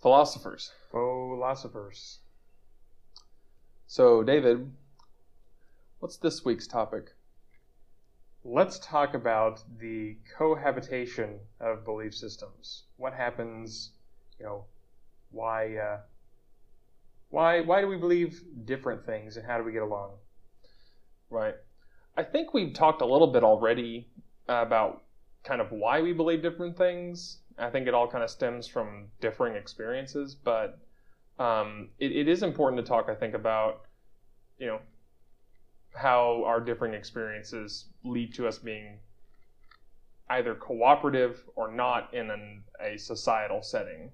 Philosophers. 0.00 0.72
Philosophers. 0.92 2.20
So, 3.86 4.22
David, 4.22 4.70
what's 5.98 6.16
this 6.16 6.44
week's 6.44 6.68
topic? 6.68 7.14
Let's 8.44 8.78
talk 8.78 9.14
about 9.14 9.62
the 9.80 10.16
cohabitation 10.36 11.40
of 11.60 11.84
belief 11.84 12.14
systems. 12.14 12.84
What 12.96 13.12
happens, 13.12 13.90
you 14.38 14.46
know, 14.46 14.64
why 15.30 15.76
uh, 15.76 16.00
why 17.30 17.60
why 17.62 17.80
do 17.80 17.88
we 17.88 17.96
believe 17.96 18.42
different 18.64 19.04
things 19.04 19.36
and 19.36 19.44
how 19.44 19.58
do 19.58 19.64
we 19.64 19.72
get 19.72 19.82
along? 19.82 20.12
Right. 21.28 21.56
I 22.16 22.22
think 22.22 22.54
we've 22.54 22.72
talked 22.72 23.02
a 23.02 23.06
little 23.06 23.32
bit 23.32 23.42
already 23.42 24.08
about 24.48 25.02
kind 25.42 25.60
of 25.60 25.72
why 25.72 26.00
we 26.02 26.12
believe 26.12 26.40
different 26.40 26.76
things. 26.76 27.38
I 27.58 27.70
think 27.70 27.88
it 27.88 27.94
all 27.94 28.08
kind 28.08 28.22
of 28.22 28.30
stems 28.30 28.66
from 28.66 29.08
differing 29.20 29.56
experiences, 29.56 30.34
but 30.34 30.78
um, 31.38 31.88
it, 31.98 32.12
it 32.12 32.28
is 32.28 32.42
important 32.42 32.84
to 32.84 32.88
talk, 32.88 33.08
I 33.08 33.14
think, 33.14 33.34
about 33.34 33.82
you 34.58 34.66
know 34.66 34.80
how 35.94 36.44
our 36.44 36.60
differing 36.60 36.94
experiences 36.94 37.86
lead 38.04 38.34
to 38.34 38.46
us 38.46 38.58
being 38.58 38.98
either 40.30 40.54
cooperative 40.54 41.42
or 41.56 41.72
not 41.72 42.12
in 42.12 42.30
an, 42.30 42.62
a 42.80 42.96
societal 42.98 43.62
setting. 43.62 44.10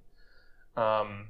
Um, 0.76 1.28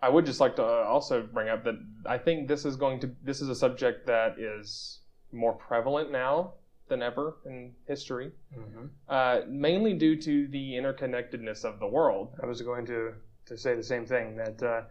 I 0.00 0.08
would 0.08 0.24
just 0.24 0.40
like 0.40 0.56
to 0.56 0.64
also 0.64 1.22
bring 1.22 1.48
up 1.48 1.64
that 1.64 1.74
I 2.06 2.18
think 2.18 2.48
this 2.48 2.64
is 2.64 2.76
going 2.76 3.00
to 3.00 3.10
this 3.22 3.40
is 3.40 3.48
a 3.48 3.54
subject 3.54 4.06
that 4.06 4.38
is 4.38 5.00
more 5.32 5.52
prevalent 5.52 6.12
now 6.12 6.52
than 6.88 7.02
ever 7.02 7.36
in 7.44 7.72
history, 7.86 8.32
Mm-hmm. 8.56 8.86
uh, 9.08 9.40
mainly 9.48 9.94
due 9.94 10.16
to 10.20 10.48
the 10.48 10.72
interconnectedness 10.72 11.64
of 11.64 11.78
the 11.80 11.86
world. 11.86 12.34
I 12.42 12.46
was 12.46 12.62
going 12.62 12.86
to, 12.86 13.12
to 13.46 13.56
say 13.56 13.74
the 13.74 13.82
same 13.82 14.06
thing 14.06 14.36
that 14.36 14.62
uh, 14.62 14.82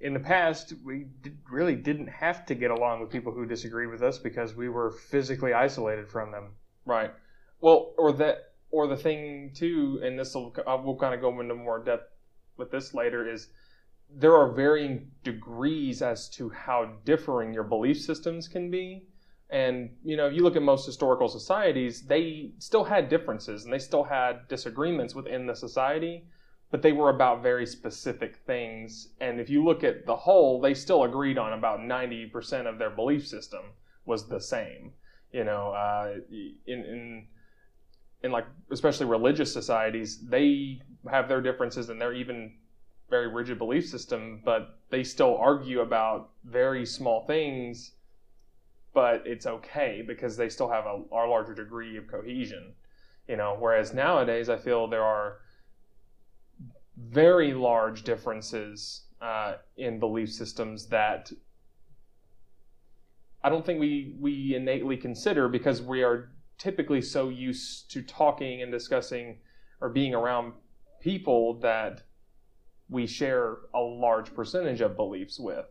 in 0.00 0.14
the 0.14 0.20
past 0.20 0.74
we 0.84 1.06
did, 1.22 1.38
really 1.50 1.74
didn't 1.76 2.08
have 2.08 2.46
to 2.46 2.54
get 2.54 2.70
along 2.70 3.00
with 3.00 3.10
people 3.10 3.32
who 3.32 3.46
disagreed 3.46 3.90
with 3.90 4.02
us 4.02 4.18
because 4.18 4.54
we 4.54 4.68
were 4.68 4.90
physically 4.90 5.52
isolated 5.52 6.08
from 6.08 6.30
them. 6.30 6.54
Right. 6.84 7.12
Well, 7.60 7.94
or 7.96 8.12
that, 8.12 8.52
or 8.70 8.86
the 8.86 8.96
thing 8.96 9.52
too, 9.54 10.00
and 10.02 10.18
this 10.18 10.34
will 10.34 10.54
we'll 10.66 10.96
kind 10.96 11.14
of 11.14 11.20
go 11.20 11.40
into 11.40 11.54
more 11.54 11.82
depth 11.82 12.10
with 12.56 12.70
this 12.70 12.94
later 12.94 13.28
is 13.28 13.48
there 14.10 14.34
are 14.36 14.52
varying 14.52 15.10
degrees 15.22 16.02
as 16.02 16.28
to 16.30 16.50
how 16.50 16.92
differing 17.04 17.52
your 17.52 17.64
belief 17.64 18.00
systems 18.00 18.46
can 18.48 18.70
be. 18.70 19.06
And 19.50 19.90
you 20.02 20.16
know, 20.16 20.28
you 20.28 20.42
look 20.42 20.56
at 20.56 20.62
most 20.62 20.86
historical 20.86 21.28
societies; 21.28 22.02
they 22.02 22.52
still 22.58 22.84
had 22.84 23.08
differences 23.08 23.64
and 23.64 23.72
they 23.72 23.78
still 23.78 24.04
had 24.04 24.48
disagreements 24.48 25.14
within 25.14 25.46
the 25.46 25.54
society, 25.54 26.24
but 26.70 26.82
they 26.82 26.92
were 26.92 27.10
about 27.10 27.42
very 27.42 27.66
specific 27.66 28.38
things. 28.46 29.08
And 29.20 29.40
if 29.40 29.50
you 29.50 29.64
look 29.64 29.84
at 29.84 30.06
the 30.06 30.16
whole, 30.16 30.60
they 30.60 30.74
still 30.74 31.04
agreed 31.04 31.38
on 31.38 31.52
about 31.52 31.82
ninety 31.84 32.26
percent 32.26 32.66
of 32.66 32.78
their 32.78 32.90
belief 32.90 33.26
system 33.26 33.62
was 34.06 34.28
the 34.28 34.40
same. 34.40 34.92
You 35.32 35.44
know, 35.44 35.70
uh, 35.72 36.14
in 36.30 36.84
in 36.84 37.26
in 38.22 38.32
like 38.32 38.46
especially 38.70 39.06
religious 39.06 39.52
societies, 39.52 40.26
they 40.26 40.80
have 41.10 41.28
their 41.28 41.42
differences 41.42 41.90
and 41.90 42.00
they're 42.00 42.14
even 42.14 42.54
very 43.10 43.28
rigid 43.28 43.58
belief 43.58 43.86
system, 43.86 44.40
but 44.44 44.78
they 44.90 45.04
still 45.04 45.36
argue 45.36 45.80
about 45.80 46.30
very 46.44 46.86
small 46.86 47.26
things. 47.26 47.92
But 48.94 49.26
it's 49.26 49.46
okay 49.46 50.02
because 50.06 50.36
they 50.36 50.48
still 50.48 50.70
have 50.70 50.86
a, 50.86 51.02
a 51.12 51.26
larger 51.28 51.54
degree 51.54 51.96
of 51.96 52.06
cohesion, 52.06 52.72
you 53.28 53.36
know. 53.36 53.56
Whereas 53.58 53.92
nowadays, 53.92 54.48
I 54.48 54.56
feel 54.56 54.86
there 54.86 55.04
are 55.04 55.38
very 56.96 57.52
large 57.52 58.04
differences 58.04 59.02
uh, 59.20 59.54
in 59.76 59.98
belief 59.98 60.30
systems 60.32 60.86
that 60.86 61.32
I 63.42 63.50
don't 63.50 63.64
think 63.64 63.80
we 63.80 64.14
we 64.18 64.54
innately 64.54 64.96
consider 64.96 65.48
because 65.48 65.82
we 65.82 66.02
are 66.02 66.30
typically 66.56 67.02
so 67.02 67.28
used 67.28 67.90
to 67.90 68.02
talking 68.02 68.62
and 68.62 68.72
discussing 68.72 69.38
or 69.80 69.88
being 69.88 70.14
around 70.14 70.54
people 71.00 71.60
that 71.60 72.02
we 72.88 73.06
share 73.06 73.56
a 73.74 73.80
large 73.80 74.34
percentage 74.34 74.80
of 74.80 74.96
beliefs 74.96 75.38
with, 75.38 75.66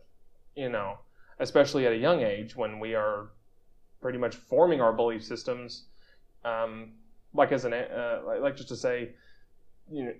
you 0.54 0.68
know, 0.68 0.98
especially 1.38 1.86
at 1.86 1.92
a 1.92 1.96
young 1.96 2.22
age 2.22 2.56
when 2.56 2.78
we 2.78 2.94
are 2.94 3.30
pretty 4.00 4.18
much 4.18 4.36
forming 4.36 4.80
our 4.80 4.92
belief 4.92 5.24
systems. 5.24 5.84
Um, 6.44 6.92
like 7.32 7.52
as 7.52 7.64
an 7.64 7.72
uh, 7.72 8.20
like- 8.40 8.56
just 8.56 8.68
to 8.68 8.76
say, 8.76 9.10
you 9.90 10.04
know, 10.04 10.12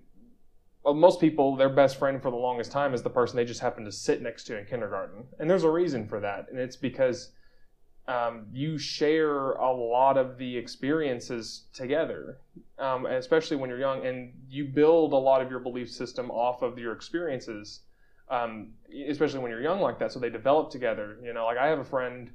well, 0.83 0.95
most 0.95 1.21
people 1.21 1.57
their 1.57 1.69
best 1.69 1.97
friend 1.97 2.21
for 2.21 2.31
the 2.31 2.37
longest 2.37 2.73
time 2.73 2.95
is 2.95 3.03
the 3.03 3.11
person 3.11 3.37
they 3.37 3.45
just 3.45 3.61
happen 3.61 3.85
to 3.85 3.93
sit 3.93 4.21
next 4.21 4.45
to 4.45 4.59
in 4.59 4.67
kindergarten, 4.67 5.25
and 5.39 5.49
there's 5.49 5.65
a 5.65 5.71
reason 5.71 6.07
for 6.07 6.21
that, 6.21 6.47
and 6.51 6.59
it's 6.59 6.77
because 6.77 7.31
um, 8.07 8.47
you 8.53 8.77
share 8.77 9.53
a 9.53 9.73
lot 9.73 10.19
of 10.19 10.37
the 10.37 10.57
experiences 10.57 11.65
together, 11.73 12.39
um, 12.79 13.07
especially 13.07 13.57
when 13.57 13.71
you're 13.71 13.79
young, 13.79 14.05
and 14.05 14.33
you 14.49 14.67
build 14.67 15.13
a 15.13 15.17
lot 15.17 15.41
of 15.41 15.51
your 15.51 15.61
belief 15.61 15.91
system 15.91 16.31
off 16.31 16.61
of 16.63 16.79
your 16.79 16.93
experiences, 16.93 17.81
um, 18.29 18.73
especially 19.09 19.41
when 19.41 19.51
you're 19.51 19.63
young 19.63 19.81
like 19.81 19.99
that. 19.99 20.13
So 20.13 20.19
they 20.19 20.31
develop 20.31 20.71
together. 20.71 21.19
You 21.23 21.33
know, 21.33 21.47
like 21.47 21.59
I 21.59 21.67
have 21.69 21.79
a 21.79 21.85
friend 21.85 22.31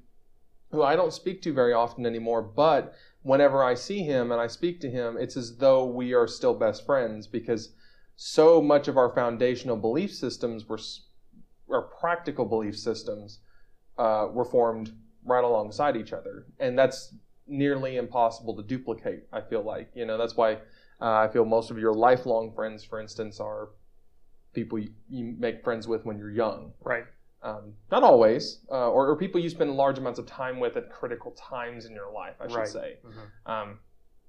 who 0.72 0.83
I 0.83 0.95
don't 0.95 1.13
speak 1.13 1.41
to 1.44 1.53
very 1.53 1.73
often 1.73 2.05
anymore, 2.05 2.41
but 2.41 2.94
whenever 3.23 3.63
I 3.63 3.73
see 3.73 4.03
him 4.03 4.31
and 4.31 4.39
I 4.39 4.47
speak 4.47 4.79
to 4.81 4.89
him, 4.89 5.17
it's 5.19 5.35
as 5.35 5.57
though 5.57 5.85
we 5.85 6.13
are 6.13 6.27
still 6.27 6.53
best 6.53 6.85
friends 6.85 7.27
because 7.27 7.73
so 8.16 8.61
much 8.61 8.88
of 8.88 8.97
our 8.97 9.13
foundational 9.13 9.77
belief 9.77 10.13
systems 10.13 10.67
were, 10.67 10.79
or 11.67 11.83
practical 11.83 12.45
belief 12.45 12.77
systems, 12.77 13.39
uh, 13.97 14.27
were 14.31 14.45
formed 14.45 14.94
right 15.25 15.44
alongside 15.44 15.97
each 15.97 16.13
other, 16.13 16.45
and 16.59 16.77
that's 16.77 17.16
nearly 17.47 17.97
impossible 17.97 18.56
to 18.56 18.63
duplicate. 18.63 19.23
I 19.33 19.41
feel 19.41 19.63
like 19.63 19.91
you 19.95 20.06
know 20.06 20.17
that's 20.17 20.38
why 20.38 20.53
uh, 21.01 21.13
I 21.13 21.27
feel 21.27 21.45
most 21.45 21.71
of 21.71 21.77
your 21.77 21.94
lifelong 21.94 22.51
friends, 22.53 22.83
for 22.83 23.00
instance, 23.00 23.39
are 23.39 23.69
people 24.64 24.78
you, 24.80 24.90
you 25.09 25.36
make 25.40 25.64
friends 25.64 25.88
with 25.88 26.02
when 26.06 26.18
you're 26.18 26.31
young. 26.46 26.74
Right. 26.94 27.06
Um, 27.42 27.74
not 27.90 28.03
always, 28.03 28.59
uh, 28.70 28.90
or, 28.96 29.08
or 29.09 29.16
people 29.16 29.40
you 29.40 29.50
spend 29.50 29.72
large 29.84 29.97
amounts 29.97 30.20
of 30.20 30.25
time 30.25 30.59
with 30.59 30.75
at 30.75 30.92
critical 30.92 31.31
times 31.31 31.86
in 31.86 31.94
your 31.94 32.12
life, 32.12 32.36
I 32.42 32.47
should 32.47 32.56
Right. 32.58 32.68
say. 32.68 32.90
Mm-hmm. 33.06 33.52
Um, 33.52 33.80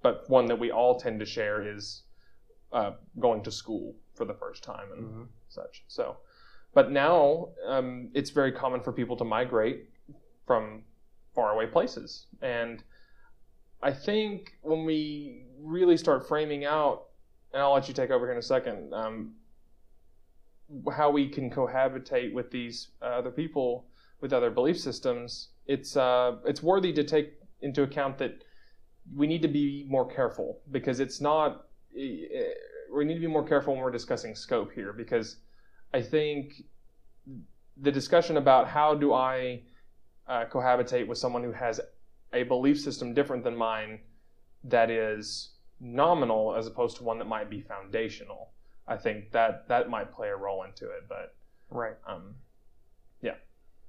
but 0.03 0.15
one 0.29 0.47
that 0.47 0.59
we 0.65 0.71
all 0.71 0.95
tend 1.01 1.19
to 1.21 1.27
share 1.27 1.59
is 1.77 2.03
uh, 2.73 2.93
going 3.19 3.43
to 3.43 3.51
school 3.51 3.95
for 4.15 4.25
the 4.25 4.35
first 4.35 4.63
time 4.63 4.89
and 4.95 5.03
Mm-hmm. 5.05 5.23
such. 5.49 5.83
So, 5.89 6.05
but 6.73 6.93
now 6.93 7.49
um, 7.67 8.11
it's 8.15 8.31
very 8.31 8.53
common 8.53 8.81
for 8.81 8.93
people 8.93 9.17
to 9.17 9.25
migrate 9.25 9.87
from 10.47 10.85
faraway 11.35 11.67
places, 11.67 12.27
and 12.43 12.83
I 13.83 13.93
think 13.93 14.53
when 14.63 14.85
we 14.85 15.45
really 15.59 15.97
start 15.97 16.29
framing 16.29 16.65
out, 16.65 17.07
and 17.53 17.61
I'll 17.63 17.73
let 17.75 17.89
you 17.89 17.95
take 17.95 18.11
over 18.11 18.25
here 18.27 18.33
in 18.33 18.39
a 18.39 18.43
second, 18.57 18.93
um, 18.95 19.35
how 20.95 21.11
we 21.11 21.29
can 21.29 21.51
cohabitate 21.51 22.33
with 22.33 22.51
these 22.51 22.89
uh, 23.03 23.07
other 23.07 23.31
people 23.31 23.87
with 24.21 24.33
other 24.33 24.51
belief 24.51 24.79
systems, 24.79 25.49
it's 25.67 25.97
uh, 25.97 26.37
it's 26.45 26.63
worthy 26.63 26.93
to 26.93 27.05
take 27.05 27.35
into 27.63 27.83
account 27.83 28.19
that 28.19 28.45
we 29.15 29.27
need 29.27 29.43
to 29.43 29.49
be 29.49 29.87
more 29.89 30.07
careful 30.07 30.61
because 30.71 31.01
it's 31.01 31.21
not. 31.21 31.67
We 31.93 33.05
need 33.05 33.15
to 33.15 33.21
be 33.21 33.27
more 33.27 33.47
careful 33.47 33.75
when 33.75 33.83
we're 33.83 33.91
discussing 33.91 34.35
scope 34.35 34.73
here 34.73 34.93
because 34.93 35.37
I 35.93 36.03
think 36.03 36.63
the 37.77 37.91
discussion 37.91 38.37
about 38.37 38.69
how 38.69 38.95
do 38.95 39.13
I 39.13 39.63
uh, 40.29 40.45
cohabitate 40.53 41.07
with 41.07 41.19
someone 41.19 41.43
who 41.43 41.53
has 41.53 41.81
a 42.33 42.43
belief 42.45 42.81
system 42.81 43.15
different 43.15 43.43
than 43.43 43.57
mine 43.57 44.01
that 44.65 44.91
is 44.91 45.51
nominal 45.81 46.55
as 46.55 46.67
opposed 46.67 46.97
to 46.99 47.05
one 47.05 47.19
that 47.19 47.27
might 47.27 47.51
be 47.51 47.61
foundational. 47.61 48.51
I 48.89 48.97
think 48.97 49.31
that 49.33 49.69
that 49.69 49.89
might 49.89 50.13
play 50.13 50.29
a 50.29 50.37
role 50.37 50.65
into 50.65 50.87
it, 50.87 51.05
but 51.09 51.35
Right. 51.71 51.95
um, 52.07 52.35
yeah, 53.23 53.35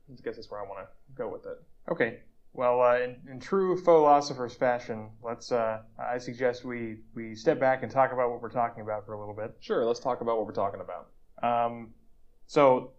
I 0.10 0.22
guess 0.24 0.36
that's 0.36 0.52
where 0.52 0.60
I 0.60 0.68
want 0.68 0.80
to 0.86 0.88
go 1.16 1.28
with 1.30 1.46
it. 1.46 1.62
Okay. 1.90 2.20
Well, 2.54 2.82
uh, 2.82 2.98
in, 3.00 3.16
in 3.30 3.40
true 3.40 3.82
philosopher's 3.82 4.54
fashion, 4.54 5.10
let's. 5.24 5.52
Uh, 5.54 5.84
I 5.98 6.18
suggest 6.18 6.66
we 6.66 6.98
we 7.16 7.34
step 7.34 7.60
back 7.60 7.82
and 7.82 7.90
talk 7.92 8.12
about 8.12 8.30
what 8.30 8.42
we're 8.42 8.50
talking 8.50 8.84
about 8.84 9.06
for 9.06 9.14
a 9.14 9.20
little 9.20 9.34
bit. 9.34 9.56
Sure, 9.62 9.86
let's 9.86 10.02
talk 10.02 10.20
about 10.20 10.38
what 10.38 10.46
we're 10.46 10.52
talking 10.52 10.82
about. 10.82 11.08
Um, 11.42 11.94
so, 12.48 12.92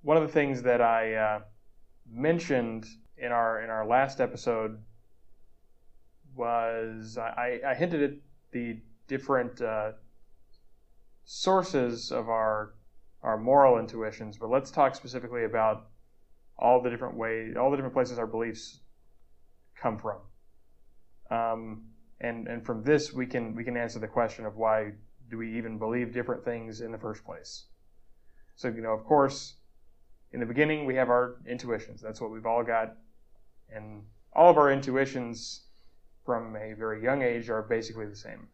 one 0.00 0.16
of 0.16 0.22
the 0.22 0.32
things 0.32 0.62
that 0.62 0.80
I 0.80 1.14
uh, 1.14 1.40
mentioned 2.10 2.86
in 3.18 3.32
our 3.32 3.60
in 3.62 3.68
our 3.68 3.86
last 3.86 4.18
episode 4.18 4.78
was 6.34 7.18
I, 7.18 7.60
I 7.66 7.74
hinted 7.74 8.02
at 8.02 8.12
the 8.52 8.80
different 9.08 9.60
uh, 9.60 9.92
sources 11.30 12.10
of 12.10 12.30
our 12.30 12.72
our 13.22 13.36
moral 13.36 13.78
intuitions, 13.78 14.38
but 14.38 14.48
let's 14.48 14.70
talk 14.70 14.94
specifically 14.94 15.44
about 15.44 15.88
all 16.58 16.80
the 16.80 16.88
different 16.88 17.16
ways, 17.16 17.54
all 17.54 17.70
the 17.70 17.76
different 17.76 17.92
places 17.92 18.18
our 18.18 18.26
beliefs 18.26 18.80
come 19.76 19.98
from. 19.98 20.20
Um, 21.30 21.84
and 22.20 22.48
and 22.48 22.64
from 22.64 22.82
this 22.82 23.12
we 23.12 23.26
can 23.26 23.54
we 23.54 23.62
can 23.62 23.76
answer 23.76 23.98
the 23.98 24.08
question 24.08 24.46
of 24.46 24.56
why 24.56 24.92
do 25.28 25.36
we 25.36 25.58
even 25.58 25.78
believe 25.78 26.14
different 26.14 26.44
things 26.44 26.80
in 26.80 26.92
the 26.92 26.98
first 26.98 27.22
place? 27.24 27.66
So, 28.56 28.68
you 28.68 28.80
know, 28.80 28.92
of 28.92 29.04
course, 29.04 29.56
in 30.32 30.40
the 30.40 30.46
beginning, 30.46 30.86
we 30.86 30.94
have 30.94 31.10
our 31.10 31.36
intuitions. 31.46 32.00
That's 32.00 32.22
what 32.22 32.30
we've 32.30 32.46
all 32.46 32.64
got. 32.64 32.96
And 33.70 34.02
all 34.32 34.48
of 34.50 34.56
our 34.56 34.72
intuitions 34.72 35.64
from 36.24 36.56
a 36.56 36.72
very 36.72 37.02
young 37.02 37.20
age 37.20 37.50
are 37.50 37.62
basically 37.62 38.06
the 38.06 38.16
same 38.16 38.48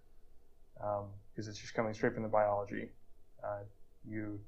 because 1.34 1.48
it's 1.48 1.58
just 1.58 1.75
coming 1.75 1.92
straight 1.94 2.14
from 2.14 2.22
the 2.22 2.28
biology. 2.28 2.90
Uh, 3.42 3.64
you 4.06 4.40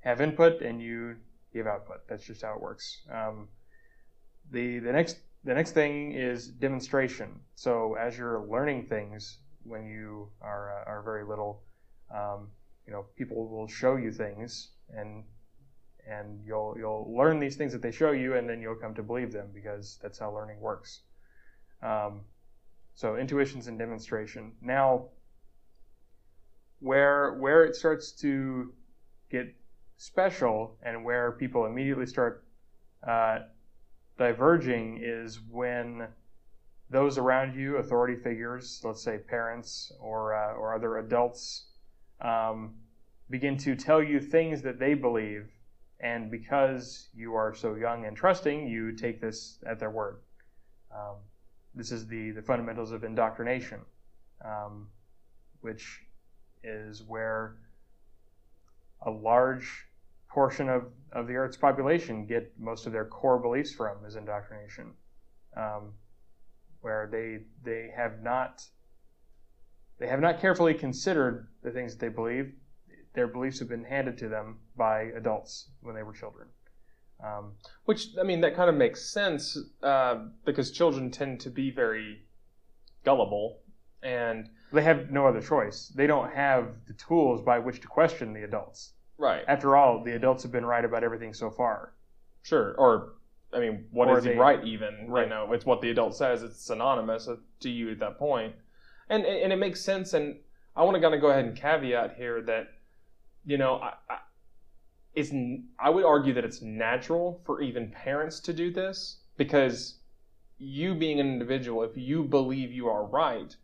have 0.00 0.20
input 0.20 0.62
and 0.62 0.82
you 0.82 1.16
give 1.52 1.66
output. 1.66 2.06
That's 2.08 2.24
just 2.24 2.42
how 2.42 2.54
it 2.54 2.60
works. 2.60 3.02
Um, 3.12 3.48
the 4.50 4.78
the 4.80 4.92
next 4.92 5.18
the 5.44 5.54
next 5.54 5.72
thing 5.72 6.12
is 6.12 6.48
demonstration. 6.48 7.40
So 7.54 7.94
as 7.94 8.18
you're 8.18 8.46
learning 8.46 8.86
things 8.86 9.38
when 9.64 9.86
you 9.86 10.28
are 10.40 10.82
uh, 10.82 10.90
are 10.90 11.02
very 11.02 11.24
little, 11.24 11.62
um, 12.14 12.48
you 12.86 12.92
know, 12.92 13.06
people 13.16 13.48
will 13.48 13.68
show 13.68 13.96
you 13.96 14.10
things 14.10 14.70
and 14.94 15.24
and 16.08 16.40
you'll 16.44 16.74
you'll 16.78 17.14
learn 17.14 17.38
these 17.38 17.56
things 17.56 17.72
that 17.72 17.82
they 17.82 17.90
show 17.90 18.12
you, 18.12 18.34
and 18.34 18.48
then 18.48 18.60
you'll 18.60 18.74
come 18.74 18.94
to 18.94 19.02
believe 19.02 19.32
them 19.32 19.48
because 19.52 19.98
that's 20.02 20.18
how 20.18 20.32
learning 20.32 20.60
works. 20.60 21.02
Um, 21.82 22.22
so 22.94 23.16
intuitions 23.16 23.68
and 23.68 23.78
demonstration. 23.78 24.52
Now, 24.60 25.08
where 26.80 27.34
where 27.34 27.64
it 27.64 27.74
starts 27.74 28.12
to 28.12 28.72
get 29.30 29.54
special 29.96 30.76
and 30.82 31.04
where 31.04 31.32
people 31.32 31.66
immediately 31.66 32.06
start 32.06 32.44
uh, 33.06 33.40
diverging 34.16 35.00
is 35.02 35.40
when 35.50 36.08
those 36.90 37.18
around 37.18 37.54
you, 37.54 37.76
authority 37.76 38.16
figures, 38.16 38.80
let's 38.84 39.02
say 39.02 39.18
parents 39.18 39.92
or 40.00 40.34
uh, 40.34 40.54
or 40.54 40.74
other 40.74 40.98
adults, 40.98 41.66
um, 42.20 42.74
begin 43.28 43.56
to 43.58 43.76
tell 43.76 44.02
you 44.02 44.20
things 44.20 44.62
that 44.62 44.78
they 44.78 44.94
believe, 44.94 45.50
and 46.00 46.30
because 46.30 47.08
you 47.14 47.34
are 47.34 47.54
so 47.54 47.74
young 47.74 48.06
and 48.06 48.16
trusting, 48.16 48.66
you 48.66 48.92
take 48.92 49.20
this 49.20 49.58
at 49.66 49.78
their 49.78 49.90
word. 49.90 50.18
Um, 50.94 51.16
this 51.74 51.92
is 51.92 52.06
the 52.06 52.30
the 52.30 52.42
fundamentals 52.42 52.92
of 52.92 53.04
indoctrination, 53.04 53.80
um, 54.44 54.88
which 55.60 56.02
is 56.62 57.02
where 57.02 57.56
a 59.02 59.10
large 59.10 59.86
portion 60.28 60.68
of, 60.68 60.84
of 61.12 61.26
the 61.26 61.34
Earth's 61.34 61.56
population 61.56 62.26
get 62.26 62.52
most 62.58 62.86
of 62.86 62.92
their 62.92 63.04
core 63.04 63.38
beliefs 63.38 63.72
from 63.72 64.04
is 64.06 64.16
indoctrination, 64.16 64.92
um, 65.56 65.92
where 66.80 67.08
they 67.10 67.44
they 67.64 67.90
have 67.96 68.22
not 68.22 68.64
they 69.98 70.06
have 70.06 70.20
not 70.20 70.40
carefully 70.40 70.74
considered 70.74 71.48
the 71.62 71.70
things 71.70 71.96
that 71.96 72.00
they 72.00 72.12
believe. 72.12 72.52
Their 73.14 73.26
beliefs 73.26 73.58
have 73.58 73.68
been 73.68 73.84
handed 73.84 74.18
to 74.18 74.28
them 74.28 74.58
by 74.76 75.10
adults 75.16 75.70
when 75.80 75.94
they 75.94 76.02
were 76.02 76.12
children. 76.12 76.48
Um, 77.24 77.54
Which 77.84 78.10
I 78.20 78.22
mean, 78.22 78.40
that 78.42 78.54
kind 78.54 78.70
of 78.70 78.76
makes 78.76 79.10
sense 79.10 79.58
uh, 79.82 80.26
because 80.44 80.70
children 80.70 81.10
tend 81.10 81.40
to 81.40 81.50
be 81.50 81.70
very 81.70 82.22
gullible, 83.04 83.58
and 84.02 84.48
they 84.72 84.82
have 84.82 85.10
no 85.10 85.26
other 85.26 85.40
choice. 85.40 85.88
They 85.94 86.06
don't 86.06 86.32
have 86.32 86.68
the 86.86 86.92
tools 86.94 87.40
by 87.40 87.58
which 87.58 87.80
to 87.80 87.86
question 87.86 88.32
the 88.32 88.44
adults. 88.44 88.92
Right. 89.16 89.44
After 89.48 89.76
all, 89.76 90.04
the 90.04 90.14
adults 90.14 90.42
have 90.42 90.52
been 90.52 90.66
right 90.66 90.84
about 90.84 91.02
everything 91.02 91.34
so 91.34 91.50
far. 91.50 91.94
Sure. 92.42 92.74
Or, 92.78 93.14
I 93.52 93.60
mean, 93.60 93.86
what 93.90 94.08
or 94.08 94.18
is 94.18 94.24
they, 94.24 94.34
he 94.34 94.38
right 94.38 94.62
even? 94.64 95.06
Right. 95.08 95.24
You 95.24 95.30
know, 95.30 95.52
it's 95.52 95.66
what 95.66 95.80
the 95.80 95.90
adult 95.90 96.14
says. 96.14 96.42
It's 96.42 96.62
synonymous 96.62 97.28
uh, 97.28 97.36
to 97.60 97.70
you 97.70 97.90
at 97.90 97.98
that 98.00 98.18
point. 98.18 98.54
And, 99.08 99.24
and 99.24 99.52
it 99.52 99.56
makes 99.56 99.80
sense. 99.80 100.12
And 100.12 100.36
I 100.76 100.84
want 100.84 100.96
to 100.96 101.00
kind 101.00 101.14
of 101.14 101.20
go 101.20 101.28
ahead 101.28 101.44
and 101.44 101.56
caveat 101.56 102.14
here 102.16 102.42
that, 102.42 102.68
you 103.44 103.58
know, 103.58 103.76
I, 103.76 103.94
I, 104.08 104.18
it's, 105.14 105.32
I 105.80 105.90
would 105.90 106.04
argue 106.04 106.34
that 106.34 106.44
it's 106.44 106.62
natural 106.62 107.40
for 107.44 107.60
even 107.62 107.90
parents 107.90 108.38
to 108.40 108.52
do 108.52 108.70
this 108.70 109.16
because 109.36 109.96
you 110.58 110.94
being 110.94 111.18
an 111.18 111.26
individual, 111.26 111.82
if 111.82 111.96
you 111.96 112.22
believe 112.22 112.70
you 112.70 112.88
are 112.88 113.04
right 113.04 113.56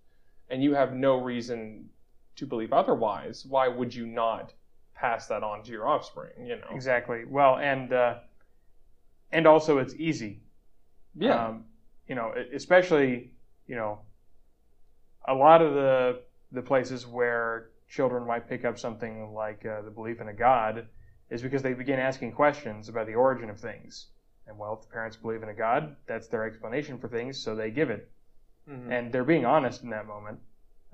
and 0.51 0.63
you 0.63 0.75
have 0.75 0.93
no 0.93 1.17
reason 1.21 1.89
to 2.37 2.47
believe 2.47 2.73
otherwise, 2.73 3.45
why 3.49 3.69
would 3.69 3.95
you 3.95 4.07
not 4.07 4.53
pass 4.95 5.27
that 5.27 5.43
on 5.43 5.63
to 5.63 5.71
your 5.71 5.87
offspring. 5.87 6.33
You 6.47 6.57
know 6.57 6.69
exactly. 6.73 7.25
Well, 7.29 7.59
and 7.59 7.93
uh, 7.93 8.15
and 9.33 9.47
also 9.47 9.79
it's 9.79 9.95
easy. 9.95 10.41
Yeah. 11.15 11.49
Um, 11.49 11.65
you 12.09 12.15
know, 12.15 12.33
especially 12.55 13.33
you 13.67 13.77
know, 13.77 14.01
a 15.27 15.35
lot 15.35 15.63
of 15.63 15.75
the 15.75 16.21
the 16.53 16.63
places 16.63 17.07
where 17.07 17.71
children 17.89 18.27
might 18.27 18.49
pick 18.49 18.65
up 18.65 18.79
something 18.79 19.33
like 19.33 19.67
uh, 19.67 19.83
the 19.83 19.91
belief 19.91 20.21
in 20.21 20.29
a 20.29 20.33
god 20.33 20.87
is 21.31 21.43
because 21.43 21.63
they 21.63 21.75
begin 21.75 21.99
asking 21.99 22.33
questions 22.33 22.89
about 22.89 23.07
the 23.07 23.15
origin 23.15 23.51
of 23.51 23.59
things. 23.59 24.07
And 24.47 24.59
well, 24.59 24.75
if 24.75 24.87
the 24.87 24.93
parents 24.93 25.17
believe 25.17 25.43
in 25.43 25.49
a 25.49 25.55
god, 25.55 25.97
that's 26.07 26.29
their 26.29 26.45
explanation 26.45 26.99
for 26.99 27.09
things, 27.09 27.43
so 27.43 27.55
they 27.55 27.71
give 27.71 27.91
it. 27.91 28.11
Mm-hmm. 28.69 28.93
And 28.93 29.13
they're 29.13 29.25
being 29.25 29.45
honest 29.45 29.83
in 29.83 29.91
that 29.91 30.07
moment. 30.07 30.39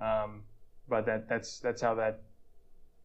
Um, 0.00 0.42
but 0.88 1.06
that 1.06 1.28
that's 1.28 1.60
that's 1.60 1.80
how 1.80 1.94
that 1.94 2.22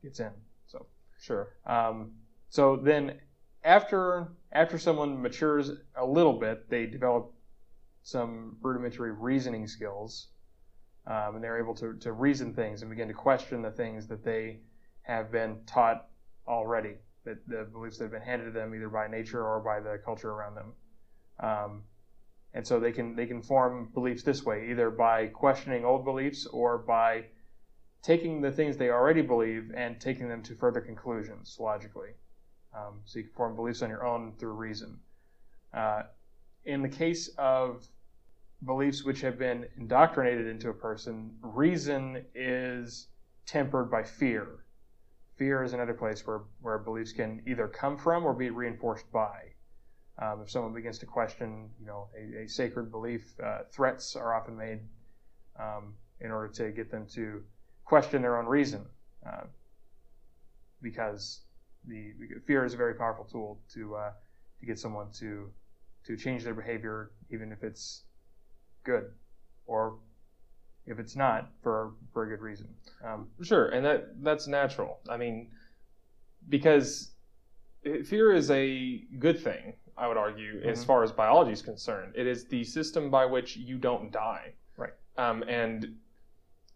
gets 0.01 0.19
in. 0.19 0.31
So 0.65 0.87
sure. 1.19 1.49
Um, 1.65 2.11
so 2.49 2.77
then, 2.77 3.19
after 3.63 4.29
after 4.51 4.77
someone 4.77 5.21
matures 5.21 5.71
a 5.95 6.05
little 6.05 6.39
bit, 6.39 6.69
they 6.69 6.85
develop 6.85 7.33
some 8.01 8.57
rudimentary 8.61 9.11
reasoning 9.11 9.67
skills, 9.67 10.27
um, 11.07 11.35
and 11.35 11.43
they're 11.43 11.59
able 11.59 11.73
to, 11.73 11.93
to 11.95 12.13
reason 12.13 12.53
things 12.53 12.81
and 12.81 12.89
begin 12.89 13.07
to 13.07 13.13
question 13.13 13.61
the 13.61 13.71
things 13.71 14.07
that 14.07 14.23
they 14.23 14.59
have 15.01 15.31
been 15.31 15.57
taught 15.65 16.07
already, 16.47 16.93
that 17.25 17.37
the 17.47 17.67
beliefs 17.71 17.97
that 17.97 18.05
have 18.05 18.11
been 18.11 18.21
handed 18.21 18.45
to 18.45 18.51
them 18.51 18.73
either 18.75 18.89
by 18.89 19.07
nature 19.07 19.43
or 19.43 19.59
by 19.59 19.79
the 19.79 19.99
culture 20.05 20.29
around 20.29 20.55
them. 20.55 20.73
Um, 21.39 21.83
and 22.55 22.65
so 22.65 22.79
they 22.79 22.93
can 22.93 23.15
they 23.15 23.27
can 23.27 23.41
form 23.41 23.89
beliefs 23.93 24.23
this 24.23 24.43
way, 24.43 24.69
either 24.71 24.89
by 24.89 25.27
questioning 25.27 25.83
old 25.83 26.05
beliefs 26.05 26.47
or 26.47 26.77
by 26.77 27.25
taking 28.01 28.41
the 28.41 28.51
things 28.51 28.77
they 28.77 28.89
already 28.89 29.21
believe 29.21 29.71
and 29.75 29.99
taking 29.99 30.29
them 30.29 30.41
to 30.41 30.55
further 30.55 30.79
conclusions 30.79 31.57
logically. 31.59 32.11
Um, 32.73 33.01
so 33.03 33.19
you 33.19 33.25
can 33.25 33.33
form 33.33 33.55
beliefs 33.55 33.81
on 33.81 33.89
your 33.89 34.05
own 34.05 34.33
through 34.39 34.53
reason. 34.53 34.99
Uh, 35.73 36.03
in 36.63 36.81
the 36.81 36.89
case 36.89 37.29
of 37.37 37.85
beliefs 38.65 39.03
which 39.03 39.21
have 39.21 39.37
been 39.37 39.65
indoctrinated 39.77 40.47
into 40.47 40.69
a 40.69 40.73
person, 40.73 41.35
reason 41.41 42.25
is 42.33 43.07
tempered 43.45 43.91
by 43.91 44.03
fear. 44.03 44.47
Fear 45.35 45.63
is 45.63 45.73
another 45.73 45.93
place 45.93 46.25
where, 46.25 46.41
where 46.61 46.77
beliefs 46.77 47.11
can 47.11 47.41
either 47.45 47.67
come 47.67 47.97
from 47.97 48.23
or 48.23 48.33
be 48.33 48.49
reinforced 48.49 49.11
by. 49.11 49.54
Um, 50.17 50.41
if 50.43 50.49
someone 50.49 50.73
begins 50.73 50.97
to 50.99 51.05
question, 51.05 51.69
you 51.79 51.85
know, 51.85 52.07
a, 52.17 52.43
a 52.43 52.47
sacred 52.47 52.89
belief, 52.89 53.33
uh, 53.43 53.59
threats 53.69 54.15
are 54.15 54.33
often 54.33 54.55
made 54.55 54.79
um, 55.59 55.93
in 56.21 56.31
order 56.31 56.47
to 56.53 56.71
get 56.71 56.89
them 56.89 57.05
to 57.13 57.43
question 57.83 58.21
their 58.21 58.37
own 58.37 58.45
reason, 58.45 58.85
uh, 59.25 59.43
because 60.81 61.41
the 61.87 62.13
fear 62.47 62.63
is 62.63 62.73
a 62.73 62.77
very 62.77 62.95
powerful 62.95 63.25
tool 63.25 63.59
to 63.73 63.95
uh, 63.95 64.11
to 64.59 64.65
get 64.65 64.79
someone 64.79 65.07
to 65.19 65.51
to 66.05 66.15
change 66.15 66.43
their 66.43 66.53
behavior, 66.53 67.11
even 67.29 67.51
if 67.51 67.63
it's 67.63 68.03
good, 68.83 69.11
or 69.65 69.97
if 70.85 70.97
it's 70.97 71.15
not 71.15 71.49
for 71.61 71.93
for 72.13 72.23
a 72.23 72.29
good 72.29 72.41
reason. 72.41 72.69
Um, 73.05 73.27
sure, 73.43 73.67
and 73.67 73.85
that 73.85 74.23
that's 74.23 74.47
natural. 74.47 74.99
I 75.09 75.17
mean, 75.17 75.51
because 76.47 77.11
fear 77.83 78.33
is 78.33 78.49
a 78.49 79.03
good 79.19 79.43
thing. 79.43 79.73
I 79.97 80.07
would 80.07 80.17
argue, 80.17 80.59
mm-hmm. 80.59 80.69
as 80.69 80.83
far 80.83 81.03
as 81.03 81.11
biology 81.11 81.51
is 81.51 81.61
concerned, 81.61 82.13
it 82.15 82.27
is 82.27 82.45
the 82.45 82.63
system 82.63 83.09
by 83.09 83.25
which 83.25 83.55
you 83.55 83.77
don't 83.77 84.11
die. 84.11 84.53
Right. 84.77 84.93
Um, 85.17 85.43
and 85.47 85.95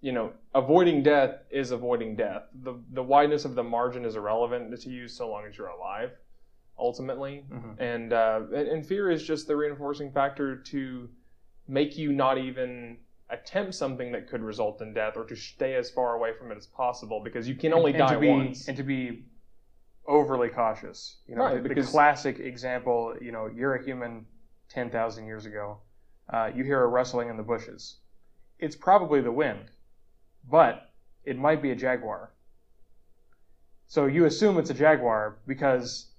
you 0.02 0.14
know, 0.14 0.32
avoiding 0.56 1.04
death 1.04 1.44
is 1.50 1.72
avoiding 1.72 2.16
death. 2.16 2.44
The 2.64 2.80
the 2.94 3.04
wideness 3.04 3.46
of 3.46 3.56
the 3.56 3.64
margin 3.64 4.06
is 4.06 4.16
irrelevant 4.16 4.80
to 4.82 4.90
you 4.90 5.08
so 5.08 5.30
long 5.30 5.46
as 5.46 5.58
you're 5.58 5.68
alive, 5.68 6.12
ultimately. 6.78 7.44
Mm-hmm. 7.52 7.82
And 7.82 8.14
uh, 8.14 8.42
and 8.54 8.86
fear 8.86 9.12
is 9.12 9.24
just 9.24 9.48
the 9.48 9.56
reinforcing 9.56 10.12
factor 10.12 10.56
to 10.56 11.10
make 11.68 11.98
you 11.98 12.14
not 12.14 12.38
even 12.38 12.98
attempt 13.30 13.76
something 13.76 14.12
that 14.12 14.28
could 14.28 14.42
result 14.42 14.82
in 14.82 14.94
death 14.94 15.16
or 15.16 15.26
to 15.26 15.36
stay 15.36 15.76
as 15.76 15.92
far 15.92 16.16
away 16.16 16.32
from 16.38 16.52
it 16.52 16.58
as 16.58 16.66
possible 16.66 17.22
because 17.24 17.48
you 17.48 17.56
can 17.56 17.74
only 17.74 17.92
and, 17.92 18.00
die 18.00 18.14
and 18.14 18.22
be, 18.22 18.28
once. 18.30 18.68
And 18.68 18.78
to 18.78 18.84
be 18.84 19.24
overly 20.10 20.50
cautious. 20.50 21.18
You 21.28 21.36
know, 21.36 21.44
right, 21.44 21.64
the, 21.64 21.74
the 21.74 21.84
classic 21.84 22.40
example, 22.40 23.16
you 23.22 23.32
know, 23.32 23.48
you're 23.48 23.76
a 23.76 23.84
human 23.84 24.26
10,000 24.70 25.26
years 25.26 25.46
ago. 25.46 25.78
Uh, 26.32 26.52
you 26.54 26.66
hear 26.66 26.84
a 26.84 26.88
rustling 26.88 27.30
in 27.30 27.38
the 27.38 27.44
bushes. 27.44 27.98
It's 28.60 28.76
probably 28.76 29.22
the 29.22 29.32
wind 29.32 29.70
but 30.50 30.92
it 31.26 31.38
might 31.38 31.62
be 31.62 31.72
a 31.72 31.76
jaguar. 31.76 32.32
So 33.88 34.06
you 34.06 34.26
assume 34.26 34.58
it's 34.58 34.70
a 34.70 34.76
jaguar 34.76 35.38
because 35.48 36.12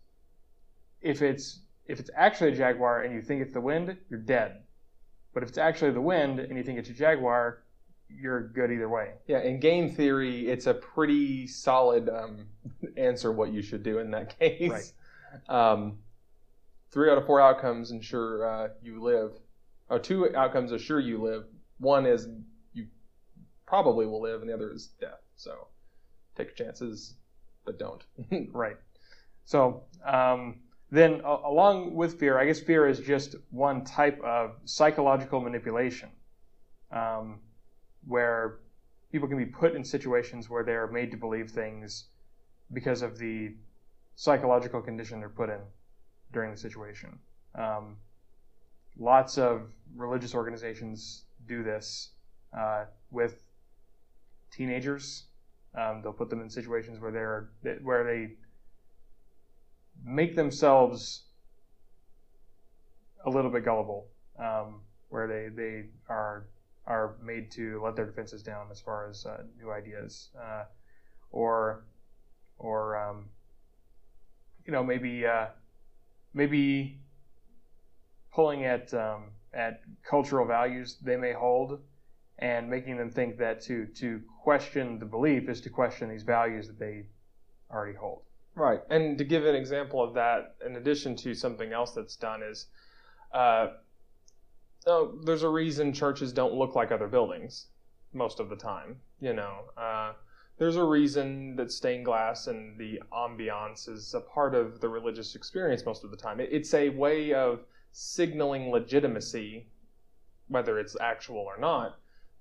if 1.00 1.22
it's 1.22 1.60
if 1.86 1.98
it's 1.98 2.10
actually 2.14 2.52
a 2.52 2.56
jaguar 2.56 3.02
and 3.02 3.14
you 3.14 3.22
think 3.22 3.42
it's 3.42 3.52
the 3.52 3.60
wind, 3.60 3.96
you're 4.08 4.20
dead. 4.20 4.62
But 5.32 5.42
if 5.42 5.48
it's 5.48 5.58
actually 5.58 5.92
the 5.92 6.00
wind 6.00 6.38
and 6.38 6.56
you 6.56 6.62
think 6.62 6.78
it's 6.78 6.88
a 6.88 6.94
jaguar, 6.94 7.62
you're 8.18 8.48
good 8.48 8.70
either 8.70 8.88
way. 8.88 9.12
Yeah, 9.26 9.40
in 9.40 9.60
game 9.60 9.90
theory, 9.90 10.48
it's 10.48 10.66
a 10.66 10.74
pretty 10.74 11.46
solid 11.46 12.08
um, 12.08 12.46
answer 12.96 13.32
what 13.32 13.52
you 13.52 13.62
should 13.62 13.82
do 13.82 13.98
in 13.98 14.10
that 14.12 14.38
case. 14.38 14.92
Right. 15.48 15.72
Um, 15.72 15.98
three 16.90 17.10
out 17.10 17.18
of 17.18 17.26
four 17.26 17.40
outcomes 17.40 17.90
ensure 17.90 18.48
uh, 18.48 18.68
you 18.82 19.02
live. 19.02 19.32
Or 19.88 19.98
two 19.98 20.34
outcomes 20.36 20.72
assure 20.72 21.00
you 21.00 21.20
live. 21.20 21.44
One 21.78 22.06
is 22.06 22.28
you 22.72 22.86
probably 23.66 24.06
will 24.06 24.22
live, 24.22 24.40
and 24.40 24.48
the 24.48 24.54
other 24.54 24.72
is 24.72 24.88
death. 25.00 25.20
So 25.36 25.66
take 26.36 26.54
chances, 26.54 27.14
but 27.64 27.78
don't. 27.78 28.04
right. 28.52 28.76
So 29.44 29.82
um, 30.04 30.60
then, 30.90 31.22
uh, 31.24 31.38
along 31.44 31.94
with 31.94 32.18
fear, 32.18 32.38
I 32.38 32.46
guess 32.46 32.60
fear 32.60 32.88
is 32.88 33.00
just 33.00 33.36
one 33.50 33.84
type 33.84 34.20
of 34.22 34.52
psychological 34.64 35.40
manipulation, 35.40 36.10
um, 36.90 37.40
where 38.06 38.58
people 39.12 39.28
can 39.28 39.36
be 39.36 39.46
put 39.46 39.74
in 39.74 39.84
situations 39.84 40.48
where 40.48 40.64
they 40.64 40.72
are 40.72 40.86
made 40.86 41.10
to 41.10 41.16
believe 41.16 41.50
things 41.50 42.06
because 42.72 43.02
of 43.02 43.18
the 43.18 43.52
psychological 44.14 44.80
condition 44.80 45.18
they're 45.20 45.28
put 45.28 45.50
in 45.50 45.60
during 46.32 46.50
the 46.50 46.56
situation. 46.56 47.18
Um, 47.54 47.96
lots 48.98 49.38
of 49.38 49.72
religious 49.96 50.34
organizations 50.34 51.24
do 51.48 51.62
this 51.62 52.10
uh, 52.56 52.84
with 53.10 53.42
teenagers. 54.52 55.24
Um, 55.74 56.00
they'll 56.02 56.12
put 56.12 56.30
them 56.30 56.40
in 56.40 56.50
situations 56.50 57.00
where 57.00 57.12
they're 57.12 57.78
where 57.82 58.04
they 58.04 58.34
make 60.04 60.34
themselves 60.34 61.22
a 63.24 63.30
little 63.30 63.50
bit 63.50 63.64
gullible, 63.64 64.06
um, 64.38 64.80
where 65.08 65.26
they 65.26 65.48
they 65.54 65.84
are 66.08 66.46
are 66.86 67.16
made 67.22 67.50
to 67.52 67.80
let 67.82 67.96
their 67.96 68.06
defenses 68.06 68.42
down 68.42 68.66
as 68.70 68.80
far 68.80 69.08
as 69.08 69.26
uh, 69.26 69.42
new 69.58 69.70
ideas, 69.70 70.30
uh, 70.40 70.64
or 71.30 71.84
or 72.58 72.96
um, 72.96 73.26
you 74.66 74.72
know 74.72 74.82
maybe 74.82 75.26
uh, 75.26 75.46
maybe 76.34 76.98
pulling 78.32 78.64
at 78.64 78.92
um, 78.94 79.30
at 79.52 79.80
cultural 80.08 80.46
values 80.46 80.96
they 81.02 81.16
may 81.16 81.32
hold 81.32 81.80
and 82.38 82.68
making 82.68 82.96
them 82.96 83.10
think 83.10 83.36
that 83.38 83.60
to 83.60 83.86
to 83.86 84.20
question 84.42 84.98
the 84.98 85.04
belief 85.04 85.48
is 85.48 85.60
to 85.60 85.70
question 85.70 86.08
these 86.08 86.22
values 86.22 86.66
that 86.66 86.78
they 86.78 87.06
already 87.70 87.96
hold. 87.96 88.22
Right, 88.54 88.80
and 88.90 89.16
to 89.18 89.24
give 89.24 89.46
an 89.46 89.54
example 89.54 90.02
of 90.02 90.14
that, 90.14 90.56
in 90.66 90.76
addition 90.76 91.14
to 91.16 91.34
something 91.34 91.72
else 91.72 91.92
that's 91.92 92.16
done, 92.16 92.42
is 92.42 92.66
uh, 93.32 93.68
oh, 94.86 95.18
there's 95.24 95.42
a 95.42 95.48
reason 95.48 95.92
churches 95.92 96.32
don't 96.32 96.54
look 96.54 96.74
like 96.74 96.92
other 96.92 97.08
buildings 97.08 97.66
most 98.12 98.40
of 98.40 98.48
the 98.48 98.56
time. 98.56 98.96
You 99.20 99.34
know, 99.34 99.64
uh, 99.76 100.12
there's 100.58 100.76
a 100.76 100.84
reason 100.84 101.56
that 101.56 101.72
stained 101.72 102.04
glass 102.04 102.46
and 102.46 102.78
the 102.78 103.00
ambiance 103.12 103.88
is 103.88 104.14
a 104.14 104.20
part 104.20 104.54
of 104.54 104.80
the 104.80 104.88
religious 104.88 105.34
experience 105.34 105.84
most 105.84 106.04
of 106.04 106.10
the 106.10 106.16
time. 106.16 106.38
It's 106.40 106.74
a 106.74 106.90
way 106.90 107.32
of 107.32 107.60
signaling 107.92 108.70
legitimacy, 108.70 109.66
whether 110.48 110.78
it's 110.78 110.96
actual 111.00 111.38
or 111.38 111.58
not. 111.58 111.98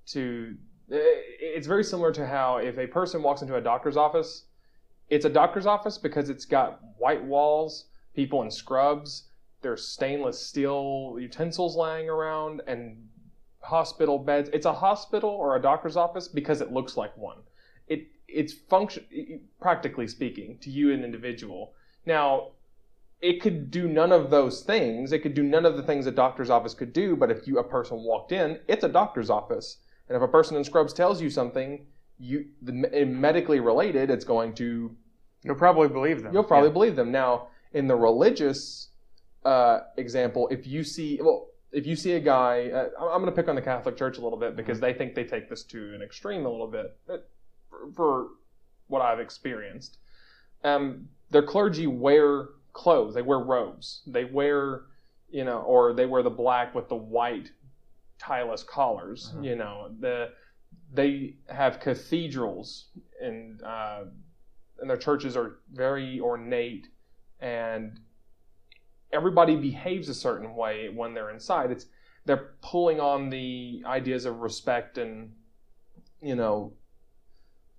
To 0.07 0.55
it's 0.89 1.67
very 1.67 1.83
similar 1.83 2.11
to 2.11 2.25
how 2.25 2.57
if 2.57 2.77
a 2.77 2.87
person 2.87 3.21
walks 3.21 3.41
into 3.41 3.55
a 3.55 3.61
doctor's 3.61 3.95
office, 3.95 4.45
it's 5.09 5.25
a 5.25 5.29
doctor's 5.29 5.65
office 5.65 5.97
because 5.97 6.29
it's 6.29 6.45
got 6.45 6.79
white 6.97 7.23
walls, 7.23 7.85
people 8.15 8.41
in 8.41 8.51
scrubs, 8.51 9.28
there's 9.61 9.87
stainless 9.87 10.39
steel 10.39 11.17
utensils 11.19 11.75
lying 11.75 12.09
around, 12.09 12.61
and 12.67 13.07
hospital 13.61 14.17
beds. 14.17 14.49
It's 14.53 14.65
a 14.65 14.73
hospital 14.73 15.29
or 15.29 15.55
a 15.55 15.61
doctor's 15.61 15.97
office 15.97 16.27
because 16.27 16.61
it 16.61 16.71
looks 16.71 16.95
like 16.97 17.15
one 17.17 17.37
it 17.89 18.07
it's 18.27 18.53
function 18.53 19.41
practically 19.59 20.07
speaking 20.07 20.57
to 20.61 20.69
you 20.69 20.93
an 20.93 21.03
individual. 21.03 21.73
Now, 22.05 22.51
it 23.21 23.41
could 23.41 23.69
do 23.69 23.87
none 23.87 24.13
of 24.13 24.29
those 24.29 24.61
things. 24.61 25.11
It 25.11 25.19
could 25.19 25.33
do 25.33 25.43
none 25.43 25.65
of 25.65 25.75
the 25.75 25.83
things 25.83 26.05
a 26.05 26.11
doctor's 26.11 26.49
office 26.49 26.73
could 26.73 26.93
do. 26.93 27.15
But 27.17 27.31
if 27.31 27.47
you 27.47 27.57
a 27.57 27.63
person 27.63 27.97
walked 27.97 28.31
in, 28.31 28.59
it's 28.67 28.83
a 28.83 28.89
doctor's 28.89 29.29
office, 29.29 29.77
and 30.07 30.15
if 30.15 30.21
a 30.21 30.27
person 30.27 30.55
in 30.55 30.63
scrubs 30.63 30.93
tells 30.93 31.21
you 31.21 31.29
something, 31.29 31.85
you 32.17 32.45
the, 32.61 33.05
medically 33.05 33.59
related, 33.59 34.09
it's 34.09 34.25
going 34.25 34.53
to 34.55 34.95
you'll 35.43 35.55
probably 35.55 35.89
believe 35.89 36.21
them. 36.21 36.33
You'll 36.33 36.43
probably 36.43 36.69
yeah. 36.69 36.73
believe 36.73 36.95
them. 36.95 37.11
Now, 37.11 37.47
in 37.73 37.87
the 37.87 37.95
religious 37.95 38.88
uh, 39.45 39.81
example, 39.97 40.47
if 40.49 40.67
you 40.67 40.83
see 40.83 41.19
well. 41.21 41.47
If 41.71 41.85
you 41.85 41.95
see 41.95 42.13
a 42.13 42.19
guy, 42.19 42.71
uh, 42.71 42.89
I'm 42.99 43.21
going 43.21 43.27
to 43.27 43.31
pick 43.31 43.47
on 43.47 43.53
the 43.53 43.61
Catholic 43.61 43.95
Church 43.95 44.17
a 44.17 44.21
little 44.21 44.39
bit 44.39 44.55
because 44.55 44.77
mm-hmm. 44.79 44.85
they 44.87 44.93
think 44.93 45.13
they 45.13 45.23
take 45.23 45.51
this 45.51 45.63
to 45.65 45.93
an 45.93 46.01
extreme 46.01 46.47
a 46.47 46.49
little 46.49 46.65
bit 46.65 46.97
for 47.95 48.29
what 48.87 49.03
I've 49.03 49.19
experienced. 49.19 49.99
Um, 50.63 51.09
their 51.29 51.43
clergy 51.43 51.85
wear 51.85 52.47
clothes. 52.73 53.13
They 53.13 53.21
wear 53.21 53.37
robes. 53.37 54.01
They 54.07 54.25
wear, 54.25 54.85
you 55.29 55.43
know, 55.43 55.59
or 55.59 55.93
they 55.93 56.07
wear 56.07 56.23
the 56.23 56.31
black 56.31 56.73
with 56.73 56.89
the 56.89 56.95
white 56.95 57.51
tileless 58.17 58.63
collars. 58.63 59.29
Uh-huh. 59.31 59.43
You 59.43 59.55
know, 59.55 59.91
the 59.99 60.29
they 60.91 61.35
have 61.47 61.79
cathedrals 61.79 62.85
and 63.21 63.61
uh, 63.63 64.05
and 64.79 64.89
their 64.89 64.97
churches 64.97 65.37
are 65.37 65.59
very 65.71 66.19
ornate 66.19 66.87
and 67.39 67.99
everybody 69.11 69.55
behaves 69.55 70.09
a 70.09 70.13
certain 70.13 70.55
way 70.55 70.89
when 70.89 71.13
they're 71.13 71.31
inside. 71.31 71.71
It's 71.71 71.85
they're 72.25 72.51
pulling 72.61 72.99
on 72.99 73.29
the 73.29 73.81
ideas 73.85 74.25
of 74.25 74.39
respect 74.39 74.97
and 74.97 75.31
you 76.21 76.35
know 76.35 76.73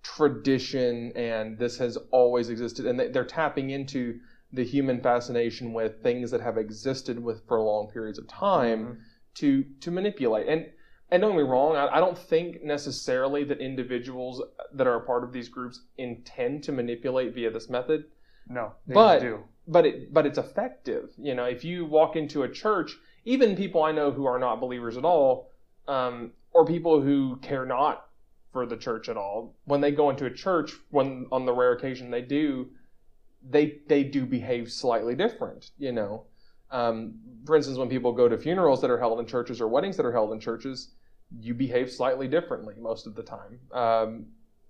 tradition 0.02 1.12
and 1.14 1.58
this 1.58 1.78
has 1.78 1.96
always 2.10 2.48
existed 2.48 2.86
and 2.86 2.98
they're 3.14 3.24
tapping 3.24 3.70
into 3.70 4.18
the 4.52 4.64
human 4.64 5.00
fascination 5.00 5.72
with 5.72 6.02
things 6.02 6.30
that 6.30 6.40
have 6.40 6.56
existed 6.56 7.22
with 7.22 7.46
for 7.46 7.60
long 7.60 7.88
periods 7.92 8.18
of 8.18 8.26
time 8.26 8.84
mm-hmm. 8.84 9.00
to 9.34 9.64
to 9.80 9.90
manipulate 9.90 10.48
and 10.48 10.66
and 11.10 11.20
don't 11.20 11.32
get 11.32 11.38
me 11.38 11.48
wrong 11.48 11.76
I, 11.76 11.96
I, 11.96 12.00
don't 12.00 12.16
think 12.16 12.62
necessarily 12.64 13.44
that 13.44 13.60
individuals 13.60 14.42
that 14.72 14.86
are 14.86 14.96
a 14.96 15.00
part 15.00 15.22
of 15.22 15.32
these 15.32 15.48
groups 15.48 15.82
intend 15.98 16.64
to 16.64 16.72
manipulate 16.72 17.34
via 17.34 17.50
this 17.50 17.68
method 17.68 18.04
no 18.48 18.72
but 18.88 19.20
do. 19.20 19.44
But 19.66 19.86
it 19.86 20.12
but 20.12 20.26
it's 20.26 20.38
effective 20.38 21.10
you 21.18 21.34
know 21.34 21.44
if 21.44 21.64
you 21.64 21.84
walk 21.84 22.16
into 22.16 22.42
a 22.42 22.48
church 22.48 22.96
even 23.24 23.56
people 23.56 23.82
i 23.82 23.92
know 23.92 24.10
who 24.10 24.26
are 24.26 24.38
not 24.38 24.60
believers 24.60 24.96
at 24.96 25.04
all 25.04 25.50
um, 25.88 26.32
or 26.52 26.64
people 26.64 27.00
who 27.00 27.36
care 27.42 27.66
not 27.66 28.06
for 28.52 28.66
the 28.66 28.76
church 28.76 29.08
at 29.08 29.16
all. 29.16 29.54
When 29.64 29.80
they 29.80 29.90
go 29.90 30.10
into 30.10 30.26
a 30.26 30.30
church, 30.30 30.72
when 30.90 31.26
on 31.30 31.46
the 31.46 31.52
rare 31.52 31.72
occasion 31.72 32.10
they 32.10 32.22
do, 32.22 32.68
they 33.48 33.78
they 33.86 34.04
do 34.04 34.26
behave 34.26 34.70
slightly 34.70 35.14
different. 35.14 35.70
You 35.78 35.92
know, 35.92 36.24
um, 36.70 37.14
for 37.46 37.56
instance, 37.56 37.78
when 37.78 37.88
people 37.88 38.12
go 38.12 38.28
to 38.28 38.36
funerals 38.38 38.80
that 38.80 38.90
are 38.90 38.98
held 38.98 39.18
in 39.20 39.26
churches 39.26 39.60
or 39.60 39.68
weddings 39.68 39.96
that 39.96 40.06
are 40.06 40.12
held 40.12 40.32
in 40.32 40.40
churches, 40.40 40.92
you 41.40 41.54
behave 41.54 41.90
slightly 41.90 42.28
differently 42.28 42.74
most 42.78 43.06
of 43.06 43.14
the 43.14 43.22
time. 43.22 43.60
Um, 43.72 44.26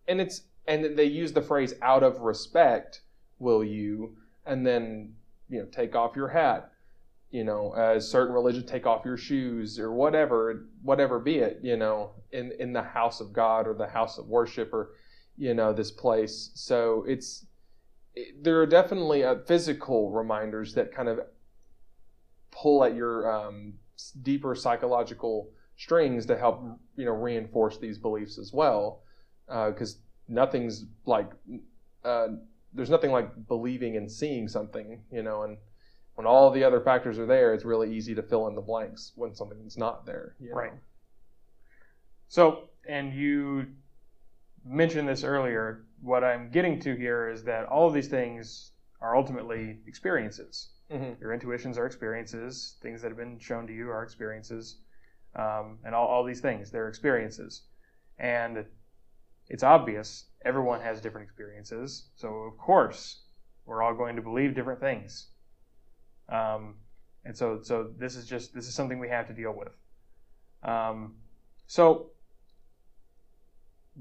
and 0.06 0.20
it's 0.20 0.42
and 0.66 0.96
they 0.96 1.04
use 1.04 1.32
the 1.32 1.42
phrase 1.42 1.74
"out 1.82 2.02
of 2.02 2.20
respect," 2.20 3.00
will 3.38 3.64
you, 3.64 4.16
and 4.46 4.66
then 4.66 5.14
you 5.48 5.60
know 5.60 5.66
take 5.66 5.94
off 5.94 6.16
your 6.16 6.28
hat 6.28 6.70
you 7.30 7.44
know, 7.44 7.72
as 7.74 8.08
certain 8.08 8.34
religion, 8.34 8.66
take 8.66 8.86
off 8.86 9.04
your 9.04 9.16
shoes 9.16 9.78
or 9.78 9.92
whatever, 9.92 10.66
whatever 10.82 11.20
be 11.20 11.36
it, 11.36 11.60
you 11.62 11.76
know, 11.76 12.10
in, 12.32 12.52
in 12.58 12.72
the 12.72 12.82
house 12.82 13.20
of 13.20 13.32
God 13.32 13.68
or 13.68 13.74
the 13.74 13.86
house 13.86 14.18
of 14.18 14.26
worship 14.26 14.72
or, 14.72 14.90
you 15.36 15.54
know, 15.54 15.72
this 15.72 15.92
place. 15.92 16.50
So 16.54 17.04
it's, 17.06 17.46
it, 18.16 18.42
there 18.42 18.60
are 18.60 18.66
definitely 18.66 19.22
uh, 19.22 19.36
physical 19.46 20.10
reminders 20.10 20.74
that 20.74 20.92
kind 20.92 21.08
of 21.08 21.20
pull 22.50 22.82
at 22.82 22.96
your 22.96 23.32
um, 23.32 23.74
deeper 24.22 24.56
psychological 24.56 25.50
strings 25.76 26.26
to 26.26 26.36
help, 26.36 26.64
you 26.96 27.04
know, 27.04 27.12
reinforce 27.12 27.78
these 27.78 27.96
beliefs 27.96 28.38
as 28.38 28.52
well. 28.52 29.02
Because 29.46 29.94
uh, 29.94 29.98
nothing's 30.26 30.84
like, 31.06 31.30
uh, 32.04 32.28
there's 32.72 32.90
nothing 32.90 33.10
like 33.10 33.48
believing 33.48 33.96
and 33.96 34.10
seeing 34.10 34.48
something, 34.48 35.02
you 35.10 35.22
know, 35.22 35.42
and, 35.42 35.58
when 36.20 36.26
all 36.26 36.50
the 36.50 36.64
other 36.64 36.82
factors 36.82 37.18
are 37.18 37.24
there, 37.24 37.54
it's 37.54 37.64
really 37.64 37.96
easy 37.96 38.14
to 38.14 38.22
fill 38.22 38.46
in 38.48 38.54
the 38.54 38.60
blanks 38.60 39.12
when 39.14 39.34
something's 39.34 39.78
not 39.78 40.04
there. 40.04 40.34
You 40.38 40.50
know? 40.50 40.56
Right. 40.56 40.72
So, 42.28 42.68
and 42.86 43.14
you 43.14 43.68
mentioned 44.66 45.08
this 45.08 45.24
earlier. 45.24 45.86
What 46.02 46.22
I'm 46.22 46.50
getting 46.50 46.78
to 46.80 46.94
here 46.94 47.30
is 47.30 47.44
that 47.44 47.64
all 47.64 47.88
of 47.88 47.94
these 47.94 48.08
things 48.08 48.72
are 49.00 49.16
ultimately 49.16 49.78
experiences. 49.86 50.68
Mm-hmm. 50.92 51.22
Your 51.22 51.32
intuitions 51.32 51.78
are 51.78 51.86
experiences. 51.86 52.76
Things 52.82 53.00
that 53.00 53.08
have 53.08 53.16
been 53.16 53.38
shown 53.38 53.66
to 53.66 53.72
you 53.72 53.88
are 53.88 54.02
experiences. 54.02 54.76
Um, 55.34 55.78
and 55.86 55.94
all, 55.94 56.06
all 56.06 56.24
these 56.24 56.40
things, 56.40 56.70
they're 56.70 56.88
experiences. 56.88 57.62
And 58.18 58.66
it's 59.48 59.62
obvious 59.62 60.26
everyone 60.44 60.80
has 60.80 61.00
different 61.00 61.26
experiences. 61.26 62.06
So, 62.16 62.28
of 62.28 62.56
course, 62.58 63.20
we're 63.66 63.82
all 63.82 63.94
going 63.94 64.16
to 64.16 64.22
believe 64.22 64.54
different 64.54 64.80
things. 64.80 65.28
Um, 66.28 66.76
and 67.24 67.36
so, 67.36 67.60
so 67.62 67.90
this 67.98 68.16
is 68.16 68.26
just 68.26 68.54
this 68.54 68.66
is 68.66 68.74
something 68.74 68.98
we 68.98 69.08
have 69.08 69.26
to 69.28 69.34
deal 69.34 69.52
with. 69.52 69.72
Um, 70.62 71.16
so, 71.66 72.10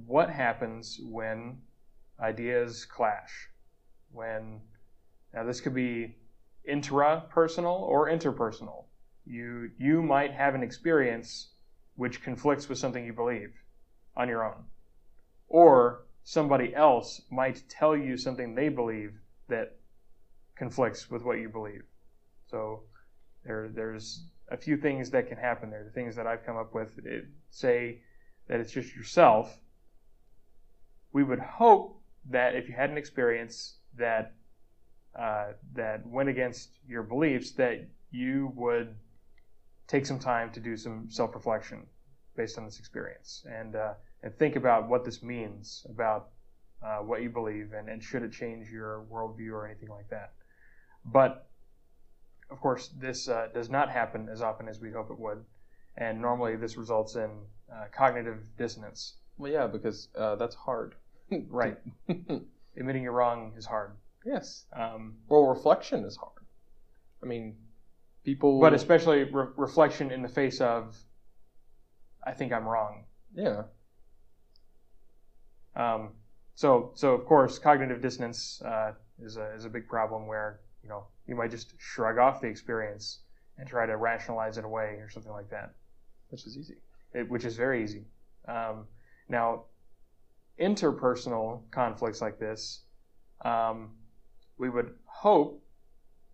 what 0.06 0.30
happens 0.30 1.00
when 1.04 1.58
ideas 2.20 2.86
clash? 2.86 3.50
When 4.12 4.62
now 5.34 5.44
this 5.44 5.62
could 5.62 5.76
be 5.76 6.16
intrapersonal 6.70 7.82
or 7.82 8.10
interpersonal. 8.10 8.86
You 9.26 9.72
you 9.78 10.02
might 10.02 10.32
have 10.32 10.56
an 10.56 10.64
experience 10.64 11.50
which 11.96 12.24
conflicts 12.24 12.70
with 12.70 12.78
something 12.78 13.06
you 13.06 13.14
believe 13.14 13.54
on 14.16 14.30
your 14.30 14.46
own. 14.46 14.64
Or 15.48 16.06
somebody 16.24 16.76
else 16.76 17.22
might 17.30 17.64
tell 17.70 17.96
you 17.96 18.18
something 18.18 18.56
they 18.56 18.70
believe 18.70 19.14
that 19.48 19.78
conflicts 20.56 21.10
with 21.10 21.24
what 21.24 21.40
you 21.40 21.50
believe. 21.50 21.84
So 22.48 22.84
there, 23.46 23.70
there's 23.70 24.26
a 24.50 24.58
few 24.58 24.78
things 24.78 25.10
that 25.12 25.28
can 25.28 25.38
happen 25.38 25.70
there. 25.70 25.84
The 25.84 25.92
things 25.92 26.16
that 26.16 26.28
I've 26.28 26.46
come 26.46 26.58
up 26.58 26.74
with 26.74 26.98
it, 27.06 27.26
say 27.50 28.00
that 28.48 28.60
it's 28.60 28.72
just 28.72 28.96
yourself. 28.96 29.58
We 31.14 31.24
would 31.24 31.40
hope 31.40 32.02
that 32.30 32.56
if 32.56 32.68
you 32.68 32.76
had 32.76 32.90
an 32.90 32.98
experience 32.98 33.78
that 33.98 34.34
uh, 35.18 35.54
that 35.74 36.06
went 36.06 36.30
against 36.30 36.70
your 36.88 37.02
beliefs, 37.02 37.52
that 37.52 37.88
you 38.12 38.52
would 38.56 38.96
take 39.88 40.06
some 40.06 40.20
time 40.20 40.52
to 40.52 40.60
do 40.60 40.78
some 40.78 41.08
self-reflection 41.10 41.86
based 42.36 42.58
on 42.58 42.66
this 42.66 42.80
experience 42.80 43.44
and 43.50 43.76
uh, 43.76 43.94
and 44.24 44.36
think 44.36 44.56
about 44.56 44.88
what 44.90 45.06
this 45.06 45.24
means 45.24 45.86
about 45.90 46.30
uh, 46.84 46.98
what 46.98 47.22
you 47.22 47.30
believe 47.30 47.74
and, 47.74 47.90
and 47.90 48.02
should 48.04 48.24
it 48.24 48.32
change 48.32 48.70
your 48.70 49.06
worldview 49.12 49.52
or 49.52 49.66
anything 49.66 49.90
like 49.90 50.10
that. 50.10 50.34
But 51.06 51.50
of 52.50 52.60
course, 52.60 52.90
this 53.00 53.30
uh, 53.30 53.48
does 53.54 53.70
not 53.70 53.90
happen 53.90 54.28
as 54.30 54.42
often 54.42 54.68
as 54.68 54.80
we 54.80 54.92
hope 54.92 55.12
it 55.12 55.20
would, 55.20 55.44
and 55.98 56.22
normally 56.22 56.56
this 56.56 56.78
results 56.78 57.16
in 57.16 57.30
uh, 57.72 57.86
cognitive 57.92 58.40
dissonance. 58.58 59.16
Well, 59.38 59.52
yeah, 59.52 59.68
because 59.68 60.10
uh, 60.18 60.36
that's 60.36 60.56
hard. 60.56 60.96
right. 61.50 61.78
Admitting 62.78 63.04
you're 63.04 63.12
wrong 63.12 63.54
is 63.58 63.66
hard. 63.66 63.92
Yes. 64.26 64.66
Um, 64.74 65.16
well, 65.28 65.46
reflection 65.46 66.04
is 66.06 66.18
hard. 66.18 66.44
I 67.24 67.26
mean, 67.26 67.56
people. 68.24 68.60
But 68.60 68.74
especially 68.74 69.24
re- 69.24 69.48
reflection 69.56 70.12
in 70.12 70.22
the 70.22 70.30
face 70.30 70.62
of, 70.62 70.98
I 72.26 72.32
think 72.32 72.52
I'm 72.52 72.68
wrong. 72.68 73.06
Yeah. 73.36 73.64
Um, 75.80 76.10
so, 76.56 76.92
so 76.94 77.14
of 77.14 77.26
course, 77.26 77.58
cognitive 77.58 78.02
dissonance 78.02 78.62
uh, 78.64 78.92
is 79.24 79.38
a 79.38 79.54
is 79.56 79.64
a 79.64 79.70
big 79.70 79.88
problem 79.88 80.28
where 80.28 80.60
you 80.84 80.90
know 80.90 81.06
you 81.26 81.36
might 81.36 81.52
just 81.52 81.74
shrug 81.78 82.18
off 82.18 82.42
the 82.42 82.48
experience 82.48 83.20
and 83.58 83.68
try 83.68 83.86
to 83.86 83.96
rationalize 83.96 84.58
it 84.58 84.66
away 84.66 84.98
or 85.00 85.10
something 85.10 85.32
like 85.32 85.50
that, 85.50 85.74
which 86.30 86.46
is 86.46 86.58
easy. 86.58 86.76
It, 87.14 87.30
which 87.30 87.46
is 87.46 87.56
very 87.56 87.82
easy. 87.84 88.04
Um, 88.48 88.88
now, 89.30 89.64
interpersonal 90.60 91.62
conflicts 91.72 92.22
like 92.22 92.40
this, 92.40 92.82
um, 93.46 93.92
we 94.58 94.70
would 94.70 94.94
hope 95.06 95.64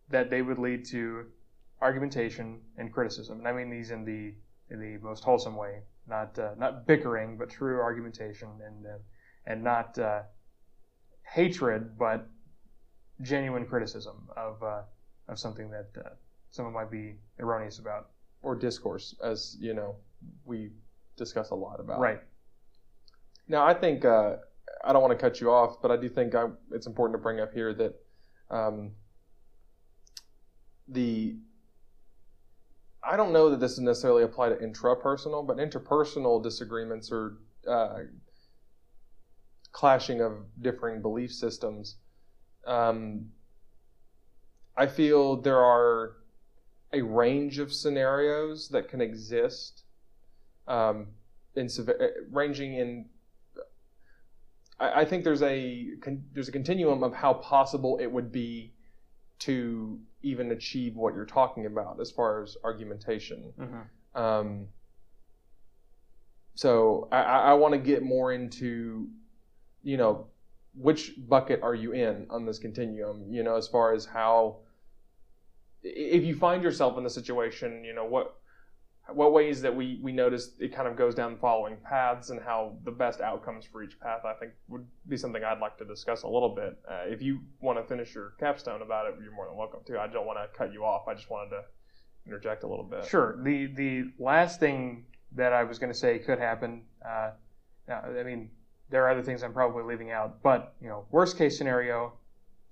that 0.10 0.30
they 0.30 0.42
would 0.42 0.58
lead 0.58 0.86
to 0.86 1.26
argumentation 1.82 2.62
and 2.78 2.92
criticism, 2.92 3.38
and 3.38 3.48
I 3.48 3.54
mean 3.54 3.70
these 3.70 3.92
in 3.92 4.04
the 4.04 4.34
in 4.74 4.80
the 4.80 4.98
most 5.06 5.24
wholesome 5.24 5.56
way, 5.56 5.82
not 6.08 6.40
uh, 6.40 6.56
not 6.58 6.88
bickering, 6.88 7.38
but 7.38 7.52
true 7.52 7.80
argumentation 7.80 8.50
and 8.66 8.88
uh, 8.88 8.98
and 9.48 9.64
not 9.64 9.98
uh, 9.98 10.22
hatred, 11.24 11.98
but 11.98 12.28
genuine 13.22 13.66
criticism 13.66 14.28
of 14.36 14.62
uh, 14.64 14.82
of 15.28 15.40
something 15.40 15.70
that 15.70 15.90
uh, 16.04 16.10
someone 16.52 16.74
might 16.74 16.92
be 16.92 17.16
erroneous 17.40 17.80
about, 17.80 18.10
or 18.42 18.56
discourse, 18.56 19.16
as 19.24 19.58
you 19.60 19.74
know, 19.74 19.96
we 20.46 20.72
discuss 21.18 21.50
a 21.52 21.56
lot 21.56 21.80
about. 21.80 22.00
Right. 22.00 22.22
Now, 23.48 23.66
I 23.66 23.74
think 23.74 24.06
uh, 24.06 24.38
I 24.84 24.94
don't 24.94 25.02
want 25.02 25.18
to 25.18 25.24
cut 25.24 25.40
you 25.40 25.52
off, 25.52 25.82
but 25.82 25.92
I 25.92 25.98
do 25.98 26.10
think 26.10 26.36
I, 26.36 26.48
it's 26.72 26.88
important 26.88 27.18
to 27.20 27.22
bring 27.22 27.40
up 27.40 27.54
here 27.54 27.74
that 27.74 27.96
um, 28.50 28.92
the 30.88 31.36
I 33.04 33.18
don't 33.18 33.34
know 33.34 33.50
that 33.52 33.60
this 33.60 33.74
is 33.74 33.80
necessarily 33.80 34.24
apply 34.24 34.50
to 34.50 34.56
intrapersonal, 34.56 35.46
but 35.46 35.58
interpersonal 35.58 36.42
disagreements 36.42 37.12
or 37.12 37.38
uh, 37.68 38.00
clashing 39.76 40.22
of 40.22 40.32
differing 40.62 41.02
belief 41.02 41.32
systems 41.32 41.98
um, 42.66 43.30
I 44.78 44.88
feel 44.88 45.42
there 45.42 45.60
are 45.60 46.18
a 46.94 47.02
range 47.02 47.60
of 47.60 47.74
scenarios 47.74 48.70
that 48.70 48.90
can 48.90 49.02
exist, 49.02 49.84
um, 50.68 51.08
in 51.56 51.70
ranging 52.32 52.76
in. 52.76 53.06
I, 54.80 55.02
I 55.02 55.06
think 55.06 55.24
there's 55.24 55.42
a 55.42 55.88
there's 56.34 56.50
a 56.50 56.52
continuum 56.52 57.04
of 57.04 57.14
how 57.14 57.34
possible 57.36 57.98
it 58.02 58.12
would 58.12 58.32
be 58.32 58.74
to 59.40 60.00
even 60.22 60.52
achieve 60.52 60.96
what 60.96 61.14
you're 61.14 61.26
talking 61.26 61.66
about 61.66 62.00
as 62.02 62.12
far 62.12 62.42
as 62.42 62.58
argumentation. 62.64 63.54
Mm-hmm. 63.60 64.22
Um, 64.22 64.68
so 66.56 67.08
I, 67.12 67.22
I 67.22 67.54
want 67.54 67.74
to 67.74 67.78
get 67.78 68.02
more 68.02 68.32
into, 68.32 69.10
you 69.86 69.98
know, 69.98 70.26
which 70.74 71.14
bucket 71.30 71.62
are 71.62 71.76
you 71.76 71.94
in 71.94 72.28
on 72.30 72.46
this 72.46 72.60
continuum? 72.60 73.32
You 73.32 73.44
know, 73.44 73.56
as 73.56 73.68
far 73.68 73.94
as 73.94 74.06
how, 74.06 74.58
if 75.84 76.26
you 76.26 76.36
find 76.36 76.64
yourself 76.64 76.98
in 76.98 77.04
the 77.04 77.10
situation, 77.10 77.86
you 77.86 77.94
know, 77.94 78.04
what 78.04 78.36
what 79.14 79.32
ways 79.32 79.62
that 79.62 79.74
we 79.74 80.00
we 80.02 80.12
notice 80.12 80.54
it 80.60 80.76
kind 80.76 80.88
of 80.88 80.96
goes 80.98 81.14
down 81.14 81.34
the 81.34 81.40
following 81.40 81.78
paths 81.84 82.32
and 82.32 82.42
how 82.42 82.76
the 82.86 82.92
best 82.92 83.22
outcomes 83.22 83.64
for 83.64 83.84
each 83.84 84.00
path 84.00 84.22
I 84.26 84.34
think 84.34 84.54
would 84.68 84.84
be 85.08 85.16
something 85.16 85.44
I'd 85.44 85.60
like 85.60 85.78
to 85.78 85.86
discuss 85.86 86.24
a 86.24 86.28
little 86.28 86.56
bit. 86.56 86.76
Uh, 86.90 87.04
if 87.06 87.22
you 87.22 87.42
want 87.62 87.78
to 87.78 87.84
finish 87.84 88.16
your 88.16 88.34
capstone 88.40 88.82
about 88.82 89.06
it, 89.06 89.14
you're 89.22 89.32
more 89.32 89.46
than 89.46 89.56
welcome 89.56 89.82
to. 89.86 90.00
I 90.00 90.08
don't 90.08 90.26
want 90.26 90.40
to 90.40 90.58
cut 90.58 90.74
you 90.74 90.84
off. 90.84 91.08
I 91.08 91.14
just 91.14 91.30
wanted 91.30 91.52
to 91.52 91.62
interject 92.26 92.64
a 92.64 92.68
little 92.68 92.84
bit. 92.84 93.06
Sure. 93.06 93.38
The 93.44 93.68
the 93.68 94.06
last 94.18 94.60
thing 94.60 95.06
that 95.34 95.54
I 95.54 95.64
was 95.64 95.78
going 95.78 95.94
to 95.94 95.98
say 95.98 96.18
could 96.18 96.40
happen. 96.40 96.82
Uh, 97.08 97.32
I 97.88 98.24
mean, 98.24 98.50
there 98.96 99.04
are 99.04 99.10
other 99.10 99.22
things 99.22 99.44
I'm 99.44 99.52
probably 99.52 99.84
leaving 99.84 100.12
out, 100.12 100.42
but 100.42 100.74
you 100.82 100.88
know, 100.88 101.04
worst 101.12 101.38
case 101.38 101.58
scenario, 101.58 102.14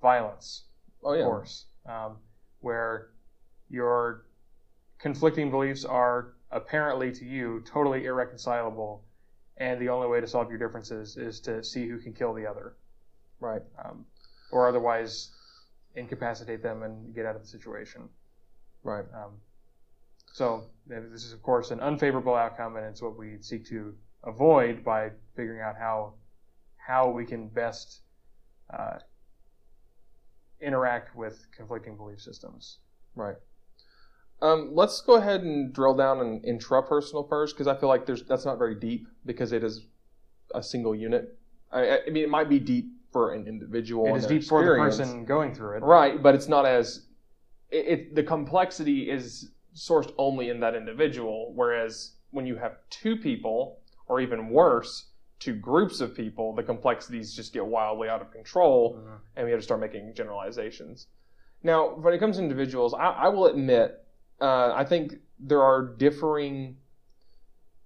violence. 0.01 0.63
Oh 1.03 1.11
yeah. 1.11 1.19
Of 1.19 1.25
course, 1.25 1.65
um, 1.85 2.15
where 2.61 3.09
your 3.69 4.23
conflicting 4.99 5.51
beliefs 5.51 5.83
are 5.83 6.35
apparently 6.49 7.11
to 7.11 7.25
you 7.25 7.61
totally 7.65 8.05
irreconcilable, 8.05 9.03
and 9.57 9.81
the 9.81 9.89
only 9.89 10.07
way 10.07 10.21
to 10.21 10.27
solve 10.27 10.47
your 10.47 10.57
differences 10.57 11.17
is 11.17 11.41
to 11.41 11.61
see 11.61 11.89
who 11.89 11.99
can 11.99 12.13
kill 12.13 12.33
the 12.33 12.47
other. 12.47 12.77
Right. 13.41 13.63
Um, 13.83 14.05
or 14.49 14.69
otherwise 14.69 15.31
incapacitate 15.95 16.63
them 16.63 16.83
and 16.83 17.13
get 17.13 17.25
out 17.25 17.35
of 17.35 17.41
the 17.41 17.47
situation. 17.49 18.07
Right. 18.81 19.03
Um, 19.13 19.33
so 20.31 20.63
this 20.87 21.25
is, 21.25 21.33
of 21.33 21.43
course, 21.43 21.71
an 21.71 21.81
unfavorable 21.81 22.33
outcome, 22.33 22.77
and 22.77 22.85
it's 22.85 23.01
what 23.01 23.17
we 23.17 23.39
seek 23.41 23.65
to 23.67 23.93
avoid 24.23 24.83
by 24.83 25.09
figuring 25.35 25.61
out 25.61 25.75
how 25.77 26.13
how 26.77 27.09
we 27.09 27.25
can 27.25 27.47
best 27.47 28.01
uh, 28.73 28.97
interact 30.61 31.15
with 31.15 31.45
conflicting 31.55 31.95
belief 31.95 32.19
systems. 32.19 32.79
Right. 33.15 33.35
Um, 34.41 34.71
let's 34.73 34.99
go 34.99 35.15
ahead 35.15 35.41
and 35.43 35.73
drill 35.73 35.95
down 35.95 36.19
in 36.19 36.41
intrapersonal 36.41 37.29
first, 37.29 37.55
because 37.55 37.67
I 37.67 37.75
feel 37.79 37.87
like 37.87 38.05
there's 38.05 38.23
that's 38.23 38.45
not 38.45 38.57
very 38.57 38.75
deep 38.75 39.07
because 39.25 39.53
it 39.53 39.63
is 39.63 39.85
a 40.53 40.61
single 40.61 40.93
unit. 40.93 41.37
I, 41.71 41.99
I 42.07 42.09
mean, 42.09 42.23
it 42.23 42.29
might 42.29 42.49
be 42.49 42.59
deep 42.59 42.91
for 43.11 43.33
an 43.33 43.47
individual. 43.47 44.07
It 44.07 44.17
is 44.17 44.25
deep 44.25 44.43
for 44.43 44.63
the 44.63 44.75
person 44.75 45.23
going 45.23 45.53
through 45.53 45.77
it. 45.77 45.83
Right, 45.83 46.21
but 46.21 46.35
it's 46.35 46.47
not 46.47 46.65
as 46.65 47.05
it, 47.69 47.87
it, 47.87 48.15
the 48.15 48.23
complexity 48.23 49.09
is 49.09 49.51
sourced 49.75 50.11
only 50.17 50.49
in 50.49 50.59
that 50.59 50.75
individual. 50.75 51.53
Whereas 51.55 52.15
when 52.31 52.45
you 52.45 52.57
have 52.57 52.77
two 52.89 53.15
people, 53.15 53.79
or 54.07 54.19
even 54.19 54.49
worse, 54.49 55.07
to 55.39 55.53
groups 55.53 55.99
of 55.99 56.15
people, 56.15 56.55
the 56.55 56.63
complexities 56.63 57.33
just 57.33 57.53
get 57.53 57.65
wildly 57.65 58.07
out 58.07 58.21
of 58.21 58.31
control, 58.31 58.95
mm-hmm. 58.95 59.15
and 59.35 59.45
we 59.45 59.51
have 59.51 59.59
to 59.59 59.63
start 59.63 59.79
making 59.79 60.13
generalizations. 60.15 61.07
Now, 61.63 61.95
when 61.95 62.13
it 62.13 62.19
comes 62.19 62.37
to 62.37 62.43
individuals, 62.43 62.93
I, 62.93 63.09
I 63.09 63.27
will 63.29 63.47
admit, 63.47 64.05
uh, 64.39 64.73
I 64.73 64.85
think 64.85 65.15
there 65.39 65.61
are 65.61 65.95
differing 65.97 66.77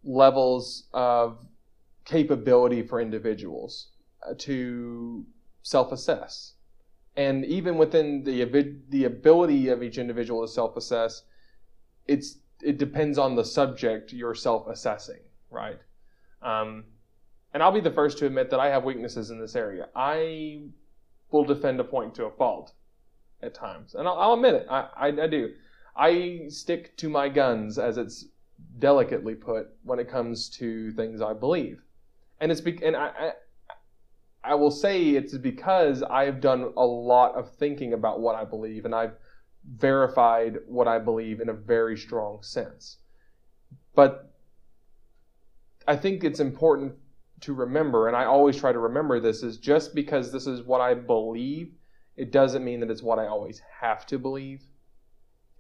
levels 0.04 0.88
of 0.94 1.46
capability 2.06 2.82
for 2.82 3.02
individuals 3.02 3.90
uh, 4.28 4.34
to 4.40 5.26
self-assess, 5.64 6.54
and 7.16 7.44
even 7.46 7.78
within 7.78 8.24
the 8.24 8.44
the 8.90 9.06
ability 9.06 9.70
of 9.70 9.82
each 9.82 9.98
individual 9.98 10.46
to 10.46 10.52
self-assess, 10.52 11.24
it's 12.08 12.38
it 12.62 12.78
depends 12.78 13.18
on 13.18 13.36
the 13.36 13.44
subject 13.44 14.14
you're 14.14 14.36
self-assessing, 14.36 15.22
right? 15.50 15.80
Um, 16.42 16.86
and 17.54 17.64
I'll 17.64 17.72
be 17.72 17.82
the 17.82 17.92
first 17.92 18.18
to 18.20 18.26
admit 18.26 18.50
that 18.52 18.60
I 18.60 18.68
have 18.70 18.84
weaknesses 18.84 19.30
in 19.32 19.40
this 19.40 19.56
area. 19.56 19.88
I 19.96 20.62
will 21.32 21.44
defend 21.46 21.80
a 21.80 21.84
point 21.84 22.14
to 22.16 22.26
a 22.26 22.32
fault 22.32 22.74
at 23.42 23.54
times, 23.54 23.96
and 23.96 24.08
I'll, 24.08 24.18
I'll 24.18 24.34
admit 24.34 24.56
it. 24.56 24.68
I, 24.70 24.88
I, 24.96 25.08
I 25.08 25.28
do. 25.28 25.54
I 25.96 26.46
stick 26.50 26.96
to 26.98 27.10
my 27.10 27.30
guns, 27.30 27.80
as 27.80 27.98
it's 27.98 28.26
delicately 28.80 29.36
put, 29.36 29.70
when 29.84 30.00
it 30.00 30.10
comes 30.10 30.50
to 30.50 30.92
things 30.94 31.22
I 31.22 31.34
believe. 31.34 31.82
and 32.40 32.52
it's 32.52 32.62
be- 32.62 32.84
and 32.84 32.96
I, 32.96 33.08
I 33.08 33.32
I 34.44 34.56
will 34.56 34.72
say 34.72 35.10
it's 35.10 35.38
because 35.38 36.04
I've 36.04 36.40
done 36.40 36.72
a 36.78 36.86
lot 36.86 37.36
of 37.36 37.52
thinking 37.56 37.94
about 37.94 38.22
what 38.22 38.36
I 38.36 38.46
believe, 38.46 38.86
and 38.86 38.96
I've 38.96 39.16
verified 39.76 40.60
what 40.68 40.88
I 40.88 41.00
believe 41.00 41.42
in 41.42 41.50
a 41.50 41.54
very 41.54 41.98
strong 41.98 42.42
sense. 42.44 42.98
But 43.96 44.27
I 45.88 45.96
think 45.96 46.24
it's 46.24 46.40
important 46.40 46.94
to 47.42 47.54
remember, 47.54 48.08
and 48.08 48.16
I 48.16 48.26
always 48.26 48.58
try 48.58 48.72
to 48.72 48.80
remember 48.80 49.20
this, 49.20 49.44
is 49.44 49.58
just 49.58 49.96
because 49.96 50.32
this 50.32 50.48
is 50.48 50.64
what 50.64 50.82
I 50.82 50.94
believe, 50.94 51.72
it 52.16 52.32
doesn't 52.32 52.64
mean 52.64 52.80
that 52.82 52.90
it's 52.90 53.04
what 53.04 53.20
I 53.20 53.28
always 53.28 53.62
have 53.80 54.06
to 54.08 54.18
believe. 54.18 54.64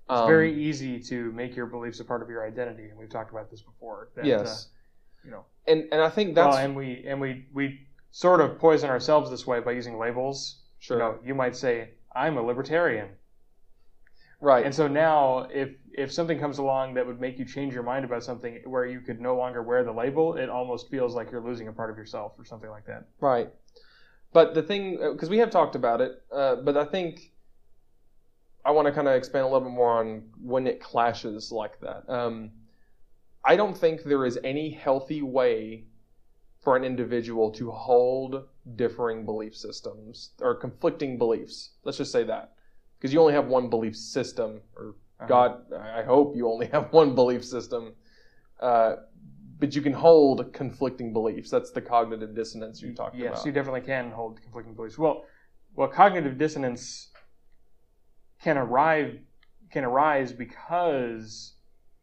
It's 0.09 0.21
um, 0.21 0.27
very 0.27 0.53
easy 0.53 0.99
to 1.03 1.31
make 1.33 1.55
your 1.55 1.65
beliefs 1.65 1.99
a 1.99 2.05
part 2.05 2.21
of 2.21 2.29
your 2.29 2.45
identity, 2.45 2.89
and 2.89 2.97
we've 2.97 3.09
talked 3.09 3.31
about 3.31 3.51
this 3.51 3.61
before. 3.61 4.09
That, 4.15 4.25
yes. 4.25 4.67
Uh, 4.67 5.25
you 5.25 5.31
know, 5.31 5.45
and 5.67 5.87
and 5.91 6.01
I 6.01 6.09
think 6.09 6.35
that's 6.35 6.55
well, 6.55 6.63
and 6.63 6.75
we 6.75 7.03
and 7.05 7.19
we 7.19 7.45
we 7.53 7.87
sort 8.11 8.39
of 8.39 8.57
poison 8.57 8.89
ourselves 8.89 9.29
this 9.29 9.45
way 9.45 9.59
by 9.59 9.71
using 9.71 9.97
labels. 9.97 10.61
Sure. 10.79 10.97
You 10.97 11.03
know, 11.03 11.19
you 11.25 11.35
might 11.35 11.55
say, 11.55 11.89
"I'm 12.15 12.37
a 12.37 12.41
libertarian," 12.41 13.09
right? 14.39 14.65
And 14.65 14.73
so 14.73 14.87
now, 14.87 15.47
if 15.51 15.69
if 15.93 16.11
something 16.11 16.39
comes 16.39 16.59
along 16.59 16.93
that 16.93 17.05
would 17.05 17.19
make 17.19 17.39
you 17.39 17.45
change 17.45 17.73
your 17.73 17.83
mind 17.83 18.05
about 18.05 18.23
something 18.23 18.61
where 18.65 18.85
you 18.85 19.01
could 19.01 19.19
no 19.19 19.35
longer 19.35 19.63
wear 19.63 19.83
the 19.83 19.91
label, 19.91 20.35
it 20.35 20.49
almost 20.49 20.89
feels 20.89 21.15
like 21.15 21.31
you're 21.31 21.41
losing 21.41 21.67
a 21.67 21.73
part 21.73 21.89
of 21.89 21.97
yourself 21.97 22.33
or 22.37 22.45
something 22.45 22.69
like 22.69 22.85
that. 22.85 23.05
Right. 23.19 23.49
But 24.33 24.53
the 24.53 24.61
thing, 24.61 24.99
because 25.13 25.29
uh, 25.29 25.31
we 25.31 25.37
have 25.39 25.49
talked 25.49 25.75
about 25.75 26.01
it, 26.01 26.21
uh, 26.31 26.57
but 26.57 26.77
I 26.77 26.85
think 26.85 27.31
I 28.63 28.71
want 28.71 28.85
to 28.85 28.91
kind 28.91 29.07
of 29.07 29.15
expand 29.15 29.43
a 29.43 29.47
little 29.47 29.61
bit 29.61 29.73
more 29.73 29.99
on 29.99 30.23
when 30.41 30.67
it 30.67 30.81
clashes 30.81 31.51
like 31.51 31.79
that. 31.81 32.03
Um, 32.07 32.51
I 33.43 33.55
don't 33.55 33.77
think 33.77 34.03
there 34.03 34.25
is 34.25 34.37
any 34.43 34.69
healthy 34.69 35.21
way 35.21 35.85
for 36.59 36.75
an 36.75 36.83
individual 36.83 37.49
to 37.51 37.71
hold 37.71 38.43
differing 38.75 39.23
belief 39.23 39.55
systems 39.55 40.31
or 40.41 40.53
conflicting 40.53 41.17
beliefs. 41.17 41.71
Let's 41.85 41.97
just 41.97 42.11
say 42.11 42.25
that. 42.25 42.56
Because 42.97 43.13
you 43.13 43.19
only 43.19 43.33
have 43.33 43.47
one 43.47 43.69
belief 43.69 43.95
system, 43.95 44.61
or 44.75 44.95
uh-huh. 45.19 45.27
God, 45.27 45.73
I 45.73 46.03
hope 46.03 46.35
you 46.35 46.49
only 46.49 46.67
have 46.73 46.91
one 46.91 47.15
belief 47.15 47.43
system. 47.45 47.93
Uh, 48.59 48.95
but 49.59 49.75
you 49.75 49.81
can 49.81 49.93
hold 49.93 50.53
conflicting 50.53 51.13
beliefs. 51.13 51.49
That's 51.49 51.71
the 51.71 51.81
cognitive 51.81 52.35
dissonance 52.35 52.81
you 52.81 52.93
talked 52.93 53.15
yes, 53.15 53.25
about. 53.25 53.37
Yes, 53.37 53.45
you 53.45 53.51
definitely 53.51 53.81
can 53.81 54.11
hold 54.11 54.41
conflicting 54.41 54.75
beliefs. 54.75 54.97
Well, 54.97 55.25
well, 55.75 55.87
cognitive 55.87 56.37
dissonance 56.37 57.09
can 58.41 58.57
arrive 58.57 59.19
can 59.71 59.83
arise 59.83 60.31
because 60.31 61.55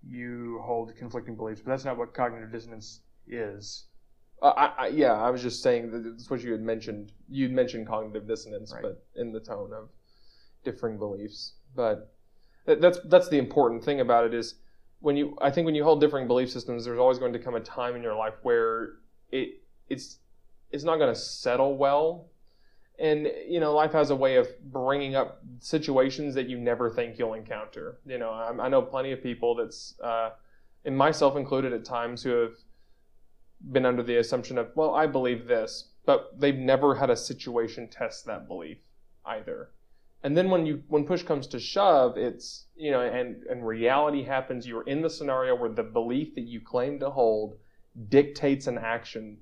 you 0.07 0.61
hold 0.65 0.95
conflicting 0.97 1.35
beliefs, 1.35 1.63
but 1.65 1.71
that's 1.71 1.85
not 1.85 1.97
what 1.97 2.13
cognitive 2.13 2.53
dissonance 2.53 3.01
is. 3.27 3.87
Uh, 4.43 4.49
I, 4.49 4.67
I, 4.67 4.87
yeah, 4.89 5.13
I 5.13 5.31
was 5.31 5.41
just 5.41 5.63
saying 5.63 5.91
that 5.93 6.05
that's 6.05 6.29
what 6.29 6.43
you 6.43 6.53
had 6.53 6.61
mentioned. 6.61 7.13
You'd 7.29 7.53
mentioned 7.53 7.87
cognitive 7.87 8.29
dissonance, 8.29 8.73
right. 8.73 8.83
but 8.83 9.05
in 9.17 9.33
the 9.33 9.41
tone 9.41 9.73
of 9.73 9.89
differing 10.65 10.99
beliefs. 10.99 11.55
But 11.75 12.15
that's 12.67 12.99
that's 13.07 13.29
the 13.29 13.39
important 13.39 13.85
thing 13.85 14.01
about 14.01 14.25
it 14.25 14.35
is 14.35 14.57
when 15.01 15.17
you. 15.17 15.37
I 15.41 15.51
think 15.51 15.67
when 15.67 15.75
you 15.75 15.85
hold 15.85 16.01
differing 16.01 16.27
belief 16.27 16.51
systems, 16.51 16.85
there's 16.85 16.99
always 16.99 17.19
going 17.19 17.33
to 17.33 17.39
come 17.39 17.55
a 17.55 17.61
time 17.61 17.95
in 17.97 18.03
your 18.03 18.15
life 18.15 18.35
where 18.43 18.95
it 19.31 19.61
it's 19.89 20.19
it's 20.71 20.85
not 20.85 20.97
going 20.97 21.13
to 21.13 21.19
settle 21.19 21.77
well 21.77 22.29
and 22.99 23.29
you 23.49 23.59
know 23.61 23.75
life 23.75 23.93
has 23.93 24.11
a 24.11 24.17
way 24.17 24.37
of 24.37 24.49
bringing 24.73 25.17
up 25.17 25.41
situations 25.59 26.35
that 26.35 26.49
you 26.49 26.59
never 26.59 26.91
think 26.91 27.19
you'll 27.19 27.35
encounter 27.35 27.99
you 28.07 28.19
know 28.19 28.31
i, 28.31 28.51
I 28.51 28.69
know 28.69 28.83
plenty 28.83 29.13
of 29.13 29.23
people 29.23 29.55
that's 29.55 29.99
uh, 30.01 30.31
and 30.85 30.97
myself 30.97 31.37
included 31.37 31.73
at 31.73 31.85
times 31.85 32.23
who 32.23 32.31
have 32.31 32.55
been 33.73 33.87
under 33.87 34.03
the 34.03 34.17
assumption 34.17 34.59
of 34.59 34.71
well 34.75 34.95
i 34.95 35.07
believe 35.07 35.47
this 35.47 35.89
but 36.07 36.39
they've 36.39 36.57
never 36.57 36.95
had 36.95 37.11
a 37.11 37.17
situation 37.17 37.89
test 37.89 38.27
that 38.27 38.47
belief 38.47 38.79
either 39.27 39.71
and 40.25 40.37
then 40.37 40.51
when 40.51 40.67
you 40.67 40.83
when 40.89 41.05
push 41.05 41.23
comes 41.23 41.47
to 41.47 41.61
shove 41.61 42.17
it's 42.17 42.67
you 42.75 42.91
know 42.91 43.01
and 43.01 43.45
and 43.45 43.65
reality 43.65 44.25
happens 44.25 44.67
you're 44.67 44.83
in 44.83 45.03
the 45.03 45.11
scenario 45.11 45.55
where 45.55 45.71
the 45.71 45.83
belief 45.83 46.35
that 46.35 46.49
you 46.49 46.61
claim 46.61 46.99
to 46.99 47.11
hold 47.11 47.57
dictates 48.09 48.67
an 48.67 48.79
action 48.79 49.39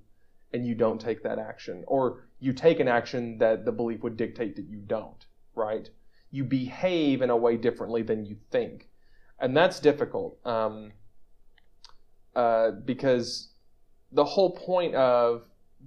and 0.53 0.66
you 0.66 0.75
don't 0.75 1.01
take 1.01 1.23
that 1.23 1.38
action 1.38 1.85
or 1.87 2.25
you 2.38 2.53
take 2.53 2.81
an 2.81 2.88
action 2.88 3.38
that 3.38 3.64
the 3.64 3.73
belief 3.73 4.03
would 4.03 4.16
dictate 4.16 4.57
that 4.57 4.66
you 4.66 4.79
don't, 4.79 5.27
right? 5.55 5.88
You 6.31 6.45
behave 6.45 7.23
in 7.23 7.31
a 7.31 7.37
way 7.37 7.57
differently 7.57 8.03
than 8.03 8.27
you 8.27 8.37
think. 8.51 8.88
And 9.38 9.57
that's 9.57 9.81
difficult 9.81 10.38
um, 10.47 10.92
uh, 12.35 12.73
because 12.85 13.51
the 14.11 14.25
whole 14.25 14.51
point 14.51 14.95
of 14.95 15.45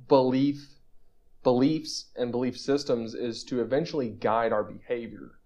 belief, 0.08 0.75
beliefs 1.46 2.06
and 2.16 2.32
belief 2.32 2.58
systems 2.58 3.14
is 3.14 3.44
to 3.44 3.62
eventually 3.62 4.10
guide 4.10 4.52
our 4.52 4.64
behavior. 4.64 5.38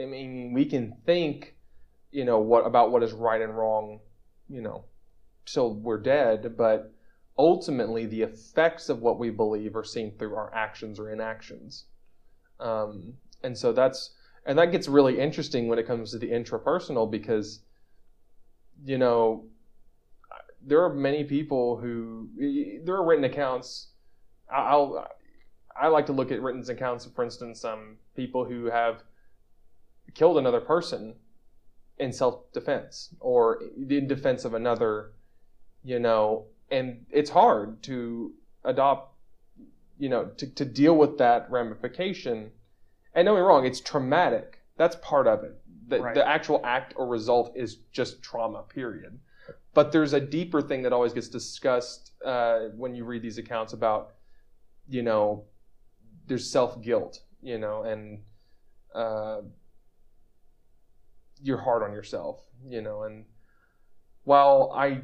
I 0.00 0.06
mean, 0.06 0.52
we 0.52 0.64
can 0.64 0.96
think, 1.04 1.56
you 2.12 2.24
know, 2.24 2.38
what 2.38 2.64
about 2.64 2.92
what 2.92 3.02
is 3.02 3.12
right 3.12 3.42
and 3.42 3.58
wrong, 3.58 3.98
you 4.48 4.62
know, 4.62 4.84
till 5.44 5.74
we're 5.74 5.98
dead, 5.98 6.56
but 6.56 6.94
ultimately 7.36 8.06
the 8.06 8.22
effects 8.22 8.88
of 8.88 9.02
what 9.02 9.18
we 9.18 9.30
believe 9.30 9.74
are 9.74 9.82
seen 9.82 10.16
through 10.16 10.36
our 10.36 10.54
actions 10.54 11.00
or 11.00 11.10
inactions. 11.10 11.86
Um, 12.60 13.14
and 13.42 13.58
so 13.58 13.72
that's 13.72 14.14
and 14.46 14.56
that 14.56 14.70
gets 14.70 14.86
really 14.86 15.18
interesting 15.18 15.66
when 15.66 15.80
it 15.80 15.86
comes 15.86 16.12
to 16.12 16.18
the 16.18 16.30
intrapersonal 16.30 17.10
because 17.10 17.60
you 18.84 18.98
know 18.98 19.46
there 20.64 20.84
are 20.84 20.94
many 20.94 21.24
people 21.24 21.76
who 21.78 22.28
there 22.84 22.94
are 22.94 23.04
written 23.04 23.24
accounts 23.24 23.88
I'll 24.52 25.06
I 25.80 25.88
like 25.88 26.06
to 26.06 26.12
look 26.12 26.30
at 26.30 26.42
written 26.42 26.68
accounts 26.68 27.06
for 27.06 27.24
instance 27.24 27.64
um, 27.64 27.96
people 28.14 28.44
who 28.44 28.66
have 28.66 29.02
killed 30.14 30.38
another 30.38 30.60
person 30.60 31.14
in 31.98 32.12
self-defense 32.12 33.14
or 33.20 33.62
in 33.76 34.06
defense 34.06 34.44
of 34.44 34.54
another 34.54 35.12
you 35.84 35.98
know 35.98 36.46
and 36.70 37.04
it's 37.10 37.30
hard 37.30 37.82
to 37.84 38.32
adopt, 38.64 39.14
you 39.98 40.08
know, 40.08 40.26
to, 40.36 40.46
to 40.54 40.64
deal 40.64 40.96
with 40.96 41.18
that 41.18 41.50
ramification. 41.50 42.50
And 43.14 43.26
don't 43.26 43.34
get 43.34 43.40
me 43.40 43.46
wrong, 43.46 43.66
it's 43.66 43.80
traumatic. 43.80 44.60
That's 44.76 44.96
part 45.02 45.26
of 45.26 45.44
it. 45.44 45.60
The, 45.88 46.00
right. 46.00 46.14
the 46.14 46.26
actual 46.26 46.60
act 46.64 46.94
or 46.96 47.06
result 47.06 47.52
is 47.56 47.76
just 47.92 48.22
trauma, 48.22 48.62
period. 48.62 49.18
But 49.74 49.92
there's 49.92 50.12
a 50.12 50.20
deeper 50.20 50.62
thing 50.62 50.82
that 50.82 50.92
always 50.92 51.12
gets 51.12 51.28
discussed 51.28 52.12
uh, 52.24 52.68
when 52.76 52.94
you 52.94 53.04
read 53.04 53.22
these 53.22 53.38
accounts 53.38 53.72
about, 53.72 54.12
you 54.88 55.02
know, 55.02 55.44
there's 56.26 56.50
self 56.50 56.80
guilt, 56.82 57.20
you 57.42 57.58
know, 57.58 57.82
and 57.82 58.20
uh, 58.94 59.40
you're 61.42 61.60
hard 61.60 61.82
on 61.82 61.92
yourself, 61.92 62.40
you 62.68 62.80
know. 62.80 63.02
And 63.02 63.24
while 64.24 64.72
I 64.74 65.02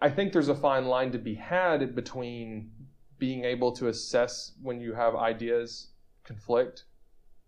I 0.00 0.10
think 0.10 0.32
there's 0.32 0.48
a 0.48 0.54
fine 0.54 0.86
line 0.86 1.12
to 1.12 1.18
be 1.18 1.34
had 1.34 1.94
between 1.94 2.70
being 3.18 3.44
able 3.44 3.72
to 3.72 3.88
assess 3.88 4.52
when 4.62 4.80
you 4.80 4.94
have 4.94 5.16
ideas 5.16 5.88
conflict, 6.24 6.84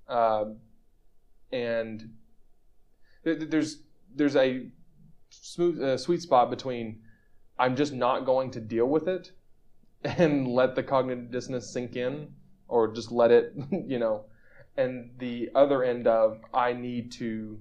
um, 0.08 0.56
and 1.52 2.10
there's 3.22 3.82
there's 4.14 4.36
a 4.36 4.66
smooth 5.30 5.80
uh, 5.82 5.96
sweet 5.96 6.22
spot 6.22 6.50
between 6.50 7.00
I'm 7.58 7.76
just 7.76 7.92
not 7.92 8.24
going 8.24 8.50
to 8.52 8.60
deal 8.60 8.86
with 8.86 9.06
it 9.06 9.32
and 10.02 10.48
let 10.48 10.74
the 10.74 10.82
cognitive 10.82 11.30
dissonance 11.30 11.70
sink 11.70 11.94
in, 11.94 12.34
or 12.70 12.92
just 12.92 13.12
let 13.12 13.30
it, 13.30 13.52
you 13.70 13.98
know, 13.98 14.24
and 14.76 15.10
the 15.18 15.50
other 15.54 15.82
end 15.82 16.06
of 16.06 16.40
I 16.54 16.72
need 16.72 17.12
to 17.12 17.58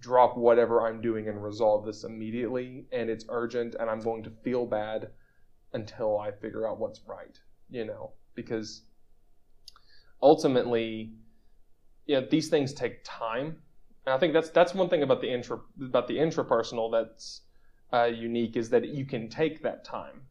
drop 0.00 0.36
whatever 0.36 0.86
I'm 0.86 1.00
doing 1.00 1.28
and 1.28 1.42
resolve 1.42 1.84
this 1.84 2.04
immediately, 2.04 2.86
and 2.92 3.10
it's 3.10 3.24
urgent, 3.28 3.74
and 3.78 3.90
I'm 3.90 4.00
going 4.00 4.22
to 4.24 4.30
feel 4.30 4.66
bad 4.66 5.08
until 5.72 6.18
I 6.18 6.30
figure 6.30 6.68
out 6.68 6.78
what's 6.78 7.00
right, 7.06 7.38
you 7.68 7.84
know, 7.84 8.12
because 8.34 8.82
ultimately, 10.22 11.14
yeah, 12.06 12.20
these 12.30 12.48
things 12.48 12.72
take 12.72 13.02
time, 13.04 13.56
and 14.06 14.14
I 14.14 14.18
think 14.18 14.34
that's 14.34 14.50
that's 14.50 14.74
one 14.74 14.88
thing 14.88 15.02
about 15.02 15.20
the 15.20 15.32
intra 15.32 15.58
about 15.82 16.06
the 16.06 16.18
intrapersonal 16.18 16.92
that's 16.92 17.40
uh, 17.92 18.04
unique 18.04 18.56
is 18.56 18.70
that 18.70 18.88
you 18.88 19.04
can 19.06 19.28
take 19.28 19.62
that 19.62 19.84
time. 19.84 20.22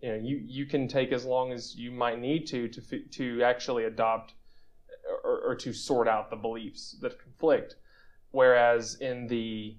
You 0.00 0.08
know, 0.10 0.16
you 0.16 0.42
you 0.44 0.66
can 0.66 0.88
take 0.88 1.12
as 1.12 1.24
long 1.24 1.52
as 1.52 1.74
you 1.76 1.90
might 1.90 2.20
need 2.20 2.46
to 2.48 2.68
to 2.68 2.80
to 3.00 3.42
actually 3.42 3.84
adopt 3.84 4.34
or, 5.24 5.40
or 5.40 5.54
to 5.56 5.72
sort 5.72 6.06
out 6.06 6.30
the 6.30 6.36
beliefs 6.36 6.96
that 7.00 7.18
conflict 7.18 7.76
Whereas 8.30 8.96
in 8.96 9.26
the 9.26 9.76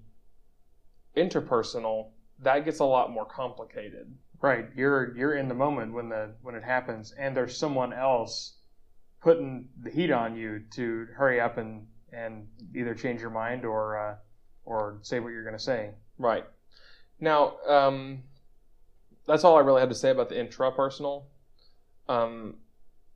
interpersonal, 1.15 2.09
that 2.39 2.65
gets 2.65 2.79
a 2.79 2.85
lot 2.85 3.11
more 3.11 3.25
complicated. 3.25 4.15
Right. 4.41 4.67
You're 4.75 5.15
you're 5.15 5.35
in 5.35 5.47
the 5.47 5.53
moment 5.53 5.93
when 5.93 6.09
the 6.09 6.31
when 6.41 6.55
it 6.55 6.63
happens, 6.63 7.11
and 7.11 7.35
there's 7.35 7.57
someone 7.57 7.93
else 7.93 8.55
putting 9.21 9.67
the 9.81 9.89
heat 9.89 10.11
on 10.11 10.35
you 10.37 10.63
to 10.75 11.07
hurry 11.13 11.41
up 11.41 11.57
and 11.57 11.87
and 12.13 12.47
either 12.73 12.95
change 12.95 13.21
your 13.21 13.29
mind 13.29 13.65
or 13.65 13.97
uh, 13.97 14.15
or 14.65 14.99
say 15.01 15.19
what 15.19 15.29
you're 15.29 15.43
going 15.43 15.57
to 15.57 15.63
say. 15.63 15.91
Right. 16.17 16.45
Now, 17.19 17.57
um, 17.67 18.23
that's 19.29 19.43
all 19.43 19.55
I 19.55 19.61
really 19.61 19.79
had 19.79 19.89
to 19.89 19.95
say 19.95 20.09
about 20.09 20.29
the 20.29 20.35
intrapersonal. 20.35 21.23
Um, 22.07 22.55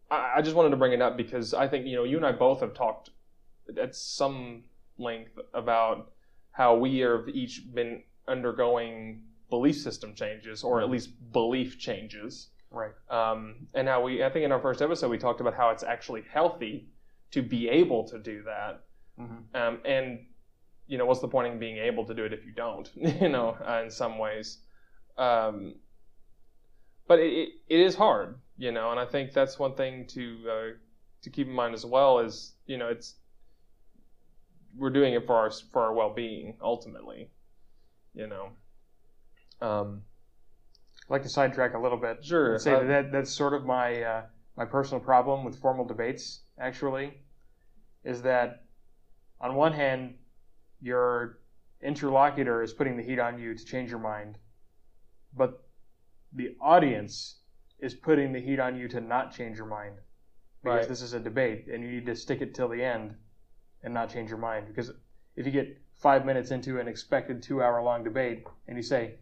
I, 0.09 0.33
I 0.37 0.41
just 0.41 0.55
wanted 0.55 0.69
to 0.69 0.77
bring 0.77 0.93
it 0.93 1.01
up 1.01 1.17
because 1.17 1.53
I 1.53 1.67
think 1.67 1.85
you 1.87 1.95
know 1.95 2.03
you 2.03 2.17
and 2.17 2.25
I 2.25 2.31
both 2.31 2.61
have 2.61 2.73
talked 2.73 3.09
at 3.81 3.95
some 3.95 4.63
length 4.97 5.39
about 5.53 6.11
how 6.51 6.75
we 6.75 6.99
have 6.99 7.27
each 7.29 7.63
been 7.73 8.03
undergoing 8.27 9.23
belief 9.49 9.77
system 9.77 10.13
changes 10.13 10.63
or 10.63 10.81
at 10.81 10.89
least 10.89 11.09
belief 11.31 11.79
changes. 11.79 12.49
Right. 12.69 12.91
Um, 13.09 13.67
and 13.73 13.87
how 13.87 14.01
we, 14.01 14.23
I 14.23 14.29
think 14.29 14.45
in 14.45 14.51
our 14.51 14.59
first 14.59 14.81
episode, 14.81 15.09
we 15.09 15.17
talked 15.17 15.41
about 15.41 15.53
how 15.53 15.69
it's 15.69 15.83
actually 15.83 16.23
healthy 16.31 16.87
to 17.31 17.41
be 17.41 17.69
able 17.69 18.07
to 18.07 18.19
do 18.19 18.43
that. 18.43 18.83
Mm-hmm. 19.19 19.55
Um, 19.55 19.79
and, 19.85 20.25
you 20.87 20.97
know, 20.97 21.05
what's 21.05 21.21
the 21.21 21.27
point 21.27 21.53
in 21.53 21.59
being 21.59 21.77
able 21.77 22.05
to 22.05 22.13
do 22.13 22.23
it 22.25 22.33
if 22.33 22.45
you 22.45 22.51
don't, 22.51 22.89
you 22.95 23.29
know, 23.29 23.57
uh, 23.67 23.81
in 23.83 23.91
some 23.91 24.17
ways. 24.17 24.59
Um, 25.17 25.75
but 27.07 27.19
it, 27.19 27.33
it, 27.33 27.49
it 27.69 27.79
is 27.79 27.95
hard, 27.95 28.35
you 28.57 28.71
know, 28.71 28.91
and 28.91 28.99
I 28.99 29.05
think 29.05 29.33
that's 29.33 29.59
one 29.59 29.75
thing 29.75 30.05
to, 30.07 30.37
uh, 30.49 30.69
to 31.23 31.29
keep 31.29 31.47
in 31.47 31.53
mind 31.53 31.73
as 31.73 31.85
well 31.85 32.19
is, 32.19 32.53
you 32.65 32.77
know, 32.77 32.87
it's, 32.87 33.15
we're 34.77 34.89
doing 34.89 35.13
it 35.13 35.25
for 35.25 35.35
our, 35.35 35.51
for 35.71 35.81
our 35.83 35.93
well-being 35.93 36.57
ultimately, 36.61 37.29
you 38.13 38.27
know. 38.27 38.49
Um, 39.61 40.01
I'd 41.07 41.11
like 41.11 41.23
to 41.23 41.29
sidetrack 41.29 41.73
a 41.73 41.79
little 41.79 41.97
bit. 41.97 42.23
Sure. 42.23 42.53
and 42.53 42.61
say 42.61 42.73
uh, 42.73 42.79
that, 42.79 42.87
that 42.87 43.11
that's 43.11 43.31
sort 43.31 43.53
of 43.53 43.65
my 43.65 44.01
uh, 44.01 44.21
my 44.57 44.65
personal 44.65 44.99
problem 44.99 45.43
with 45.43 45.59
formal 45.59 45.85
debates. 45.85 46.41
Actually, 46.59 47.13
is 48.03 48.21
that 48.21 48.63
on 49.41 49.55
one 49.55 49.73
hand, 49.73 50.15
your 50.81 51.39
interlocutor 51.81 52.63
is 52.63 52.73
putting 52.73 52.95
the 52.95 53.03
heat 53.03 53.19
on 53.19 53.39
you 53.39 53.53
to 53.55 53.65
change 53.65 53.89
your 53.89 53.99
mind, 53.99 54.37
but 55.35 55.62
the 56.35 56.55
audience 56.61 57.37
is 57.79 57.93
putting 57.93 58.31
the 58.33 58.39
heat 58.39 58.59
on 58.59 58.75
you 58.77 58.87
to 58.87 59.01
not 59.01 59.33
change 59.33 59.57
your 59.57 59.67
mind 59.67 59.95
because 60.63 60.77
Right. 60.79 60.87
this 60.87 61.01
is 61.01 61.13
a 61.13 61.19
debate 61.19 61.67
and 61.71 61.83
you 61.83 61.91
need 61.91 62.05
to 62.05 62.15
stick 62.15 62.41
it 62.41 62.55
till 62.55 62.69
the 62.69 62.83
end 62.83 63.15
and 63.83 63.93
not 63.93 64.09
change 64.09 64.29
your 64.29 64.39
mind 64.39 64.67
because 64.67 64.91
if 65.35 65.45
you 65.45 65.51
get 65.51 65.77
five 65.95 66.25
minutes 66.25 66.51
into 66.51 66.79
an 66.79 66.87
expected 66.87 67.43
two 67.43 67.61
hour 67.61 67.81
long 67.81 68.03
debate 68.03 68.45
and 68.67 68.77
you 68.77 68.83
say 68.83 69.15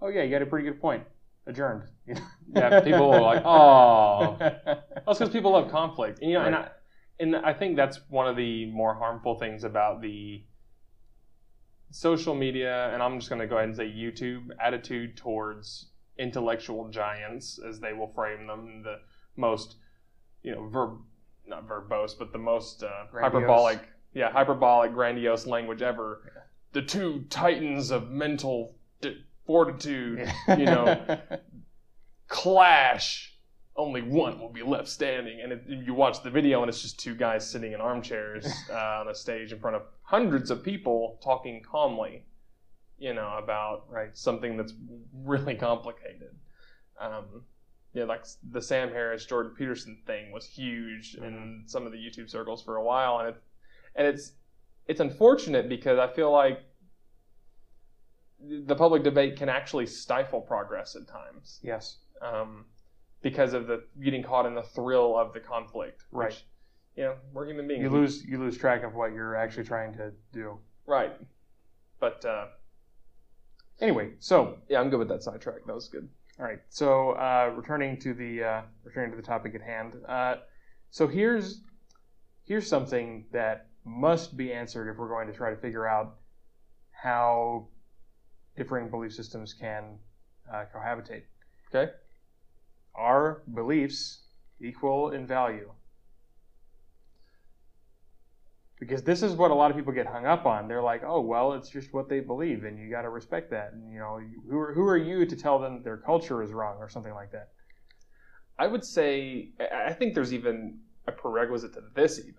oh 0.00 0.08
yeah 0.08 0.22
you 0.22 0.30
got 0.30 0.42
a 0.42 0.46
pretty 0.46 0.68
good 0.68 0.80
point 0.80 1.04
adjourned? 1.46 1.84
Yeah, 2.54 2.80
people 2.82 3.10
are 3.10 3.20
like, 3.22 3.42
"Oh." 3.44 4.36
that's 4.38 5.18
because 5.18 5.30
people 5.30 5.52
love 5.52 5.70
conflict, 5.70 6.20
and, 6.20 6.30
you 6.30 6.38
know, 6.38 6.44
and 6.44 6.54
I, 6.54 6.68
and 7.18 7.34
I 7.34 7.52
think 7.52 7.74
that's 7.74 7.98
one 8.08 8.28
of 8.28 8.36
the 8.36 8.66
more 8.66 8.94
harmful 8.94 9.38
things 9.38 9.64
about 9.64 10.00
the 10.02 10.44
social 11.90 12.34
media, 12.34 12.92
and 12.92 13.02
I'm 13.02 13.18
just 13.18 13.28
going 13.28 13.40
to 13.40 13.46
go 13.46 13.56
ahead 13.56 13.68
and 13.68 13.76
say 13.76 13.86
YouTube 13.86 14.50
attitude 14.60 15.16
towards 15.16 15.86
intellectual 16.18 16.88
giants, 16.88 17.58
as 17.58 17.80
they 17.80 17.92
will 17.92 18.12
frame 18.14 18.46
them, 18.46 18.82
the 18.82 19.00
most, 19.36 19.76
you 20.42 20.52
know, 20.52 20.68
verb, 20.68 20.98
not 21.46 21.68
verbose, 21.68 22.18
but 22.18 22.32
the 22.32 22.38
most 22.38 22.82
uh, 22.82 23.06
hyperbolic, 23.12 23.80
yeah, 24.14 24.30
hyperbolic, 24.30 24.92
grandiose 24.92 25.46
language 25.46 25.82
ever. 25.82 26.32
The 26.72 26.82
two 26.82 27.24
titans 27.30 27.90
of 27.90 28.10
mental 28.10 28.76
d- 29.00 29.24
fortitude, 29.46 30.32
you 30.48 30.64
know, 30.64 31.18
clash, 32.28 33.34
only 33.76 34.02
one 34.02 34.40
will 34.40 34.52
be 34.52 34.62
left 34.62 34.88
standing. 34.88 35.40
And 35.40 35.52
it, 35.52 35.64
you 35.68 35.94
watch 35.94 36.22
the 36.22 36.30
video, 36.30 36.62
and 36.62 36.68
it's 36.68 36.82
just 36.82 36.98
two 36.98 37.14
guys 37.14 37.48
sitting 37.48 37.72
in 37.72 37.80
armchairs 37.80 38.46
uh, 38.70 39.00
on 39.00 39.08
a 39.08 39.14
stage 39.14 39.52
in 39.52 39.58
front 39.58 39.76
of 39.76 39.82
hundreds 40.02 40.50
of 40.50 40.62
people 40.62 41.18
talking 41.22 41.62
calmly, 41.62 42.24
you 42.98 43.14
know, 43.14 43.38
about 43.42 43.84
right 43.88 44.16
something 44.16 44.56
that's 44.56 44.72
really 45.24 45.54
complicated. 45.54 46.34
Um, 47.00 47.42
yeah, 47.92 48.04
like 48.04 48.24
the 48.50 48.60
Sam 48.60 48.90
Harris 48.90 49.24
Jordan 49.26 49.52
Peterson 49.56 49.98
thing 50.06 50.32
was 50.32 50.44
huge 50.46 51.14
in 51.14 51.62
some 51.66 51.86
of 51.86 51.92
the 51.92 51.98
YouTube 51.98 52.28
circles 52.28 52.62
for 52.62 52.76
a 52.76 52.82
while, 52.82 53.18
and 53.18 53.28
it 53.28 53.42
and 53.96 54.06
it's 54.06 54.32
it's 54.86 55.00
unfortunate 55.00 55.68
because 55.68 55.98
I 55.98 56.08
feel 56.08 56.30
like 56.30 56.60
the 58.40 58.74
public 58.74 59.02
debate 59.02 59.36
can 59.36 59.48
actually 59.48 59.86
stifle 59.86 60.40
progress 60.40 60.96
at 60.96 61.08
times 61.08 61.60
yes 61.62 61.96
um, 62.20 62.66
because 63.22 63.54
of 63.54 63.66
the 63.66 63.84
getting 64.02 64.22
caught 64.22 64.44
in 64.44 64.54
the 64.54 64.62
thrill 64.62 65.16
of 65.16 65.32
the 65.32 65.40
conflict. 65.40 66.02
Right. 66.10 66.26
Which, 66.26 66.44
you 66.96 67.04
know, 67.04 67.14
we're 67.32 67.46
human 67.46 67.66
beings. 67.66 67.82
you 67.82 67.90
lose 67.90 68.24
you 68.24 68.38
lose 68.38 68.58
track 68.58 68.82
of 68.82 68.94
what 68.94 69.12
you're 69.12 69.34
actually 69.34 69.64
trying 69.64 69.94
to 69.94 70.12
do 70.32 70.58
Right. 70.86 71.12
But 72.00 72.24
uh, 72.24 72.46
anyway 73.80 74.10
so 74.18 74.58
yeah, 74.68 74.80
I'm 74.80 74.90
good 74.90 74.98
with 74.98 75.08
that 75.08 75.22
sidetrack. 75.22 75.66
That 75.66 75.74
was 75.74 75.88
good. 75.88 76.08
All 76.38 76.46
right. 76.46 76.60
So 76.68 77.12
uh, 77.12 77.52
returning 77.54 77.98
to 78.00 78.14
the 78.14 78.42
uh, 78.42 78.62
returning 78.82 79.10
to 79.10 79.16
the 79.16 79.22
topic 79.22 79.54
at 79.54 79.62
hand. 79.62 79.96
Uh, 80.08 80.36
so 80.90 81.06
here's 81.06 81.60
here's 82.44 82.68
something 82.68 83.26
that 83.32 83.68
must 83.84 84.36
be 84.36 84.52
answered 84.52 84.90
if 84.90 84.96
we're 84.96 85.08
going 85.08 85.28
to 85.28 85.32
try 85.32 85.50
to 85.50 85.56
figure 85.56 85.86
out 85.86 86.16
how 86.90 87.68
differing 88.56 88.88
belief 88.88 89.12
systems 89.12 89.52
can 89.52 89.98
uh, 90.52 90.64
cohabitate. 90.74 91.22
Okay. 91.72 91.92
Are 92.94 93.42
beliefs 93.52 94.22
equal 94.60 95.10
in 95.10 95.26
value? 95.26 95.70
Because 98.80 99.02
this 99.02 99.22
is 99.22 99.34
what 99.34 99.50
a 99.50 99.54
lot 99.54 99.70
of 99.70 99.76
people 99.76 99.92
get 99.92 100.06
hung 100.06 100.26
up 100.26 100.46
on. 100.46 100.66
They're 100.68 100.82
like, 100.82 101.02
"Oh, 101.04 101.20
well, 101.20 101.52
it's 101.52 101.68
just 101.68 101.92
what 101.94 102.08
they 102.08 102.20
believe, 102.20 102.64
and 102.64 102.78
you 102.78 102.90
got 102.90 103.02
to 103.02 103.08
respect 103.08 103.50
that." 103.50 103.72
And 103.72 103.92
you 103.92 103.98
know, 104.00 104.20
who 104.50 104.58
are, 104.58 104.74
who 104.74 104.82
are 104.86 104.96
you 104.96 105.24
to 105.24 105.36
tell 105.36 105.58
them 105.58 105.82
their 105.82 105.96
culture 105.96 106.42
is 106.42 106.52
wrong 106.52 106.76
or 106.78 106.88
something 106.88 107.14
like 107.14 107.30
that? 107.32 107.50
I 108.58 108.66
would 108.66 108.84
say 108.84 109.50
I 109.72 109.92
think 109.92 110.14
there's 110.14 110.32
even 110.34 110.80
a 111.06 111.12
prerequisite 111.12 111.72
to 111.74 111.82
this, 111.94 112.18
even 112.18 112.34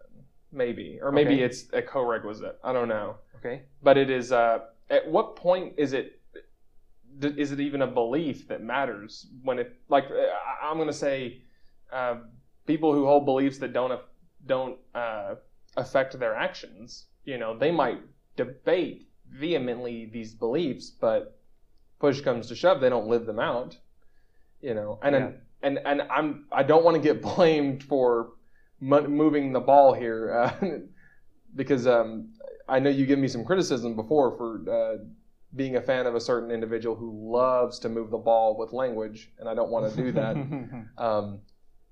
maybe, 0.52 1.00
or 1.02 1.12
maybe 1.12 1.36
Okay. 1.36 1.44
it's 1.44 1.72
a 1.74 1.82
co-requisite. 1.82 2.60
I 2.64 2.74
don't 2.74 2.88
know, 2.90 3.16
Okay. 3.38 3.64
but 3.82 3.98
it 3.98 4.10
is. 4.10 4.32
Uh, 4.32 4.60
at 4.90 5.08
what 5.10 5.36
point 5.38 5.74
is 5.78 5.94
it? 5.94 6.20
Is 7.22 7.54
it 7.54 7.62
even 7.62 7.82
a 7.82 7.88
belief 7.88 8.50
that 8.50 8.62
matters 8.62 9.28
when 9.42 9.58
it? 9.60 9.74
Like 9.88 10.06
I- 10.12 10.68
I'm 10.70 10.76
going 10.76 10.88
to 10.88 10.94
say, 10.94 11.44
uh, 11.94 12.16
people 12.68 12.94
who 12.94 13.06
hold 13.06 13.24
beliefs 13.26 13.58
that 13.60 13.72
don't 13.72 14.00
don't 14.46 14.78
uh, 14.94 15.36
affect 15.78 16.18
their 16.20 16.36
actions. 16.36 17.06
You 17.26 17.38
know, 17.38 17.58
they 17.58 17.72
might 17.72 18.00
debate 18.36 19.08
vehemently 19.32 20.06
these 20.06 20.34
beliefs, 20.34 20.90
but 20.90 21.38
push 22.00 22.22
comes 22.22 22.48
to 22.48 22.56
shove, 22.56 22.82
they 22.82 22.90
don't 22.90 23.08
live 23.08 23.26
them 23.26 23.40
out. 23.40 23.78
You 24.62 24.74
know, 24.74 25.00
and 25.04 25.16
Yeah. 25.16 25.32
and 25.62 25.80
and 25.86 26.02
I'm 26.04 26.46
I 26.52 26.64
don't 26.64 26.84
want 26.84 26.96
to 26.96 27.02
get 27.02 27.22
blamed 27.36 27.84
for 27.84 28.34
mo- 28.80 29.08
moving 29.08 29.54
the 29.54 29.60
ball 29.60 29.94
here 29.94 30.34
uh, 30.34 30.68
because 31.56 31.88
um, 31.88 32.34
I 32.68 32.80
know 32.80 32.90
you 32.90 33.06
give 33.06 33.20
me 33.20 33.28
some 33.28 33.46
criticism 33.46 33.96
before 33.96 34.36
for 34.38 34.70
uh, 34.70 35.04
being 35.56 35.76
a 35.78 35.82
fan 35.82 36.06
of 36.06 36.16
a 36.16 36.20
certain 36.20 36.52
individual 36.52 36.96
who 36.96 37.32
loves 37.32 37.80
to 37.80 37.90
move 37.90 38.10
the 38.10 38.18
ball 38.18 38.58
with 38.58 38.74
language, 38.74 39.32
and 39.40 39.48
I 39.48 39.54
don't 39.54 39.70
want 39.72 39.94
to 39.94 40.02
do 40.04 40.12
that 40.14 40.36
um, 40.98 41.40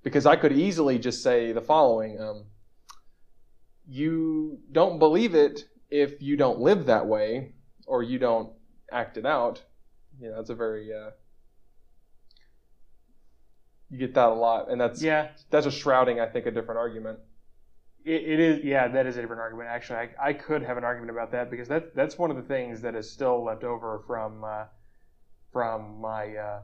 because 0.03 0.25
I 0.25 0.35
could 0.35 0.51
easily 0.53 0.97
just 0.99 1.21
say 1.23 1.51
the 1.51 1.61
following: 1.61 2.19
um, 2.19 2.45
You 3.87 4.59
don't 4.71 4.99
believe 4.99 5.35
it 5.35 5.65
if 5.89 6.21
you 6.21 6.37
don't 6.37 6.59
live 6.59 6.85
that 6.87 7.05
way 7.07 7.53
or 7.85 8.03
you 8.03 8.19
don't 8.19 8.51
act 8.91 9.17
it 9.17 9.25
out. 9.25 9.61
You 10.19 10.29
know, 10.29 10.35
that's 10.37 10.49
a 10.49 10.55
very 10.55 10.91
uh, 10.93 11.11
you 13.89 13.99
get 13.99 14.13
that 14.15 14.29
a 14.29 14.33
lot, 14.33 14.71
and 14.71 14.79
that's 14.81 15.01
yeah, 15.01 15.29
that's 15.49 15.65
a 15.65 15.71
shrouding, 15.71 16.19
I 16.19 16.27
think, 16.27 16.45
a 16.45 16.51
different 16.51 16.79
argument. 16.79 17.19
it, 18.05 18.23
it 18.23 18.39
is. 18.39 18.63
Yeah, 18.63 18.87
that 18.89 19.05
is 19.05 19.17
a 19.17 19.21
different 19.21 19.41
argument. 19.41 19.69
Actually, 19.69 19.99
I, 19.99 20.29
I 20.29 20.33
could 20.33 20.63
have 20.63 20.77
an 20.77 20.83
argument 20.83 21.11
about 21.11 21.31
that 21.31 21.49
because 21.49 21.67
that 21.69 21.95
that's 21.95 22.17
one 22.17 22.29
of 22.31 22.37
the 22.37 22.43
things 22.43 22.81
that 22.81 22.95
is 22.95 23.11
still 23.11 23.43
left 23.43 23.63
over 23.63 24.03
from 24.07 24.43
uh, 24.43 24.65
from 25.51 26.01
my 26.01 26.35
uh, 26.35 26.61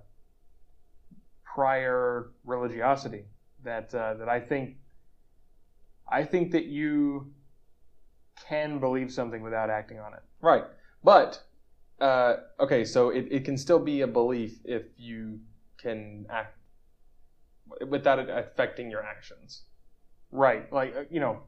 prior 1.44 2.32
religiosity. 2.46 3.26
That 3.64 3.94
uh, 3.94 4.16
that 4.16 4.30
I 4.30 4.40
think 4.40 4.78
I 6.12 6.24
think 6.24 6.52
that 6.52 6.66
you 6.66 7.32
can 8.48 8.80
believe 8.80 9.12
something 9.12 9.42
without 9.42 9.70
acting 9.70 10.00
on 10.00 10.14
it. 10.14 10.22
Right. 10.42 10.64
But, 11.04 11.44
uh, 12.02 12.38
okay, 12.60 12.84
so 12.84 13.10
it, 13.10 13.28
it 13.30 13.46
can 13.46 13.58
still 13.58 13.80
be 13.80 14.02
a 14.02 14.08
belief 14.08 14.60
if 14.66 14.84
you 14.98 15.40
can 15.78 16.26
act 16.30 16.58
without 17.88 18.20
it 18.20 18.30
affecting 18.30 18.90
your 18.90 19.04
actions. 19.04 19.64
Right. 20.32 20.72
Like, 20.72 20.96
uh, 20.96 21.04
you 21.12 21.20
know, 21.20 21.42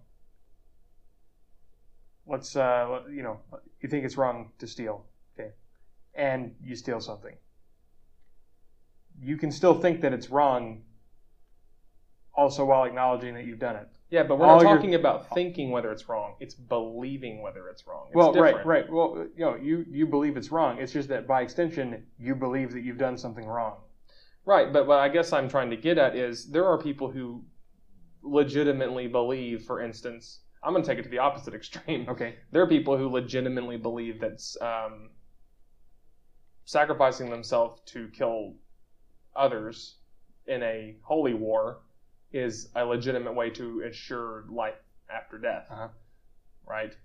let's, 2.27 2.55
uh, 2.55 3.01
you 3.11 3.23
know, 3.23 3.39
you 3.81 3.89
think 3.89 4.05
it's 4.05 4.17
wrong 4.17 4.51
to 4.59 4.67
steal, 4.67 5.05
okay, 5.33 5.51
and 6.13 6.55
you 6.63 6.75
steal 6.75 6.99
something. 6.99 7.35
You 9.21 9.37
can 9.37 9.51
still 9.51 9.73
think 9.79 10.01
that 10.01 10.13
it's 10.13 10.29
wrong 10.29 10.83
also 12.33 12.65
while 12.65 12.83
acknowledging 12.85 13.33
that 13.35 13.45
you've 13.45 13.59
done 13.59 13.75
it. 13.75 13.87
Yeah, 14.11 14.23
but 14.23 14.37
we're 14.37 14.45
All 14.45 14.57
not 14.57 14.63
your- 14.63 14.75
talking 14.75 14.95
about 14.95 15.33
thinking 15.33 15.71
whether 15.71 15.89
it's 15.89 16.07
wrong. 16.09 16.35
It's 16.41 16.53
believing 16.53 17.41
whether 17.41 17.69
it's 17.69 17.87
wrong. 17.87 18.07
It's 18.07 18.15
well, 18.15 18.33
different. 18.33 18.57
right, 18.57 18.83
right. 18.83 18.91
Well, 18.91 19.25
you 19.35 19.45
know, 19.45 19.55
you 19.55 19.85
you 19.89 20.05
believe 20.05 20.35
it's 20.35 20.51
wrong. 20.51 20.79
It's 20.79 20.91
just 20.91 21.07
that 21.07 21.25
by 21.27 21.41
extension, 21.41 22.05
you 22.19 22.35
believe 22.35 22.73
that 22.73 22.81
you've 22.81 22.97
done 22.97 23.17
something 23.17 23.45
wrong. 23.45 23.77
Right, 24.45 24.73
but 24.73 24.85
what 24.85 24.99
I 24.99 25.07
guess 25.07 25.31
I'm 25.31 25.47
trying 25.47 25.69
to 25.69 25.77
get 25.77 25.97
at 25.97 26.15
is 26.15 26.49
there 26.51 26.65
are 26.65 26.77
people 26.77 27.09
who 27.09 27.45
legitimately 28.21 29.07
believe, 29.07 29.63
for 29.63 29.81
instance, 29.81 30.41
I'm 30.61 30.73
going 30.73 30.83
to 30.83 30.89
take 30.89 30.99
it 30.99 31.03
to 31.03 31.09
the 31.09 31.19
opposite 31.19 31.53
extreme. 31.61 32.07
Okay. 32.09 32.35
There 32.51 32.61
are 32.61 32.67
people 32.67 32.97
who 32.97 33.07
legitimately 33.07 33.77
believe 33.77 34.19
that 34.19 34.41
um, 34.61 35.11
sacrificing 36.65 37.29
themselves 37.29 37.81
to 37.93 38.09
kill 38.09 38.55
others 39.35 39.95
in 40.47 40.61
a 40.63 40.97
holy 41.03 41.33
war 41.33 41.79
is 42.31 42.69
a 42.75 42.85
legitimate 42.85 43.33
way 43.35 43.49
to 43.51 43.81
ensure 43.81 44.45
life 44.49 44.75
after 45.13 45.37
death. 45.37 45.65
Uh-huh. 45.69 45.87
Right? 46.67 46.95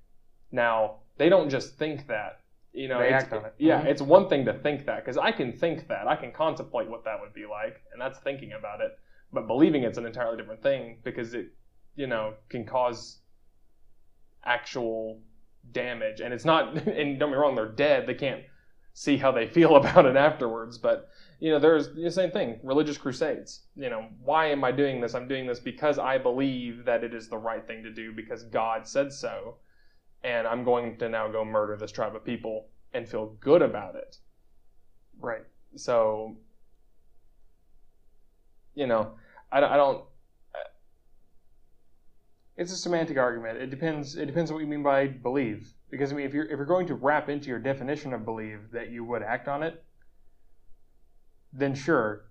Now, 0.52 0.98
they 1.18 1.28
don't 1.28 1.50
just 1.50 1.76
think 1.76 2.06
that. 2.08 2.40
You 2.72 2.88
know, 2.88 2.98
They 2.98 3.08
act 3.08 3.32
on 3.32 3.44
it. 3.46 3.54
Yeah, 3.58 3.82
Mhm. 3.82 3.86
it's 3.86 4.02
one 4.02 4.28
thing 4.28 4.44
to 4.44 4.52
think 4.52 4.84
that 4.84 4.96
because 4.96 5.16
I 5.16 5.32
can 5.32 5.52
think 5.52 5.88
that. 5.88 6.06
I 6.06 6.14
can 6.14 6.30
contemplate 6.30 6.88
what 6.88 7.04
that 7.04 7.20
would 7.20 7.32
be 7.32 7.46
like, 7.46 7.80
and 7.90 8.00
that's 8.00 8.18
thinking 8.18 8.52
about 8.52 8.82
it. 8.82 8.92
But 9.32 9.46
believing 9.46 9.82
it's 9.82 9.96
an 9.96 10.04
entirely 10.04 10.36
different 10.36 10.62
thing 10.62 11.00
because 11.02 11.32
it, 11.32 11.46
you 11.94 12.06
know, 12.06 12.34
can 12.50 12.66
cause 12.66 13.22
actual 14.44 15.22
damage. 15.72 16.20
And 16.20 16.32
it's 16.34 16.44
not, 16.44 16.76
and 16.86 17.18
don't 17.18 17.30
be 17.30 17.36
wrong, 17.36 17.54
they're 17.54 17.66
dead. 17.72 18.06
They 18.06 18.14
can't 18.14 18.44
see 18.96 19.18
how 19.18 19.30
they 19.30 19.46
feel 19.46 19.76
about 19.82 20.06
it 20.06 20.16
afterwards. 20.16 20.78
But, 20.78 21.10
you 21.38 21.50
know, 21.50 21.58
there's 21.58 21.94
the 21.94 22.10
same 22.10 22.30
thing 22.30 22.58
religious 22.62 22.96
crusades. 22.98 23.66
You 23.76 23.90
know, 23.90 24.08
why 24.24 24.46
am 24.46 24.64
I 24.64 24.72
doing 24.72 25.00
this? 25.02 25.14
I'm 25.14 25.28
doing 25.28 25.46
this 25.46 25.60
because 25.60 25.98
I 25.98 26.16
believe 26.18 26.84
that 26.86 27.04
it 27.04 27.14
is 27.14 27.28
the 27.28 27.38
right 27.38 27.66
thing 27.66 27.82
to 27.84 27.92
do 27.92 28.12
because 28.12 28.44
God 28.44 28.88
said 28.88 29.12
so. 29.12 29.56
And 30.24 30.46
I'm 30.46 30.64
going 30.64 30.98
to 30.98 31.08
now 31.08 31.28
go 31.28 31.44
murder 31.44 31.76
this 31.76 31.92
tribe 31.92 32.16
of 32.16 32.24
people 32.24 32.68
and 32.94 33.08
feel 33.08 33.36
good 33.40 33.62
about 33.62 33.96
it. 33.96 34.18
Right. 35.20 35.44
So, 35.76 36.36
you 38.74 38.86
know, 38.86 39.12
I, 39.50 39.60
don't- 39.60 39.72
I 39.72 39.76
don't. 39.76 40.04
Uh, 40.54 40.58
it's 42.56 42.72
a 42.72 42.76
semantic 42.76 43.16
argument. 43.18 43.58
It 43.58 43.70
depends. 43.70 44.16
It 44.16 44.26
depends 44.26 44.52
what 44.52 44.58
you 44.58 44.66
mean 44.66 44.82
by 44.82 45.06
believe. 45.08 45.72
Because 45.90 46.12
I 46.12 46.16
mean, 46.16 46.26
if 46.26 46.34
you're 46.34 46.44
if 46.44 46.56
you're 46.56 46.64
going 46.64 46.86
to 46.88 46.94
wrap 46.94 47.28
into 47.28 47.48
your 47.48 47.58
definition 47.58 48.12
of 48.12 48.24
believe 48.24 48.70
that 48.72 48.90
you 48.90 49.04
would 49.04 49.22
act 49.22 49.48
on 49.48 49.62
it, 49.62 49.84
then 51.52 51.74
sure. 51.74 52.24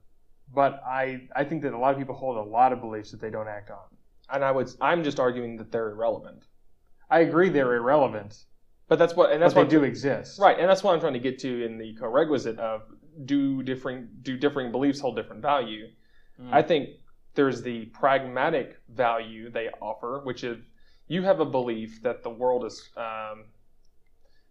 But 0.54 0.82
I 0.86 1.28
I 1.36 1.44
think 1.44 1.64
that 1.64 1.74
a 1.74 1.78
lot 1.78 1.94
of 1.94 1.98
people 1.98 2.16
hold 2.16 2.38
a 2.38 2.50
lot 2.50 2.74
of 2.74 2.82
beliefs 2.82 3.12
that 3.12 3.22
they 3.22 3.30
don't 3.30 3.48
act 3.48 3.72
on. 3.72 3.86
And 4.30 4.44
I 4.44 4.52
would. 4.52 4.70
I'm 4.82 5.04
just 5.04 5.20
arguing 5.20 5.58
that 5.58 5.72
they're 5.72 5.92
irrelevant. 5.92 6.44
I 7.10 7.20
agree 7.20 7.50
they're 7.50 7.76
irrelevant, 7.76 8.46
But 8.88 9.00
that's 9.00 9.16
what, 9.16 9.32
and 9.32 9.42
that's 9.42 9.56
what 9.56 9.70
they 9.70 9.78
do 9.78 9.84
exist. 9.84 10.40
Right, 10.40 10.60
and 10.60 10.70
that's 10.70 10.84
what 10.84 10.94
I'm 10.94 11.00
trying 11.00 11.14
to 11.14 11.20
get 11.20 11.40
to 11.40 11.66
in 11.66 11.78
the 11.78 11.96
co-requisite 11.96 12.60
of 12.60 12.82
do 13.26 13.64
differing 13.64 14.08
do 14.22 14.38
differing 14.38 14.72
beliefs 14.72 15.00
hold 15.00 15.16
different 15.16 15.42
value. 15.42 15.88
Mm. 16.42 16.50
I 16.52 16.62
think 16.62 16.90
there's 17.36 17.62
the 17.62 17.86
pragmatic 17.86 18.78
value 18.90 19.50
they 19.50 19.70
offer, 19.82 20.22
which 20.24 20.44
is 20.44 20.58
you 21.08 21.24
have 21.24 21.40
a 21.40 21.46
belief 21.46 22.02
that 22.04 22.24
the 22.24 22.30
world 22.30 22.66
is 22.66 22.90
um, 22.98 23.46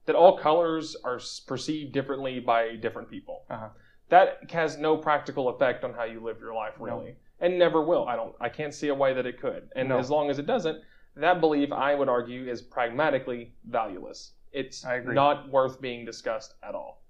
that 0.07 0.15
all 0.15 0.37
colors 0.39 0.97
are 1.05 1.21
perceived 1.47 1.93
differently 1.93 2.41
by 2.41 2.77
different 2.77 3.11
people. 3.11 3.45
Uh-huh. 3.51 3.69
That 4.11 4.51
has 4.51 4.77
no 4.77 4.97
practical 4.97 5.49
effect 5.49 5.83
on 5.83 5.95
how 5.95 6.05
you 6.05 6.21
live 6.21 6.39
your 6.41 6.55
life, 6.55 6.75
No. 6.79 6.85
really, 6.85 7.17
and 7.41 7.59
never 7.59 7.83
will. 7.83 8.07
I 8.07 8.17
don't. 8.17 8.35
I 8.41 8.49
can't 8.49 8.75
see 8.75 8.89
a 8.89 8.95
way 8.95 9.15
that 9.15 9.27
it 9.27 9.41
could. 9.41 9.71
And 9.75 9.89
No. 9.89 9.99
as 9.99 10.11
long 10.11 10.31
as 10.31 10.39
it 10.39 10.47
doesn't, 10.47 10.83
that 11.17 11.41
belief, 11.41 11.73
I 11.73 11.95
would 11.95 12.09
argue, 12.09 12.47
is 12.49 12.61
pragmatically 12.61 13.55
valueless. 13.65 14.33
It's 14.53 14.85
not 14.85 15.49
worth 15.51 15.81
being 15.81 16.05
discussed 16.05 16.55
at 16.63 16.75
all. 16.75 17.03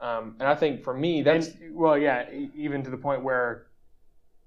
Um, 0.00 0.36
and 0.38 0.48
I 0.48 0.54
think 0.54 0.84
for 0.84 0.94
me, 0.94 1.22
that's 1.22 1.48
And, 1.48 1.74
well, 1.74 1.96
yeah, 1.96 2.30
even 2.54 2.82
to 2.84 2.90
the 2.90 2.98
point 2.98 3.22
where 3.24 3.68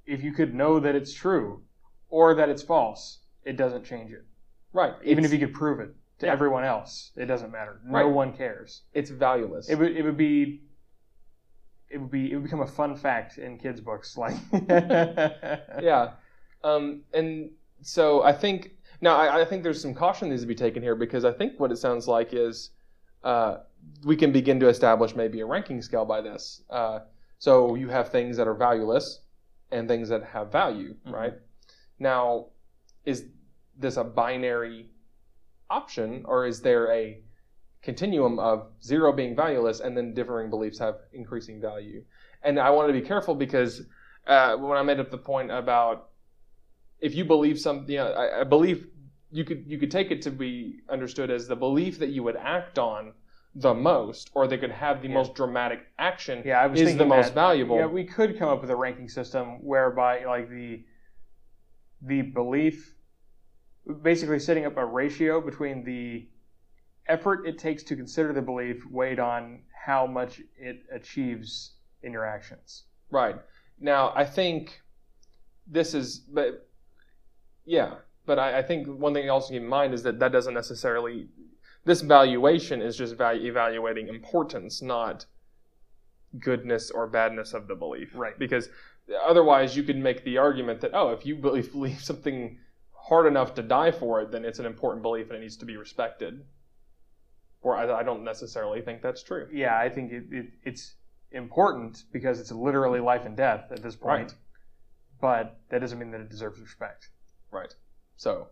if 0.06 0.24
you 0.24 0.32
could 0.32 0.54
know 0.54 0.80
that 0.80 0.96
it's 0.96 1.12
true 1.14 1.64
or 2.10 2.36
that 2.36 2.50
it's 2.50 2.62
false, 2.64 3.20
it 3.44 3.58
doesn't 3.58 3.84
change 3.84 4.12
it. 4.12 4.26
Right. 4.74 4.94
Even 5.04 5.24
It's- 5.24 5.26
if 5.34 5.40
you 5.40 5.46
could 5.48 5.56
prove 5.56 5.80
it 5.80 5.94
to 6.20 6.26
Yeah. 6.26 6.32
everyone 6.34 6.64
else, 6.64 7.12
it 7.16 7.26
doesn't 7.26 7.52
matter. 7.52 7.80
No 7.86 7.94
Right. 7.94 8.04
one 8.04 8.34
cares. 8.34 8.84
it's 8.94 9.10
valueless. 9.10 9.70
It 9.70 9.76
would 9.78 9.96
it 9.96 10.04
would 10.04 10.18
be 10.18 10.62
it 11.90 11.98
would 11.98 12.12
be 12.12 12.32
it 12.32 12.36
would 12.36 12.44
become 12.44 12.62
a 12.62 12.68
fun 12.68 12.96
fact 12.96 13.38
in 13.38 13.58
kids' 13.58 13.82
books 13.82 14.18
like 14.18 14.36
yeah. 15.82 16.12
Um, 16.64 17.04
and 17.14 17.52
so 17.82 18.22
I 18.24 18.34
think 18.34 18.76
now 19.02 19.16
I, 19.16 19.42
I 19.42 19.46
think 19.46 19.64
there's 19.64 19.82
some 19.82 19.94
caution 19.94 20.30
needs 20.30 20.42
to 20.42 20.48
be 20.48 20.56
taken 20.56 20.84
here 20.84 20.96
because 20.96 21.26
I 21.26 21.32
think 21.32 21.60
what 21.60 21.72
it 21.72 21.78
sounds 21.78 22.08
like 22.08 22.34
is 22.34 22.72
uh, 23.24 23.58
we 24.06 24.16
can 24.16 24.32
begin 24.32 24.60
to 24.60 24.68
establish 24.68 25.16
maybe 25.16 25.40
a 25.40 25.46
ranking 25.46 25.82
scale 25.82 26.06
by 26.06 26.22
this. 26.22 26.64
Uh, 26.70 27.00
so 27.38 27.76
you 27.76 27.88
have 27.90 28.10
things 28.10 28.36
that 28.38 28.48
are 28.48 28.54
valueless 28.54 29.22
and 29.72 29.88
things 29.88 30.10
that 30.10 30.24
have 30.24 30.52
value, 30.52 30.96
Mhm. 31.06 31.14
right? 31.14 31.34
Now, 32.00 32.48
is 33.06 33.26
this 33.80 33.98
a 33.98 34.04
binary 34.04 34.88
option 35.70 36.24
or 36.26 36.46
is 36.46 36.62
there 36.62 36.92
a 36.92 37.20
continuum 37.82 38.38
of 38.40 38.68
zero 38.84 39.12
being 39.14 39.36
valueless 39.36 39.80
and 39.80 39.96
then 39.96 40.14
differing 40.14 40.50
beliefs 40.50 40.78
have 40.80 40.96
increasing 41.14 41.62
value? 41.62 42.04
And 42.44 42.60
I 42.60 42.70
want 42.70 42.90
to 42.90 42.94
be 42.94 43.02
careful 43.02 43.36
because 43.36 43.82
uh, 44.28 44.56
when 44.58 44.78
I 44.78 44.84
made 44.84 45.00
up 45.00 45.10
the 45.10 45.18
point 45.18 45.52
about 45.52 46.10
if 47.00 47.16
you 47.16 47.24
believe 47.24 47.60
something, 47.60 47.90
you 47.90 47.98
know, 48.00 48.12
I, 48.12 48.42
I 48.42 48.44
believe 48.44 48.88
you 49.32 49.44
could 49.46 49.64
you 49.68 49.78
could 49.78 49.92
take 49.92 50.12
it 50.12 50.22
to 50.24 50.32
be 50.32 50.80
understood 50.90 51.30
as 51.32 51.48
the 51.48 51.56
belief 51.56 52.00
that 52.00 52.10
you 52.10 52.24
would 52.24 52.36
act 52.36 52.78
on 52.78 53.14
the 53.56 53.74
most, 53.74 54.30
or 54.36 54.48
that 54.48 54.60
could 54.60 54.72
have 54.72 55.02
the 55.02 55.08
Yeah. 55.08 55.14
most 55.16 55.34
dramatic 55.34 55.80
action, 55.98 56.44
yeah, 56.46 56.62
I 56.62 56.68
was 56.68 56.80
is 56.82 56.98
the 56.98 57.06
most 57.06 57.28
that. 57.30 57.34
valuable. 57.36 57.78
Yeah, 57.78 57.88
we 57.88 58.04
could 58.04 58.38
come 58.38 58.50
up 58.50 58.62
with 58.62 58.70
a 58.70 58.76
ranking 58.76 59.10
system 59.10 59.64
whereby 59.64 60.26
like 60.26 60.50
the 60.50 60.84
the 62.02 62.22
belief 62.22 62.96
basically 64.02 64.40
setting 64.40 64.66
up 64.66 64.78
a 64.78 64.86
ratio 64.86 65.42
between 65.42 65.84
the 65.84 66.28
effort 67.08 67.46
it 67.46 67.58
takes 67.58 67.84
to 67.84 67.96
consider 67.96 68.32
the 68.34 68.42
belief 68.42 68.86
weighed 68.90 69.20
on 69.20 69.60
how 69.86 70.06
much 70.06 70.42
it 70.58 70.84
achieves 70.92 71.74
in 72.04 72.14
your 72.14 72.26
actions. 72.26 72.84
Right. 73.12 73.36
Now, 73.80 74.14
I 74.16 74.26
think 74.26 74.82
this 75.68 75.94
is, 75.94 76.20
but 76.20 76.70
yeah, 77.66 77.96
but 78.26 78.38
I, 78.38 78.60
I 78.60 78.62
think 78.62 78.88
one 78.88 79.14
thing 79.14 79.26
you 79.26 79.32
also 79.32 79.54
keep 79.54 79.62
in 79.62 79.68
mind 79.68 79.94
is 79.94 80.04
that 80.04 80.20
that 80.20 80.32
doesn't 80.32 80.54
necessarily, 80.54 81.28
this 81.86 82.02
valuation 82.02 82.82
is 82.82 82.96
just 82.96 83.16
value, 83.16 83.50
evaluating 83.50 84.08
importance, 84.08 84.82
not 84.82 85.26
goodness 86.38 86.92
or 86.92 87.08
badness 87.08 87.54
of 87.54 87.68
the 87.68 87.76
belief. 87.76 88.12
Right. 88.14 88.38
Because 88.38 88.70
otherwise, 89.26 89.76
you 89.76 89.82
could 89.82 89.98
make 89.98 90.24
the 90.24 90.38
argument 90.38 90.82
that, 90.82 90.92
oh, 90.94 91.10
if 91.10 91.26
you 91.26 91.36
believe, 91.36 91.72
believe 91.72 92.02
something 92.04 92.60
hard 93.10 93.26
enough 93.26 93.56
to 93.56 93.64
die 93.64 93.92
for 93.92 94.22
it, 94.22 94.32
then 94.32 94.46
it's 94.46 94.60
an 94.60 94.66
important 94.66 95.02
belief 95.02 95.28
and 95.28 95.38
it 95.38 95.42
needs 95.42 95.58
to 95.58 95.66
be 95.66 95.76
respected. 95.76 96.46
Or 97.62 97.76
I, 97.76 98.00
I 98.00 98.04
don't 98.04 98.24
necessarily 98.24 98.82
think 98.82 99.02
that's 99.02 99.24
true. 99.24 99.48
Yeah, 99.52 99.78
I 99.78 99.90
think 99.90 100.12
it, 100.12 100.24
it, 100.32 100.46
it's 100.64 100.94
important 101.32 102.04
because 102.14 102.40
it's 102.40 102.52
literally 102.52 103.00
life 103.00 103.26
and 103.26 103.36
death 103.36 103.72
at 103.72 103.84
this 103.84 103.96
point. 103.96 104.30
Right. 104.30 104.34
But 105.22 105.60
that 105.70 105.82
doesn't 105.82 106.00
mean 106.00 106.12
that 106.12 106.22
it 106.22 106.30
deserves 106.30 106.62
respect. 106.62 107.10
Right. 107.52 107.74
So, 108.16 108.48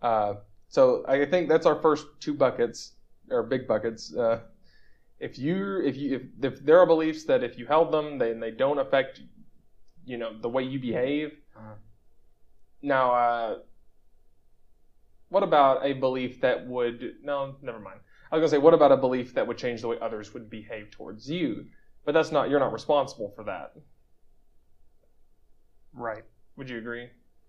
uh, 0.00 0.34
so 0.68 1.04
I 1.06 1.26
think 1.26 1.48
that's 1.48 1.66
our 1.66 1.80
first 1.82 2.06
two 2.20 2.32
buckets 2.32 2.92
or 3.30 3.42
big 3.42 3.66
buckets. 3.66 4.14
Uh, 4.14 4.40
if 5.18 5.38
you 5.38 5.82
if 5.84 5.96
you 5.96 6.16
if, 6.16 6.52
if 6.54 6.64
there 6.64 6.78
are 6.78 6.86
beliefs 6.86 7.24
that 7.24 7.44
if 7.44 7.58
you 7.58 7.66
held 7.66 7.92
them, 7.92 8.18
then 8.18 8.40
they 8.40 8.50
don't 8.50 8.78
affect 8.78 9.20
you 10.06 10.16
know 10.16 10.38
the 10.40 10.48
way 10.48 10.62
you 10.62 10.80
behave. 10.80 11.32
Uh-huh. 11.56 11.74
Now, 12.82 13.12
uh, 13.12 13.58
what 15.30 15.42
about 15.42 15.84
a 15.84 15.94
belief 15.94 16.40
that 16.42 16.66
would 16.66 17.14
no, 17.22 17.56
never 17.62 17.80
mind. 17.80 18.00
I 18.30 18.36
was 18.36 18.42
gonna 18.42 18.50
say, 18.50 18.58
what 18.58 18.74
about 18.74 18.92
a 18.92 18.96
belief 18.96 19.34
that 19.34 19.46
would 19.46 19.58
change 19.58 19.80
the 19.80 19.88
way 19.88 19.96
others 20.00 20.34
would 20.34 20.50
behave 20.50 20.90
towards 20.90 21.30
you? 21.30 21.66
But 22.04 22.12
that's 22.12 22.30
not 22.30 22.50
you're 22.50 22.60
not 22.60 22.72
responsible 22.72 23.32
for 23.34 23.44
that. 23.44 23.72
Right. 25.92 26.24
Would 26.56 26.68
you 26.68 26.78
agree? 26.78 27.08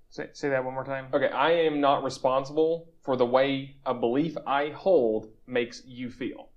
Say, 0.10 0.30
say 0.34 0.50
that 0.50 0.64
one 0.64 0.74
more 0.74 0.84
time. 0.84 1.08
Okay, 1.14 1.30
I 1.30 1.52
am 1.52 1.80
not 1.80 2.04
responsible 2.04 2.90
for 3.02 3.16
the 3.16 3.26
way 3.26 3.78
a 3.86 3.94
belief 3.94 4.36
I 4.46 4.70
hold 4.70 5.30
makes 5.48 5.84
you 5.86 6.10
feel, 6.10 6.50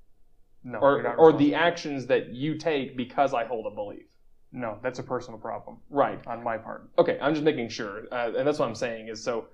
No. 0.65 0.79
or 0.79 1.15
or 1.17 1.33
the 1.33 1.55
actions 1.55 2.07
that 2.07 2.31
you 2.31 2.57
take 2.59 2.97
because 2.97 3.33
I 3.33 3.45
hold 3.45 3.67
a 3.67 3.75
belief. 3.75 4.07
No, 4.51 4.79
that's 4.83 4.99
a 4.99 5.03
personal 5.03 5.39
problem 5.39 5.79
Right. 5.91 6.25
on 6.27 6.43
my 6.43 6.59
part. 6.59 6.91
Okay, 6.99 7.19
I'm 7.21 7.35
just 7.35 7.45
making 7.45 7.69
sure, 7.69 8.07
uh, 8.13 8.33
and 8.37 8.47
that's 8.47 8.59
what 8.59 8.69
I'm 8.69 8.75
saying 8.75 9.09
is 9.09 9.23
so. 9.23 9.49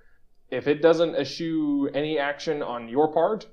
If 0.51 0.67
it 0.67 0.83
doesn't 0.83 1.15
eschew 1.15 1.89
any 1.95 2.19
action 2.19 2.63
on 2.63 2.89
your 2.89 3.13
part, 3.13 3.47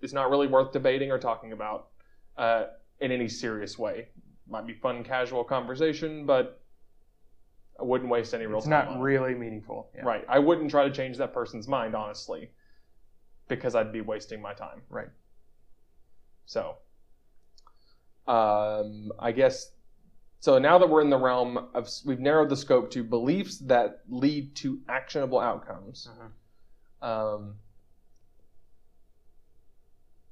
it's 0.00 0.12
not 0.12 0.30
really 0.30 0.46
worth 0.48 0.72
debating 0.72 1.10
or 1.10 1.18
talking 1.18 1.52
about 1.52 1.88
uh, 2.36 2.64
in 3.00 3.12
any 3.12 3.28
serious 3.28 3.78
way. 3.78 4.08
Might 4.48 4.66
be 4.66 4.74
fun, 4.74 5.04
casual 5.04 5.44
conversation, 5.44 6.26
but 6.26 6.60
I 7.80 7.84
wouldn't 7.84 8.10
waste 8.10 8.34
any 8.34 8.46
real 8.46 8.58
It's 8.58 8.66
time. 8.66 8.86
not 8.86 8.88
on 8.88 8.98
it. 8.98 9.02
really 9.02 9.34
meaningful. 9.34 9.90
Yeah. 9.94 10.02
Right. 10.04 10.24
I 10.28 10.38
wouldn't 10.38 10.70
try 10.70 10.84
to 10.88 10.94
change 10.94 11.16
that 11.18 11.32
person's 11.32 11.66
mind, 11.68 11.94
honestly, 11.94 12.50
because 13.48 13.74
I'd 13.74 13.92
be 13.92 14.00
wasting 14.00 14.42
my 14.42 14.54
time. 14.54 14.82
Right. 14.90 15.08
So, 16.46 16.76
um, 18.26 19.12
I 19.18 19.32
guess. 19.32 19.70
So 20.44 20.58
now 20.58 20.76
that 20.76 20.90
we're 20.90 21.00
in 21.00 21.08
the 21.08 21.16
realm 21.16 21.56
of, 21.72 21.88
we've 22.04 22.20
narrowed 22.20 22.50
the 22.50 22.56
scope 22.58 22.90
to 22.90 23.02
beliefs 23.02 23.60
that 23.60 24.00
lead 24.10 24.54
to 24.56 24.78
actionable 24.90 25.40
outcomes. 25.40 26.06
Mhm. 27.00 27.08
Um, 27.08 27.56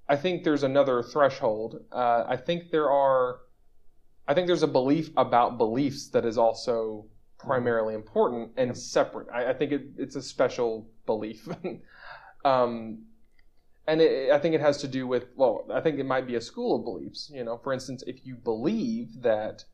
I 0.07 0.17
think 0.17 0.45
there's 0.45 0.65
another 0.65 1.03
threshold. 1.03 1.87
Uh, 1.91 2.25
I 2.29 2.37
think 2.37 2.71
there 2.71 2.91
are. 2.91 3.41
I 4.29 4.35
think 4.35 4.49
there's 4.49 4.63
a 4.63 4.69
belief 4.69 5.09
about 5.17 5.57
beliefs 5.57 6.11
that 6.11 6.27
is 6.27 6.37
also 6.37 7.07
primarily 7.39 7.95
important 7.95 8.53
and 8.59 8.77
separate. 8.77 9.29
I, 9.33 9.53
I 9.53 9.55
think 9.55 9.73
it, 9.73 9.83
it's 9.97 10.17
a 10.17 10.23
special 10.23 10.91
belief. 11.07 11.49
um, 12.45 13.07
and 13.87 14.03
it, 14.03 14.31
I 14.31 14.39
think 14.39 14.55
it 14.55 14.61
has 14.61 14.77
to 14.83 14.89
do 14.89 15.07
with, 15.07 15.29
well, 15.37 15.67
I 15.73 15.81
think 15.81 15.99
it 15.99 16.05
might 16.05 16.27
be 16.27 16.35
a 16.35 16.41
school 16.43 16.77
of 16.77 16.85
beliefs. 16.85 17.31
You 17.33 17.45
know, 17.45 17.57
for 17.57 17.73
instance, 17.73 18.05
if 18.07 18.27
you 18.27 18.37
believe 18.37 19.23
that 19.23 19.65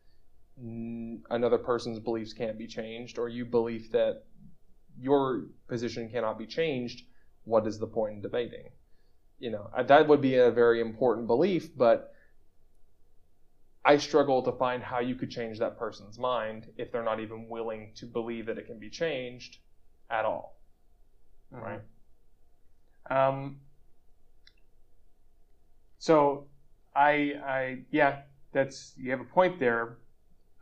another 1.31 1.59
person's 1.59 1.99
beliefs 1.99 2.33
can't 2.33 2.59
be 2.59 2.67
changed, 2.67 3.19
or 3.19 3.29
you 3.29 3.45
believe 3.45 3.93
that 3.93 4.25
your 4.99 5.47
position 5.69 6.09
cannot 6.11 6.39
be 6.39 6.47
changed, 6.47 7.05
what 7.45 7.67
is 7.67 7.79
the 7.79 7.87
point 7.87 8.15
in 8.15 8.21
debating? 8.23 8.71
You 9.39 9.51
know, 9.51 9.71
uh, 9.77 9.85
that 9.85 10.09
would 10.09 10.21
be 10.21 10.37
a 10.37 10.51
very 10.51 10.81
important 10.81 11.27
belief, 11.27 11.77
but 11.77 12.13
I 13.85 13.97
struggle 13.97 14.43
to 14.43 14.53
find 14.53 14.83
how 14.83 15.01
you 15.01 15.15
could 15.15 15.31
change 15.31 15.59
that 15.61 15.79
person's 15.79 16.19
mind 16.19 16.73
if 16.77 16.93
they're 16.93 17.05
not 17.05 17.21
even 17.21 17.49
willing 17.49 17.93
to 17.97 18.07
believe 18.07 18.47
that 18.47 18.59
it 18.59 18.67
can 18.67 18.79
be 18.79 18.91
changed 18.91 19.59
at 20.11 20.25
all. 20.25 20.61
Mhm. 21.53 21.63
Right. 21.63 21.81
Um, 23.11 23.61
so 25.99 26.49
I, 26.95 27.35
I, 27.45 27.85
yeah, 27.91 28.23
that's 28.53 28.95
you 28.97 29.11
have 29.11 29.21
a 29.21 29.25
point 29.25 29.59
there. 29.59 29.99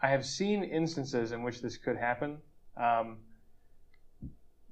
I 0.01 0.09
have 0.09 0.25
seen 0.25 0.63
instances 0.63 1.33
in 1.33 1.43
which 1.43 1.63
this 1.63 1.77
could 1.77 1.97
happen. 1.97 2.39
Um, 2.77 3.19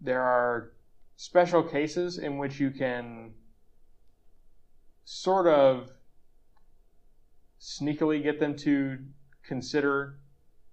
there 0.00 0.22
are 0.22 0.72
special 1.16 1.62
cases 1.62 2.18
in 2.18 2.38
which 2.38 2.60
you 2.60 2.70
can 2.70 3.32
sort 5.04 5.46
of 5.46 5.90
sneakily 7.60 8.22
get 8.22 8.40
them 8.40 8.56
to 8.56 8.98
consider 9.46 10.18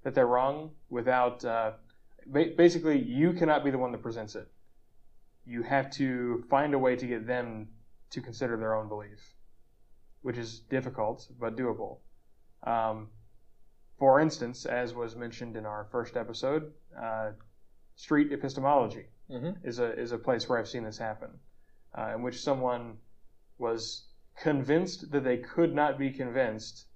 that 0.04 0.14
they're 0.14 0.28
wrong 0.28 0.72
without 0.89 1.45
uh, 1.45 1.72
ba- 2.26 2.52
basically 2.58 2.99
you 2.99 3.34
cannot 3.34 3.64
be 3.64 3.72
the 3.72 3.78
one 3.78 3.91
that 3.91 4.02
presents 4.02 4.36
it 4.36 4.49
you 5.45 5.64
have 5.64 5.89
to 5.91 6.43
find 6.49 6.74
a 6.74 6.80
way 6.80 6.95
to 6.95 7.08
get 7.08 7.26
them 7.26 7.68
to 8.12 8.22
consider 8.22 8.58
their 8.58 8.76
own 8.76 8.88
belief, 8.88 9.36
which 10.22 10.38
is 10.38 10.60
difficult 10.60 11.28
but 11.39 11.56
doable. 11.56 11.97
Um, 12.64 13.10
for 14.02 14.20
instance, 14.20 14.66
as 14.66 14.95
was 14.95 15.16
mentioned 15.16 15.56
in 15.56 15.64
our 15.64 15.86
first 15.91 16.18
episode, 16.18 16.74
uh, 16.99 17.30
street 17.95 18.32
epistemology 18.34 19.06
Mm-hmm. 19.30 19.66
is 19.66 19.80
a 19.80 19.97
is 19.97 20.12
a 20.12 20.18
place 20.18 20.49
where 20.49 20.60
I've 20.60 20.68
seen 20.68 20.84
this 20.84 20.97
happen, 20.97 21.30
uh, 21.97 22.12
in 22.16 22.22
which 22.22 22.41
someone 22.41 22.97
was 23.60 24.08
convinced 24.41 25.10
that 25.12 25.24
they 25.24 25.38
could 25.38 25.74
not 25.74 25.97
be 25.97 26.10
convinced 26.10 26.88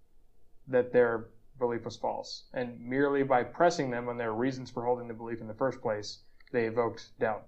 that 0.68 0.92
their 0.92 1.30
belief 1.60 1.86
was 1.86 1.96
false, 1.96 2.44
and 2.54 2.78
merely 2.82 3.24
by 3.24 3.44
pressing 3.44 3.90
them 3.90 4.10
on 4.10 4.18
their 4.18 4.34
reasons 4.34 4.70
for 4.70 4.84
holding 4.84 5.08
the 5.08 5.14
belief 5.14 5.40
in 5.40 5.48
the 5.48 5.54
first 5.54 5.80
place, 5.82 6.24
they 6.52 6.66
evoked 6.66 7.18
doubt. 7.20 7.46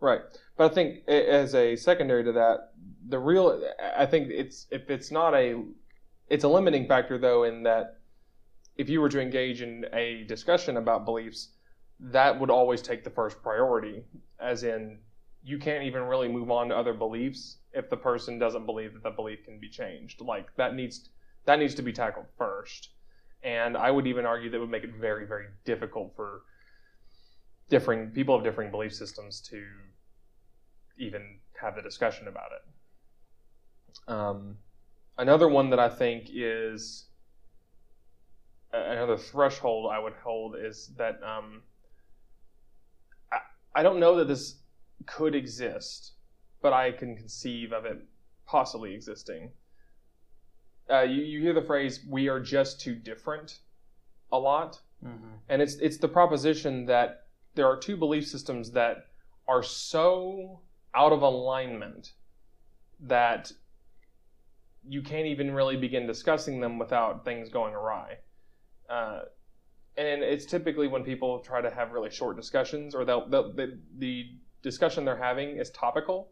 Right. 0.00 0.20
But 0.56 0.72
I 0.72 0.74
think 0.74 1.08
as 1.08 1.54
a 1.54 1.74
secondary 1.76 2.24
to 2.24 2.32
that, 2.32 2.72
the 3.08 3.18
real 3.18 3.62
I 3.96 4.06
think 4.06 4.28
it's 4.30 4.66
if 4.70 4.90
it's 4.90 5.10
not 5.10 5.34
a 5.34 5.62
it's 6.28 6.44
a 6.44 6.48
limiting 6.48 6.86
factor 6.86 7.16
though 7.16 7.44
in 7.44 7.62
that 7.62 7.97
if 8.78 8.88
you 8.88 9.00
were 9.00 9.08
to 9.08 9.20
engage 9.20 9.60
in 9.60 9.84
a 9.92 10.24
discussion 10.24 10.76
about 10.76 11.04
beliefs, 11.04 11.48
that 12.00 12.38
would 12.38 12.48
always 12.48 12.80
take 12.80 13.02
the 13.02 13.10
first 13.10 13.42
priority 13.42 14.04
as 14.40 14.62
in 14.62 14.98
you 15.42 15.58
can't 15.58 15.84
even 15.84 16.02
really 16.02 16.28
move 16.28 16.50
on 16.50 16.68
to 16.68 16.76
other 16.76 16.92
beliefs 16.94 17.58
if 17.72 17.90
the 17.90 17.96
person 17.96 18.38
doesn't 18.38 18.66
believe 18.66 18.94
that 18.94 19.02
the 19.02 19.10
belief 19.10 19.44
can 19.44 19.58
be 19.58 19.68
changed. 19.68 20.20
Like 20.20 20.54
that 20.56 20.74
needs 20.74 21.10
that 21.44 21.58
needs 21.58 21.74
to 21.74 21.82
be 21.82 21.92
tackled 21.92 22.26
first. 22.36 22.90
And 23.42 23.76
I 23.76 23.90
would 23.90 24.06
even 24.06 24.26
argue 24.26 24.50
that 24.50 24.60
would 24.60 24.70
make 24.70 24.84
it 24.84 24.94
very 24.94 25.26
very 25.26 25.46
difficult 25.64 26.14
for 26.14 26.42
differing 27.68 28.10
people 28.10 28.34
of 28.34 28.44
differing 28.44 28.70
belief 28.70 28.94
systems 28.94 29.40
to 29.50 29.64
even 30.98 31.38
have 31.60 31.74
the 31.74 31.82
discussion 31.82 32.28
about 32.28 32.50
it. 32.52 34.10
Um, 34.10 34.56
another 35.18 35.48
one 35.48 35.70
that 35.70 35.78
I 35.78 35.88
think 35.88 36.28
is 36.32 37.07
another 38.72 39.16
threshold 39.16 39.90
I 39.92 39.98
would 39.98 40.14
hold 40.22 40.56
is 40.56 40.90
that 40.96 41.20
um, 41.22 41.62
I, 43.32 43.38
I 43.74 43.82
don't 43.82 44.00
know 44.00 44.16
that 44.16 44.28
this 44.28 44.56
could 45.06 45.34
exist, 45.34 46.12
but 46.60 46.72
I 46.72 46.92
can 46.92 47.16
conceive 47.16 47.72
of 47.72 47.84
it 47.84 47.98
possibly 48.46 48.94
existing. 48.94 49.50
Uh, 50.90 51.02
you, 51.02 51.22
you 51.22 51.40
hear 51.40 51.54
the 51.54 51.62
phrase 51.62 52.00
"we 52.08 52.28
are 52.28 52.40
just 52.40 52.80
too 52.80 52.94
different" 52.94 53.60
a 54.32 54.38
lot. 54.38 54.80
Mm-hmm. 55.04 55.34
And 55.48 55.62
it's 55.62 55.76
it's 55.76 55.98
the 55.98 56.08
proposition 56.08 56.86
that 56.86 57.26
there 57.54 57.66
are 57.66 57.76
two 57.76 57.96
belief 57.96 58.26
systems 58.26 58.72
that 58.72 59.06
are 59.46 59.62
so 59.62 60.60
out 60.94 61.12
of 61.12 61.22
alignment 61.22 62.12
that 63.00 63.52
you 64.86 65.02
can't 65.02 65.26
even 65.26 65.52
really 65.52 65.76
begin 65.76 66.06
discussing 66.06 66.60
them 66.60 66.78
without 66.78 67.24
things 67.24 67.48
going 67.48 67.74
awry. 67.74 68.16
Uh, 68.88 69.20
and 69.96 70.22
it's 70.22 70.44
typically 70.46 70.86
when 70.88 71.02
people 71.02 71.40
try 71.40 71.60
to 71.60 71.70
have 71.70 71.92
really 71.92 72.10
short 72.10 72.36
discussions, 72.36 72.94
or 72.94 73.04
they'll, 73.04 73.28
they'll, 73.28 73.52
the 73.52 73.78
the 73.98 74.30
discussion 74.62 75.04
they're 75.04 75.16
having 75.16 75.56
is 75.56 75.70
topical, 75.70 76.28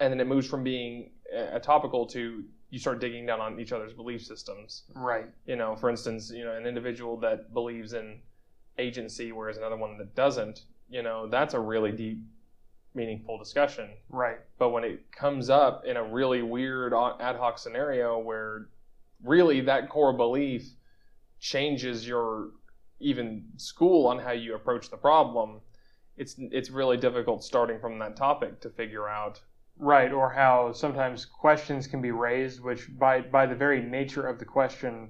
and 0.00 0.12
then 0.12 0.20
it 0.20 0.26
moves 0.26 0.46
from 0.46 0.62
being 0.62 1.10
a 1.32 1.58
topical 1.60 2.06
to 2.06 2.44
you 2.70 2.78
start 2.78 3.00
digging 3.00 3.26
down 3.26 3.40
on 3.40 3.60
each 3.60 3.72
other's 3.72 3.92
belief 3.92 4.24
systems 4.24 4.84
Right. 4.94 5.26
you 5.46 5.56
know, 5.56 5.76
for 5.76 5.90
instance, 5.90 6.30
you 6.34 6.44
know, 6.44 6.56
an 6.56 6.66
individual 6.66 7.18
that 7.18 7.52
believes 7.52 7.92
in 7.92 8.20
agency, 8.78 9.30
whereas 9.32 9.58
another 9.58 9.76
one 9.76 9.98
that 9.98 10.14
doesn't, 10.14 10.64
you 10.88 11.02
know, 11.02 11.28
that's 11.28 11.52
a 11.52 11.60
really 11.60 11.92
deep, 11.92 12.18
meaningful 12.94 13.38
discussion. 13.38 13.90
Right. 14.08 14.38
But 14.58 14.70
when 14.70 14.84
it 14.84 15.12
comes 15.12 15.50
up 15.50 15.84
in 15.84 15.96
a 15.98 16.02
really 16.02 16.42
weird 16.42 16.94
ad 16.94 17.36
hoc 17.36 17.58
scenario 17.58 18.18
where 18.18 18.68
really 19.22 19.60
that 19.62 19.90
core 19.90 20.14
belief 20.14 20.70
changes 21.42 22.06
your 22.06 22.50
even 23.00 23.44
school 23.56 24.06
on 24.06 24.18
how 24.18 24.30
you 24.30 24.54
approach 24.54 24.88
the 24.88 24.96
problem, 24.96 25.60
it's 26.16 26.36
it's 26.38 26.70
really 26.70 26.96
difficult 26.96 27.44
starting 27.44 27.78
from 27.80 27.98
that 27.98 28.16
topic 28.16 28.60
to 28.60 28.70
figure 28.70 29.08
out. 29.08 29.40
Right, 29.78 30.12
or 30.12 30.30
how 30.30 30.72
sometimes 30.72 31.24
questions 31.24 31.86
can 31.86 32.00
be 32.00 32.12
raised, 32.12 32.62
which 32.62 32.86
by 32.98 33.20
by 33.20 33.46
the 33.46 33.54
very 33.54 33.82
nature 33.82 34.26
of 34.28 34.38
the 34.38 34.44
question, 34.44 35.08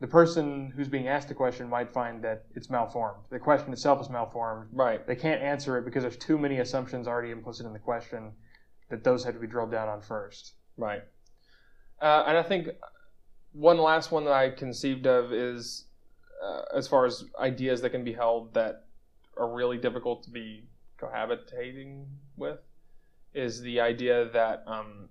the 0.00 0.08
person 0.08 0.72
who's 0.74 0.88
being 0.88 1.06
asked 1.06 1.28
the 1.28 1.34
question 1.34 1.68
might 1.68 1.92
find 1.92 2.24
that 2.24 2.46
it's 2.56 2.70
malformed. 2.70 3.22
The 3.30 3.38
question 3.38 3.72
itself 3.72 4.00
is 4.00 4.10
malformed. 4.10 4.70
Right. 4.72 5.06
They 5.06 5.14
can't 5.14 5.42
answer 5.42 5.78
it 5.78 5.84
because 5.84 6.02
there's 6.02 6.16
too 6.16 6.38
many 6.38 6.58
assumptions 6.58 7.06
already 7.06 7.30
implicit 7.30 7.66
in 7.66 7.72
the 7.72 7.78
question 7.78 8.32
that 8.90 9.04
those 9.04 9.22
have 9.24 9.34
to 9.34 9.40
be 9.40 9.46
drilled 9.46 9.70
down 9.70 9.88
on 9.88 10.00
first. 10.00 10.54
Right. 10.76 11.02
Uh, 12.00 12.24
and 12.26 12.38
I 12.38 12.42
think 12.42 12.68
one 13.52 13.78
last 13.78 14.10
one 14.12 14.24
that 14.24 14.32
I 14.32 14.50
conceived 14.50 15.06
of 15.06 15.32
is 15.32 15.84
uh, 16.44 16.62
as 16.76 16.86
far 16.86 17.06
as 17.06 17.24
ideas 17.40 17.80
that 17.82 17.90
can 17.90 18.04
be 18.04 18.12
held 18.12 18.54
that 18.54 18.84
are 19.36 19.52
really 19.52 19.78
difficult 19.78 20.22
to 20.24 20.30
be 20.30 20.64
cohabitating 21.00 22.04
with 22.36 22.58
is 23.34 23.60
the 23.60 23.80
idea 23.80 24.28
that, 24.32 24.64
um, 24.66 25.08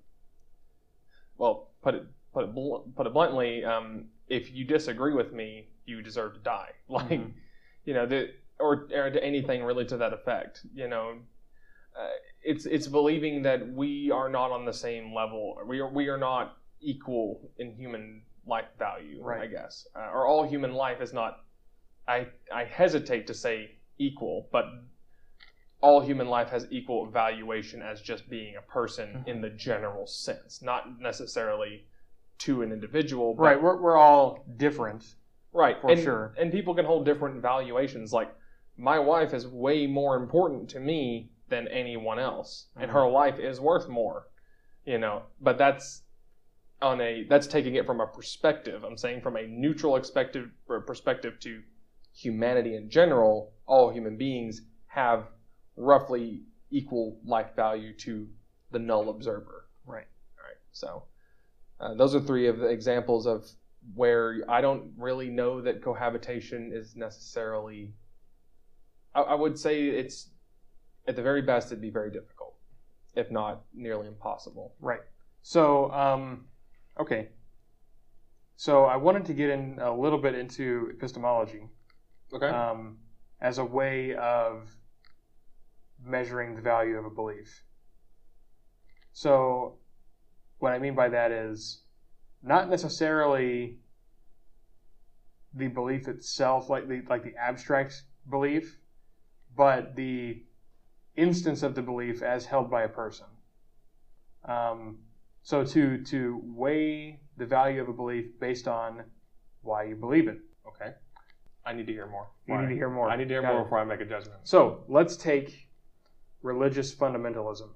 well, 1.37 1.69
put 1.81 1.95
it 1.95 2.03
put 2.33 2.43
it 2.43 2.53
bl- 2.53 2.77
put 2.95 3.07
it 3.07 3.13
bluntly, 3.13 3.63
um, 3.63 4.05
if 4.27 4.51
you 4.53 4.65
disagree 4.65 5.13
with 5.13 5.31
me, 5.33 5.67
you 5.85 6.01
deserve 6.01 6.33
to 6.33 6.39
die. 6.39 6.71
Like, 6.89 7.09
Mhm. 7.09 7.33
you 7.85 7.93
know, 7.93 8.05
the, 8.05 8.33
or, 8.59 8.87
or 8.93 9.09
to 9.09 9.23
anything 9.23 9.63
really 9.63 9.85
to 9.85 9.97
that 9.97 10.13
effect. 10.13 10.65
You 10.73 10.87
know, 10.87 11.19
uh, 11.97 12.09
it's 12.43 12.65
it's 12.65 12.87
believing 12.87 13.43
that 13.43 13.67
we 13.73 14.11
are 14.11 14.29
not 14.29 14.51
on 14.51 14.65
the 14.65 14.73
same 14.73 15.13
level. 15.13 15.57
We 15.65 15.79
are 15.79 15.89
we 15.89 16.07
are 16.09 16.17
not 16.17 16.57
equal 16.81 17.49
in 17.57 17.73
human 17.75 18.21
life 18.47 18.65
value. 18.79 19.21
Right. 19.23 19.41
I 19.43 19.47
guess, 19.47 19.87
uh, 19.95 20.09
or 20.13 20.25
all 20.25 20.47
human 20.47 20.73
life 20.73 21.01
is 21.01 21.13
not. 21.13 21.43
I 22.07 22.27
I 22.53 22.63
hesitate 22.63 23.27
to 23.27 23.33
say 23.33 23.71
equal, 23.97 24.47
but 24.51 24.65
all 25.81 26.01
human 26.01 26.27
life 26.27 26.49
has 26.49 26.67
equal 26.71 27.05
valuation 27.05 27.81
as 27.81 28.01
just 28.01 28.29
being 28.29 28.55
a 28.55 28.61
person 28.61 29.09
Mhm. 29.09 29.27
in 29.27 29.41
the 29.41 29.49
general 29.49 30.07
sense, 30.07 30.61
not 30.61 30.99
necessarily 30.99 31.85
to 32.39 32.61
an 32.63 32.71
individual. 32.71 33.33
But 33.35 33.43
Right, 33.43 33.61
we're, 33.61 33.79
we're 33.81 33.97
all 33.97 34.43
different. 34.57 35.15
Right, 35.53 35.79
For 35.79 35.91
and, 35.91 36.01
sure. 36.01 36.33
And 36.37 36.51
people 36.51 36.73
can 36.75 36.85
hold 36.85 37.05
different 37.05 37.41
valuations. 37.41 38.11
Like 38.13 38.33
my 38.77 38.99
wife 38.99 39.33
is 39.33 39.47
way 39.47 39.87
more 39.87 40.15
important 40.15 40.69
to 40.71 40.79
me 40.79 41.31
than 41.49 41.67
anyone 41.67 42.19
else, 42.19 42.67
and 42.75 42.91
her 42.91 43.07
life 43.07 43.39
is 43.39 43.59
worth 43.61 43.87
more. 43.87 44.27
You 44.85 44.97
know, 44.99 45.23
but 45.41 45.57
that's 45.57 46.03
on 46.81 47.01
a 47.01 47.25
that's 47.29 47.47
taking 47.47 47.75
it 47.75 47.85
from 47.85 48.01
a 48.01 48.07
perspective. 48.07 48.83
I'm 48.83 48.97
saying 48.97 49.21
from 49.21 49.35
a 49.35 49.47
neutral 49.47 49.97
perspective 49.97 50.49
perspective 50.85 51.39
to 51.41 51.61
humanity 52.13 52.75
in 52.75 52.89
general, 52.89 53.53
all 53.65 53.91
human 53.91 54.17
beings 54.17 54.61
have 54.87 55.27
roughly 55.75 56.43
equal 56.69 57.19
life 57.25 57.55
value 57.55 57.93
to 57.93 58.27
the 58.71 58.79
null 58.79 59.09
observer. 59.09 59.69
Right. 59.85 60.07
All 60.37 60.45
right. 60.45 60.57
So 60.71 61.03
uh, 61.79 61.93
those 61.95 62.15
are 62.15 62.19
three 62.19 62.47
of 62.47 62.59
the 62.59 62.67
examples 62.67 63.25
of 63.25 63.45
where 63.95 64.43
I 64.49 64.61
don't 64.61 64.91
really 64.97 65.29
know 65.29 65.61
that 65.61 65.81
cohabitation 65.81 66.71
is 66.73 66.95
necessarily. 66.95 67.93
I, 69.15 69.21
I 69.21 69.33
would 69.35 69.57
say 69.57 69.87
it's 69.87 70.29
at 71.07 71.15
the 71.15 71.21
very 71.21 71.41
best 71.41 71.67
it'd 71.67 71.81
be 71.81 71.89
very 71.89 72.11
difficult, 72.11 72.55
if 73.15 73.31
not 73.31 73.63
nearly 73.73 74.07
impossible. 74.07 74.75
Right. 74.79 74.99
So, 75.41 75.91
um, 75.91 76.45
okay. 76.99 77.29
So 78.55 78.85
I 78.85 78.95
wanted 78.95 79.25
to 79.25 79.33
get 79.33 79.49
in 79.49 79.79
a 79.79 79.93
little 79.93 80.17
bit 80.19 80.35
into 80.35 80.89
epistemology 80.91 81.69
Okay. 82.33 82.47
um, 82.47 82.97
as 83.39 83.57
a 83.59 83.65
way 83.65 84.15
of 84.15 84.75
measuring 86.03 86.55
the 86.55 86.61
value 86.61 86.97
of 86.97 87.05
a 87.05 87.09
belief. 87.09 87.63
So, 89.13 89.79
what 90.59 90.73
I 90.73 90.79
mean 90.79 90.95
by 90.95 91.09
that 91.09 91.31
is 91.31 91.83
not 92.43 92.69
necessarily 92.69 93.79
the 95.53 95.67
belief 95.67 96.07
itself, 96.07 96.69
like 96.69 96.87
the 96.87 97.01
like 97.09 97.23
the 97.23 97.35
abstract 97.35 98.03
belief, 98.29 98.77
but 99.55 99.95
the 99.95 100.43
instance 101.15 101.63
of 101.63 101.73
the 101.73 101.81
belief 101.81 102.21
as 102.21 102.45
held 102.45 102.69
by 102.69 102.83
a 102.83 102.89
person. 102.89 103.25
Um, 104.45 104.99
so 105.47 105.63
to 105.63 106.03
to 106.03 106.41
weigh 106.43 107.21
the 107.37 107.45
value 107.45 107.81
of 107.81 107.87
a 107.87 107.93
belief 107.93 108.25
based 108.37 108.67
on 108.67 109.03
why 109.61 109.83
you 109.83 109.95
believe 109.95 110.27
it. 110.27 110.39
okay. 110.67 110.91
I 111.65 111.71
need 111.73 111.87
to 111.87 111.93
hear 111.93 112.07
more. 112.07 112.27
You 112.47 112.57
need 112.57 112.67
to 112.69 112.75
hear 112.75 112.89
more. 112.89 113.09
I 113.09 113.15
need 113.15 113.29
to 113.29 113.33
hear 113.33 113.41
Got 113.41 113.51
more 113.53 113.61
it. 113.61 113.63
before 113.65 113.79
I 113.79 113.85
make 113.85 114.01
a 114.01 114.05
judgment. 114.05 114.39
So 114.43 114.83
let's 114.89 115.15
take 115.15 115.69
religious 116.41 116.93
fundamentalism. 116.93 117.69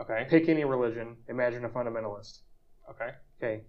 Okay. 0.00 0.26
Pick 0.30 0.48
any 0.48 0.64
religion. 0.64 1.16
Imagine 1.28 1.64
a 1.66 1.68
fundamentalist. 1.68 2.40
Okay. 2.90 3.10
Okay. 3.38 3.64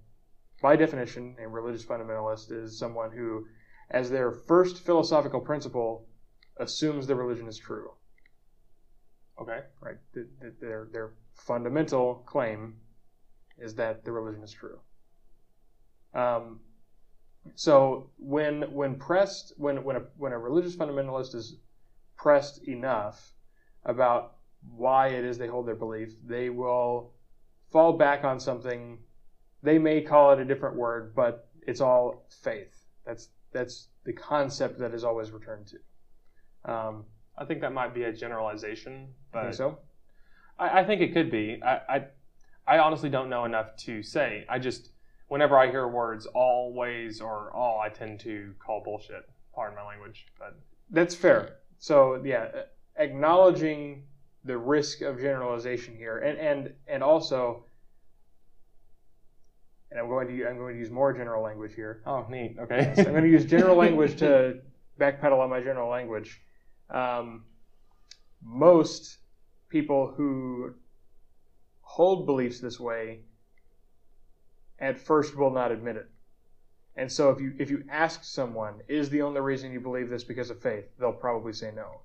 By 0.61 0.75
definition, 0.77 1.35
a 1.43 1.47
religious 1.47 1.85
fundamentalist 1.85 2.51
is 2.51 2.79
someone 2.79 3.11
who, 3.11 3.45
as 3.91 4.09
their 4.09 4.31
first 4.31 4.75
philosophical 4.85 5.41
principle, 5.41 6.07
assumes 6.57 7.05
the 7.07 7.15
religion 7.15 7.47
is 7.49 7.57
true. 7.57 7.89
Okay. 9.41 9.59
Right. 9.81 9.97
Th- 10.13 10.27
th- 10.41 10.53
Their 10.61 10.87
their 10.91 11.13
fundamental 11.35 12.23
claim 12.33 12.75
is 13.57 13.75
that 13.75 14.03
the 14.03 14.11
religion 14.11 14.43
is 14.43 14.51
true. 14.51 14.79
Um, 16.13 16.59
so 17.55 18.09
when 18.17 18.73
when 18.73 18.95
pressed 18.95 19.53
when 19.57 19.83
when 19.83 19.97
a 19.97 20.01
when 20.17 20.31
a 20.31 20.39
religious 20.39 20.75
fundamentalist 20.75 21.35
is 21.35 21.57
pressed 22.17 22.63
enough 22.67 23.33
about 23.85 24.35
why 24.75 25.09
it 25.09 25.25
is 25.25 25.37
they 25.37 25.47
hold 25.47 25.67
their 25.67 25.75
belief, 25.75 26.13
they 26.25 26.49
will 26.49 27.13
fall 27.71 27.93
back 27.97 28.23
on 28.23 28.39
something. 28.39 28.99
They 29.61 29.77
may 29.77 30.01
call 30.01 30.31
it 30.31 30.39
a 30.39 30.45
different 30.45 30.77
word, 30.77 31.13
but 31.15 31.49
it's 31.67 31.81
all 31.81 32.25
faith. 32.43 32.85
That's 33.05 33.29
that's 33.51 33.89
the 34.05 34.13
concept 34.13 34.79
that 34.79 34.93
is 34.93 35.03
always 35.03 35.31
returned 35.31 35.67
to. 35.67 36.71
Um, 36.71 37.05
I 37.37 37.45
think 37.45 37.61
that 37.61 37.73
might 37.73 37.93
be 37.93 38.03
a 38.03 38.13
generalization, 38.13 39.09
I 39.33 39.37
but 39.37 39.43
think 39.43 39.55
so. 39.55 39.79
I, 40.57 40.79
I 40.79 40.83
think 40.85 41.01
it 41.01 41.13
could 41.13 41.31
be. 41.31 41.59
I, 41.63 41.79
I 41.89 42.05
I 42.67 42.79
honestly 42.79 43.09
don't 43.09 43.29
know 43.29 43.45
enough 43.45 43.75
to 43.77 44.01
say. 44.03 44.45
I 44.49 44.59
just 44.59 44.89
whenever 45.27 45.57
I 45.57 45.69
hear 45.69 45.87
words 45.87 46.25
always 46.27 47.19
or 47.21 47.51
all, 47.53 47.79
I 47.79 47.89
tend 47.89 48.19
to 48.21 48.53
call 48.59 48.81
bullshit. 48.83 49.27
Pardon 49.53 49.75
my 49.75 49.85
language, 49.85 50.27
but 50.39 50.55
That's 50.89 51.15
fair. 51.15 51.57
So 51.79 52.21
yeah, 52.23 52.49
acknowledging 52.97 54.03
the 54.45 54.57
risk 54.57 55.01
of 55.01 55.19
generalization 55.19 55.95
here, 55.95 56.19
and 56.19 56.37
and 56.37 56.73
and 56.87 57.03
also, 57.03 57.65
and 59.91 59.99
I'm 59.99 60.07
going 60.07 60.27
to 60.27 60.47
I'm 60.47 60.57
going 60.57 60.73
to 60.73 60.79
use 60.79 60.89
more 60.91 61.13
general 61.13 61.43
language 61.43 61.73
here. 61.75 62.01
oh, 62.05 62.25
neat. 62.29 62.55
Okay. 62.59 62.93
So 62.95 63.03
I'm 63.03 63.11
going 63.11 63.23
to 63.23 63.29
use 63.29 63.45
general 63.45 63.75
language 63.75 64.17
to 64.19 64.59
backpedal 64.99 65.39
on 65.39 65.49
my 65.49 65.61
general 65.61 65.89
language. 65.89 66.41
Um, 66.89 67.45
most 68.41 69.17
people 69.69 70.13
who 70.15 70.73
hold 71.95 72.25
beliefs 72.25 72.59
this 72.59 72.79
way 72.79 73.19
at 74.79 74.99
first 74.99 75.35
will 75.37 75.51
not 75.51 75.71
admit 75.71 75.95
it. 75.95 76.09
And 76.95 77.11
so 77.11 77.29
if 77.29 77.39
you 77.39 77.53
if 77.59 77.69
you 77.69 77.83
ask 77.89 78.23
someone, 78.23 78.81
is 78.87 79.09
the 79.09 79.21
only 79.21 79.41
reason 79.41 79.71
you 79.71 79.79
believe 79.79 80.09
this 80.09 80.23
because 80.23 80.49
of 80.49 80.59
faith, 80.61 80.85
they'll 80.99 81.11
probably 81.27 81.53
say 81.53 81.71
no. 81.75 82.01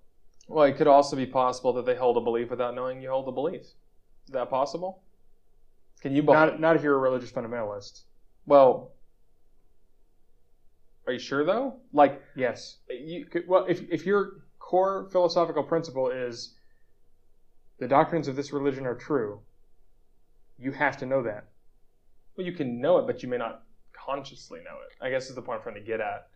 well, 0.49 0.65
it 0.65 0.77
could 0.77 0.87
also 0.87 1.17
be 1.17 1.27
possible 1.27 1.73
that 1.75 1.87
they 1.87 1.95
hold 1.97 2.17
a 2.17 2.21
belief 2.21 2.51
without 2.51 2.75
knowing 2.75 3.01
you 3.03 3.11
hold 3.11 3.29
a 3.29 3.33
belief. 3.33 3.63
Is 3.63 4.33
that 4.33 4.51
possible? 4.51 5.03
Can 6.03 6.15
you? 6.15 6.23
be- 6.23 6.33
Not 6.33 6.61
not 6.61 6.77
if 6.77 6.83
you're 6.83 6.95
a 6.97 6.99
religious 7.09 7.33
fundamentalist. 7.33 8.03
well, 8.47 8.93
are 11.07 11.13
you 11.15 11.19
sure 11.19 11.45
though? 11.45 11.77
Like 11.93 12.23
Yes. 12.37 12.79
you. 12.91 13.25
Could- 13.27 13.49
Well, 13.49 13.65
if 13.69 13.81
if 13.91 14.05
your 14.07 14.43
core 14.59 15.09
philosophical 15.11 15.63
principle 15.63 16.11
is 16.11 16.55
the 17.79 17.89
doctrines 17.89 18.29
of 18.29 18.37
this 18.37 18.53
religion 18.53 18.85
are 18.87 18.95
true, 18.95 19.41
you 20.59 20.73
have 20.73 20.97
to 20.99 21.07
know 21.07 21.23
that. 21.23 21.45
Well, 22.37 22.47
you 22.47 22.53
can 22.53 22.81
know 22.81 22.99
it, 22.99 23.07
but 23.07 23.23
you 23.23 23.29
may 23.29 23.37
not 23.39 23.63
consciously 23.93 24.61
know 24.61 24.77
it. 24.87 25.05
I 25.05 25.11
guess 25.11 25.29
is 25.29 25.35
the 25.35 25.43
point 25.43 25.59
I'm 25.59 25.63
trying 25.63 25.75
to 25.77 25.81
get 25.81 26.01
at. 26.01 26.29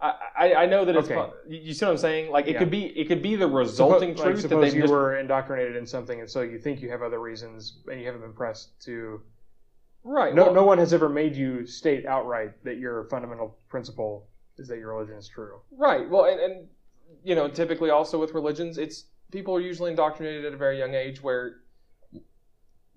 I, 0.00 0.14
I, 0.38 0.54
I 0.54 0.66
know 0.66 0.84
that 0.84 0.96
it's. 0.96 1.10
Okay. 1.10 1.30
You 1.48 1.74
see 1.74 1.84
what 1.84 1.92
I'm 1.92 1.98
saying? 1.98 2.30
Like 2.30 2.46
it 2.46 2.52
Yeah. 2.52 2.58
could 2.60 2.70
be 2.70 2.86
it 2.86 3.06
could 3.06 3.22
be 3.22 3.36
the 3.36 3.46
resulting 3.46 4.14
Suppo- 4.14 4.18
like, 4.18 4.24
truth 4.24 4.36
that 4.42 4.48
suppose 4.48 4.70
they 4.72 4.76
you 4.76 4.82
just 4.82 4.92
were 4.92 5.18
indoctrinated 5.18 5.76
in 5.76 5.86
something, 5.86 6.20
and 6.20 6.30
so 6.30 6.40
you 6.40 6.58
think 6.58 6.80
you 6.80 6.90
have 6.90 7.02
other 7.02 7.20
reasons, 7.20 7.78
and 7.90 8.00
you 8.00 8.06
haven't 8.06 8.22
been 8.22 8.32
pressed 8.32 8.80
to. 8.84 9.20
right. 10.04 10.34
No, 10.34 10.44
well, 10.46 10.54
no 10.54 10.64
one 10.64 10.78
has 10.78 10.92
ever 10.94 11.08
made 11.08 11.36
you 11.36 11.66
state 11.66 12.06
outright 12.06 12.52
that 12.64 12.78
your 12.78 13.04
fundamental 13.04 13.58
principle 13.68 14.26
is 14.56 14.68
that 14.68 14.78
your 14.78 14.94
religion 14.94 15.16
is 15.16 15.28
true. 15.28 15.60
Right. 15.70 16.08
Well, 16.08 16.24
and, 16.24 16.40
and 16.40 16.68
you 17.22 17.34
know, 17.34 17.48
typically 17.48 17.90
also 17.90 18.18
with 18.18 18.32
religions, 18.32 18.78
it's 18.78 19.04
people 19.30 19.54
are 19.54 19.60
usually 19.60 19.90
indoctrinated 19.90 20.44
at 20.46 20.54
a 20.54 20.56
very 20.56 20.78
young 20.78 20.94
age 20.94 21.22
where 21.22 21.56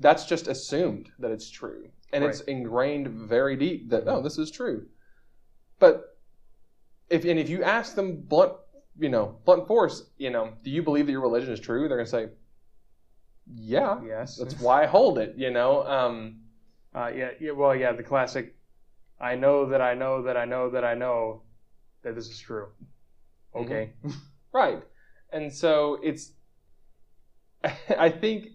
that's 0.03 0.25
just 0.25 0.47
assumed 0.47 1.09
that 1.19 1.31
it's 1.31 1.49
true, 1.49 1.89
and 2.11 2.23
it's 2.23 2.41
ingrained 2.41 3.07
very 3.07 3.55
deep 3.55 3.89
that 3.89 4.03
oh, 4.07 4.21
this 4.21 4.37
is 4.37 4.51
true. 4.51 4.85
But 5.79 6.15
if 7.09 7.25
and 7.25 7.39
if 7.39 7.49
you 7.49 7.63
ask 7.63 7.95
them 7.95 8.17
blunt, 8.21 8.53
you 8.99 9.09
know, 9.09 9.39
blunt 9.45 9.65
force, 9.67 10.03
you 10.17 10.29
know, 10.29 10.53
do 10.63 10.69
you 10.69 10.83
believe 10.83 11.05
that 11.07 11.11
your 11.11 11.21
religion 11.21 11.51
is 11.51 11.59
true? 11.59 11.87
They're 11.87 11.97
gonna 11.97 12.07
say, 12.07 12.27
yeah, 13.55 13.99
Yes. 14.05 14.37
that's 14.37 14.59
why 14.59 14.83
I 14.83 14.85
hold 14.85 15.17
it. 15.17 15.35
You 15.37 15.49
know. 15.51 15.83
Um, 15.83 16.39
Uh, 16.95 17.11
yeah, 17.15 17.31
yeah. 17.39 17.51
Well, 17.51 17.75
yeah. 17.75 17.91
The 17.91 18.03
classic. 18.03 18.55
I 19.19 19.35
know 19.35 19.65
that 19.69 19.81
I 19.81 19.95
know 19.95 20.21
that 20.23 20.37
I 20.37 20.45
know 20.45 20.69
that 20.69 20.83
I 20.83 20.93
know 20.93 21.41
that 22.03 22.13
this 22.13 22.27
is 22.29 22.39
true. 22.39 22.67
Okay. 23.55 23.93
Right. 24.53 24.83
And 25.31 25.51
so 25.51 25.97
it's, 26.03 26.33
I 28.07 28.09
think 28.11 28.49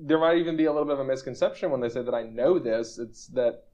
there 0.00 0.18
might 0.18 0.38
even 0.38 0.56
be 0.56 0.66
a 0.66 0.72
little 0.72 0.84
bit 0.86 0.94
of 0.94 1.00
a 1.00 1.04
misconception 1.04 1.70
when 1.70 1.80
they 1.80 1.88
say 1.88 2.02
that 2.02 2.14
I 2.14 2.22
know 2.22 2.58
this. 2.58 2.98
It's 2.98 3.26
that 3.28 3.64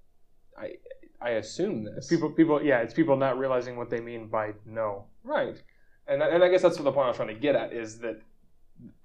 I, 0.59 0.73
I 1.21 1.31
assume 1.31 1.85
this. 1.85 2.09
People, 2.09 2.31
people. 2.31 2.63
Yeah, 2.63 2.81
it's 2.81 2.95
people 2.95 3.17
not 3.17 3.39
realizing 3.39 3.77
what 3.77 3.91
they 3.91 4.01
mean 4.01 4.29
by 4.29 4.53
no. 4.65 5.07
Right. 5.23 5.61
And, 6.07 6.23
and 6.23 6.43
I 6.45 6.49
guess 6.49 6.63
that's 6.63 6.77
what 6.79 6.85
the 6.85 6.93
point 6.93 7.07
I 7.07 7.09
was 7.09 7.17
trying 7.17 7.29
to 7.29 7.35
get 7.35 7.55
at 7.57 7.73
is 7.73 7.99
that 8.01 8.21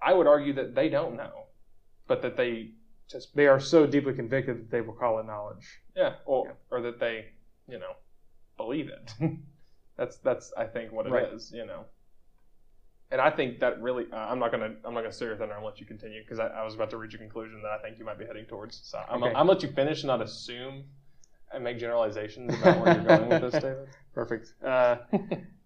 I 0.01 0.13
would 0.13 0.28
argue 0.28 0.53
that 0.53 0.76
they 0.76 0.89
don't 0.89 1.15
know, 1.15 1.45
but 2.07 2.22
that 2.22 2.36
they 2.36 2.72
just, 3.09 3.36
They 3.36 3.47
are 3.47 3.59
so 3.59 3.86
deeply 3.88 4.13
convicted 4.13 4.57
that 4.59 4.72
they 4.72 4.82
will 4.82 4.93
call 4.93 5.20
it 5.20 5.26
knowledge. 5.26 5.82
yeah, 5.95 6.13
or, 6.26 6.47
Yeah. 6.47 6.53
or 6.72 6.82
that 6.82 6.99
they, 6.99 7.26
you 7.67 7.80
know, 7.80 7.93
believe 8.57 8.89
it. 8.89 9.11
that's, 9.97 10.17
that's, 10.17 10.53
I 10.57 10.65
think 10.65 10.91
what 10.91 11.05
it 11.07 11.34
is. 11.34 11.51
Right. 11.51 11.59
you 11.59 11.65
know. 11.65 11.86
And 13.12 13.20
I 13.20 13.32
think 13.32 13.60
that 13.62 13.82
really, 13.82 14.05
uh, 14.14 14.16
I'm 14.16 14.38
not 14.38 14.51
gonna, 14.51 14.76
I'm 14.86 14.93
not 14.93 15.01
gonna 15.01 15.12
steer 15.12 15.30
your 15.30 15.38
thunder 15.38 15.55
and 15.55 15.66
let 15.66 15.80
you 15.80 15.86
continue 15.86 16.22
because 16.22 16.38
I, 16.39 16.47
I 16.47 16.64
was 16.64 16.76
about 16.76 16.91
to 16.91 16.97
reach 16.97 17.16
a 17.16 17.18
conclusion 17.18 17.62
that 17.64 17.72
I 17.72 17.80
think 17.82 17.97
you 17.97 18.05
might 18.05 18.20
be 18.20 18.26
heading 18.26 18.45
towards. 18.45 18.82
So 18.84 18.99
I'm, 19.10 19.24
Okay. 19.24 19.30
I'm 19.32 19.47
gonna 19.47 19.51
let 19.51 19.64
you 19.64 19.70
finish, 19.70 20.01
and 20.01 20.07
not 20.07 20.22
assume 20.22 20.84
and 21.51 21.64
make 21.64 21.80
generalizations 21.80 22.53
about 22.53 22.80
where 22.82 22.93
you're 22.95 23.03
going 23.05 23.30
with 23.30 23.51
this, 23.51 23.53
David. 23.64 23.88
Perfect. 24.14 24.53
Uh, 24.64 24.97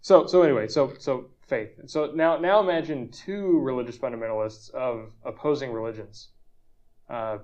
so, 0.01 0.25
so 0.25 0.41
anyway, 0.41 0.67
so 0.69 0.93
so 0.99 1.25
faith. 1.47 1.71
So 1.87 2.11
now, 2.15 2.37
now 2.37 2.61
imagine 2.61 3.09
two 3.09 3.59
religious 3.59 3.97
fundamentalists 3.97 4.69
of 4.71 5.11
opposing 5.25 5.73
religions. 5.73 6.29
Uh, 7.09 7.39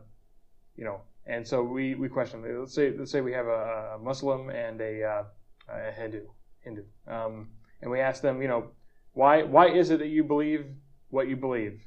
you 0.78 0.86
know, 0.86 1.02
and 1.26 1.46
so 1.46 1.62
we 1.62 1.96
we 1.96 2.08
question. 2.08 2.42
Let's 2.58 2.74
say 2.74 2.94
let's 2.98 3.12
say 3.12 3.20
we 3.20 3.34
have 3.34 3.48
a, 3.48 3.96
a 3.96 4.00
Muslim 4.02 4.50
and 4.50 4.80
a, 4.80 5.04
uh, 5.04 5.24
a 5.68 5.92
Hindu 5.92 6.22
Hindu, 6.64 6.84
um, 7.08 7.50
and 7.82 7.92
we 7.92 8.00
ask 8.00 8.22
them, 8.22 8.42
you 8.42 8.48
know, 8.48 8.72
why 9.14 9.44
why 9.44 9.70
is 9.70 9.90
it 9.90 10.00
that 10.00 10.08
you 10.08 10.24
believe 10.24 10.66
what 11.10 11.28
you 11.28 11.36
believe? 11.36 11.82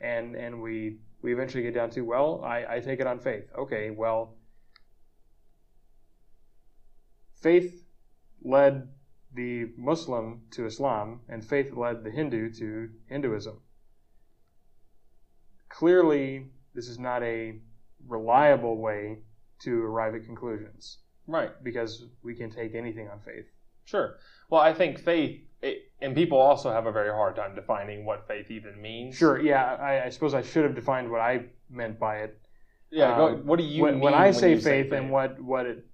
And 0.00 0.34
and 0.36 0.62
we 0.62 0.98
we 1.22 1.32
eventually 1.32 1.62
get 1.62 1.74
down 1.74 1.90
to 1.90 2.02
well, 2.02 2.42
I, 2.44 2.76
I 2.76 2.80
take 2.80 3.00
it 3.00 3.06
on 3.06 3.18
faith. 3.18 3.44
Okay, 3.56 3.90
well, 3.90 4.36
faith 7.40 7.84
led 8.42 8.88
the 9.34 9.66
Muslim 9.76 10.42
to 10.52 10.66
Islam, 10.66 11.20
and 11.28 11.44
faith 11.44 11.72
led 11.76 12.04
the 12.04 12.10
Hindu 12.10 12.50
to 12.54 12.88
Hinduism. 13.08 13.60
Clearly, 15.68 16.46
this 16.74 16.88
is 16.88 16.98
not 16.98 17.22
a 17.22 17.60
reliable 18.06 18.78
way 18.78 19.18
to 19.60 19.82
arrive 19.82 20.14
at 20.14 20.24
conclusions 20.24 20.98
Right. 21.26 21.50
because 21.62 22.06
we 22.22 22.34
can 22.34 22.50
take 22.50 22.74
anything 22.74 23.08
on 23.08 23.20
faith. 23.20 23.46
Sure. 23.88 24.18
Well, 24.50 24.60
I 24.60 24.74
think 24.74 24.98
faith, 24.98 25.40
it, 25.62 25.90
and 26.02 26.14
people 26.14 26.38
also 26.38 26.70
have 26.70 26.84
a 26.84 26.92
very 26.92 27.10
hard 27.10 27.36
time 27.36 27.54
defining 27.54 28.04
what 28.04 28.28
faith 28.28 28.50
even 28.50 28.80
means. 28.80 29.16
Sure, 29.16 29.40
yeah, 29.40 29.76
I, 29.76 30.04
I 30.04 30.08
suppose 30.10 30.34
I 30.34 30.42
should 30.42 30.64
have 30.64 30.74
defined 30.74 31.10
what 31.10 31.22
I 31.22 31.46
meant 31.70 31.98
by 31.98 32.18
it. 32.18 32.38
Yeah. 32.90 33.16
go, 33.16 33.28
Um, 33.28 33.46
what 33.46 33.58
do 33.58 33.64
you 33.64 33.82
when, 33.82 34.00
when 34.00 34.12
I 34.12 34.30
say 34.30 34.50
you 34.50 34.60
faith, 34.60 34.92
and 34.92 35.10
what 35.10 35.40
what 35.40 35.64
it 35.64 35.86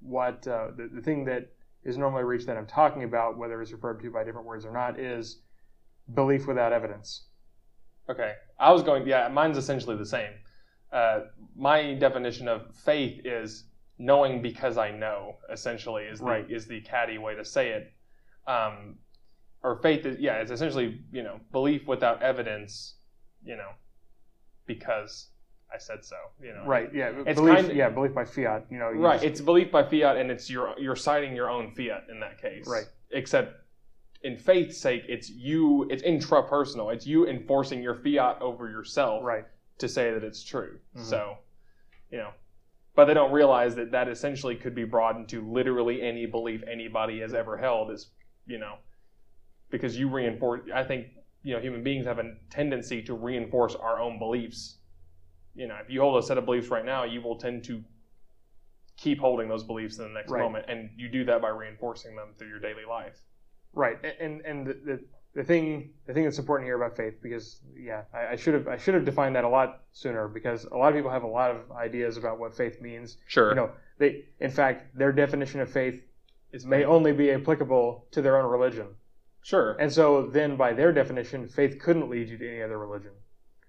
what 0.00 0.46
uh, 0.46 0.68
the, 0.76 0.90
the 0.92 1.00
thing 1.00 1.24
that 1.24 1.50
is 1.82 1.96
normally 1.96 2.24
reached 2.24 2.46
that 2.46 2.58
I'm 2.58 2.66
talking 2.66 3.04
about, 3.04 3.38
whether 3.38 3.60
it's 3.62 3.72
referred 3.72 4.00
to 4.02 4.10
by 4.10 4.24
different 4.24 4.46
words 4.46 4.66
or 4.66 4.72
not, 4.72 4.98
is 4.98 5.40
belief 6.12 6.46
without 6.46 6.72
evidence. 6.72 7.24
Okay. 8.10 8.34
I 8.58 8.70
was 8.70 8.82
going. 8.82 9.06
Yeah. 9.06 9.28
Mine's 9.28 9.56
essentially 9.56 9.96
the 9.96 10.06
same. 10.06 10.32
Uh, 10.92 11.20
my 11.56 11.94
definition 11.94 12.48
of 12.48 12.74
faith 12.74 13.20
is 13.24 13.64
knowing 13.98 14.42
because 14.42 14.76
I 14.78 14.90
know. 14.90 15.36
Essentially, 15.50 16.04
is 16.04 16.18
the 16.18 16.24
Right. 16.24 16.50
is 16.50 16.66
the 16.66 16.80
catty 16.82 17.18
way 17.18 17.34
to 17.34 17.44
say 17.44 17.70
it. 17.70 17.92
Um, 18.46 18.98
or 19.62 19.76
faith 19.76 20.04
is 20.06 20.18
yeah. 20.18 20.36
It's 20.40 20.50
essentially 20.50 21.00
you 21.12 21.22
know 21.22 21.40
belief 21.52 21.86
without 21.86 22.22
evidence. 22.22 22.96
You 23.44 23.56
know, 23.56 23.70
because 24.66 25.28
I 25.72 25.78
said 25.78 26.04
so. 26.04 26.16
You 26.42 26.54
know. 26.54 26.64
Right? 26.66 26.92
Yeah. 26.94 27.10
It's 27.26 27.38
belief. 27.40 27.54
kind 27.56 27.70
of- 27.70 27.76
yeah, 27.76 27.88
belief 27.90 28.14
by 28.14 28.24
fiat. 28.24 28.66
You 28.70 28.78
know. 28.78 28.90
you 28.90 29.00
Right. 29.00 29.14
just- 29.14 29.24
It's 29.24 29.40
belief 29.40 29.70
by 29.70 29.82
fiat, 29.82 30.16
and 30.16 30.30
it's 30.30 30.48
your 30.50 30.74
you're 30.78 30.96
citing 30.96 31.34
your 31.34 31.50
own 31.50 31.72
fiat 31.72 32.08
in 32.08 32.20
that 32.20 32.38
case. 32.38 32.66
Right. 32.68 32.86
Except 33.10 33.60
in 34.22 34.38
faith's 34.38 34.78
sake, 34.78 35.04
it's 35.08 35.28
you. 35.30 35.86
It's 35.90 36.02
intrapersonal. 36.02 36.92
It's 36.94 37.06
you 37.06 37.26
enforcing 37.28 37.82
your 37.82 37.94
fiat 37.94 38.40
over 38.40 38.70
yourself 38.70 39.22
right. 39.22 39.44
to 39.78 39.88
say 39.88 40.12
that 40.12 40.24
it's 40.24 40.42
true. 40.42 40.78
Mhm. 40.96 41.00
So, 41.02 41.38
you 42.10 42.18
know, 42.18 42.32
but 42.94 43.06
they 43.06 43.14
don't 43.14 43.32
realize 43.32 43.74
that 43.74 43.90
that 43.92 44.08
essentially 44.08 44.54
could 44.56 44.74
be 44.74 44.84
broadened 44.84 45.28
to 45.30 45.46
literally 45.50 46.00
any 46.02 46.26
belief 46.26 46.62
anybody 46.70 47.20
has 47.20 47.34
ever 47.34 47.56
held. 47.56 47.90
Is 47.90 48.10
you 48.46 48.58
know, 48.58 48.76
because 49.70 49.96
you 49.98 50.08
reinforce. 50.08 50.62
I 50.74 50.84
think 50.84 51.08
you 51.42 51.54
know 51.54 51.60
human 51.60 51.82
beings 51.82 52.06
have 52.06 52.18
a 52.18 52.34
tendency 52.50 53.02
to 53.02 53.14
reinforce 53.14 53.74
our 53.74 54.00
own 54.00 54.18
beliefs. 54.18 54.78
You 55.54 55.68
know, 55.68 55.76
if 55.82 55.90
you 55.90 56.00
hold 56.00 56.22
a 56.22 56.26
set 56.26 56.38
of 56.38 56.44
beliefs 56.44 56.68
right 56.68 56.84
now, 56.84 57.04
you 57.04 57.20
will 57.22 57.36
tend 57.38 57.64
to 57.64 57.82
keep 58.96 59.18
holding 59.18 59.48
those 59.48 59.64
beliefs 59.64 59.98
in 59.98 60.04
the 60.04 60.10
next 60.10 60.30
Right. 60.30 60.42
moment, 60.42 60.66
and 60.68 60.90
you 60.96 61.08
do 61.08 61.24
that 61.24 61.42
by 61.42 61.48
reinforcing 61.48 62.14
them 62.16 62.34
through 62.38 62.48
your 62.48 62.60
daily 62.60 62.84
life. 62.88 63.20
Right, 63.72 63.98
and 64.20 64.40
and 64.42 64.66
the, 64.66 64.74
the 64.74 65.04
the 65.34 65.42
thing 65.42 65.90
the 66.06 66.14
thing 66.14 66.24
that's 66.24 66.38
important 66.38 66.66
here 66.66 66.76
about 66.76 66.96
faith 66.96 67.14
because 67.22 67.60
yeah 67.76 68.02
I, 68.12 68.32
I 68.32 68.36
should 68.36 68.54
have 68.54 68.68
I 68.68 68.76
should 68.76 68.94
have 68.94 69.04
defined 69.04 69.34
that 69.36 69.44
a 69.44 69.48
lot 69.48 69.82
sooner 69.92 70.28
because 70.28 70.64
a 70.64 70.76
lot 70.76 70.88
of 70.88 70.94
people 70.94 71.10
have 71.10 71.24
a 71.24 71.28
lot 71.28 71.50
of 71.50 71.72
ideas 71.72 72.16
about 72.16 72.38
what 72.38 72.56
faith 72.56 72.80
means. 72.80 73.16
Sure. 73.26 73.50
You 73.50 73.56
know, 73.56 73.70
they 73.98 74.24
in 74.40 74.50
fact 74.50 74.96
their 74.96 75.12
definition 75.12 75.60
of 75.60 75.70
faith 75.70 76.00
it's 76.52 76.64
may 76.64 76.84
only 76.84 77.12
be 77.12 77.32
applicable 77.32 78.06
to 78.12 78.22
their 78.22 78.40
own 78.40 78.48
religion, 78.48 78.86
sure. 79.42 79.72
and 79.80 79.92
so 79.92 80.28
then 80.28 80.56
by 80.56 80.72
their 80.72 80.92
definition, 80.92 81.48
faith 81.48 81.80
couldn't 81.80 82.08
lead 82.08 82.28
you 82.28 82.38
to 82.38 82.48
any 82.48 82.62
other 82.62 82.78
religion. 82.78 83.10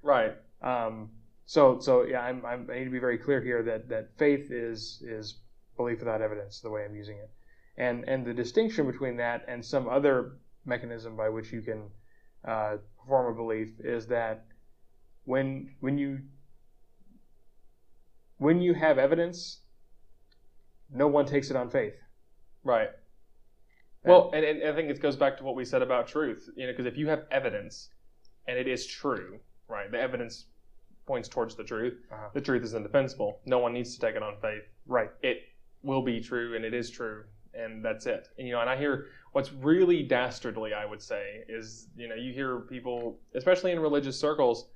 right. 0.03 0.36
Um, 0.61 1.09
so 1.47 1.80
so 1.80 2.03
yeah, 2.03 2.22
I'm, 2.22 2.45
I'm, 2.45 2.70
I 2.72 2.78
need 2.78 2.86
to 2.86 2.91
be 2.91 2.99
very 2.99 3.18
clear 3.18 3.41
here 3.41 3.63
that 3.63 3.89
that 3.89 4.16
faith 4.18 4.51
is 4.51 5.01
is 5.03 5.39
belief 5.78 5.97
without 5.97 6.22
evidence, 6.22 6.59
the 6.61 6.70
way 6.70 6.86
I'm 6.86 6.95
using 6.95 7.18
it, 7.18 7.32
and 7.76 8.07
and 8.07 8.24
the 8.24 8.36
distinction 8.36 8.86
between 8.86 9.18
that 9.18 9.45
and 9.47 9.66
some 9.66 9.89
other 9.89 10.34
mechanism 10.66 11.16
by 11.16 11.30
which 11.30 11.51
you 11.51 11.61
can 11.61 11.89
uh, 12.47 12.78
perform 12.99 13.34
a 13.34 13.36
belief 13.36 13.80
is 13.80 14.07
that 14.07 14.45
when 15.26 15.74
when 15.80 15.97
you 15.97 16.20
when 18.38 18.61
you 18.61 18.74
have 18.74 18.97
evidence, 18.97 19.61
no 20.91 21.07
one 21.07 21.26
takes 21.26 21.49
it 21.49 21.55
on 21.55 21.70
faith. 21.70 21.95
Right. 22.63 22.89
Well, 24.03 24.30
and, 24.34 24.45
and 24.45 24.63
I 24.63 24.76
think 24.76 24.89
it 24.91 25.01
goes 25.01 25.16
back 25.16 25.38
to 25.38 25.43
what 25.43 25.55
we 25.55 25.66
said 25.66 25.82
about 25.82 26.07
truth. 26.07 26.47
You 26.55 26.68
know, 26.68 26.74
because 26.74 26.86
if 26.86 26.95
you 26.95 27.07
have 27.07 27.24
evidence 27.32 27.89
and 28.47 28.57
it 28.57 28.68
is 28.68 28.86
true, 28.86 29.39
right? 29.68 29.91
The 29.91 29.99
evidence 29.99 30.45
points 31.05 31.28
towards 31.28 31.55
the 31.55 31.63
truth. 31.63 31.97
Uh-huh. 32.11 32.30
The 32.34 32.41
truth 32.41 32.63
is 32.63 32.74
indefensible. 32.74 33.39
No 33.45 33.59
one 33.59 33.74
needs 33.74 33.95
to 33.95 34.01
take 34.01 34.16
it 34.16 34.24
on 34.24 34.36
faith. 34.41 34.63
right, 34.86 35.09
It 35.22 35.38
will 35.84 36.01
be 36.01 36.20
true, 36.20 36.55
and 36.55 36.66
it 36.66 36.74
is 36.74 36.89
true, 36.89 37.26
and 37.58 37.84
that's 37.84 38.06
it. 38.06 38.30
And 38.38 38.47
you 38.47 38.53
know, 38.53 38.62
and 38.62 38.70
I 38.70 38.78
hear 38.78 39.08
what's 39.32 39.51
really 39.53 40.03
dastardly, 40.03 40.74
I 40.74 40.86
would 40.86 41.01
say, 41.01 41.43
is 41.49 41.88
you 41.95 42.08
know, 42.08 42.16
you 42.16 42.34
hear 42.34 42.60
people, 42.62 43.20
especially 43.34 43.72
in 43.72 43.80
religious 43.80 44.20
circles, 44.20 44.68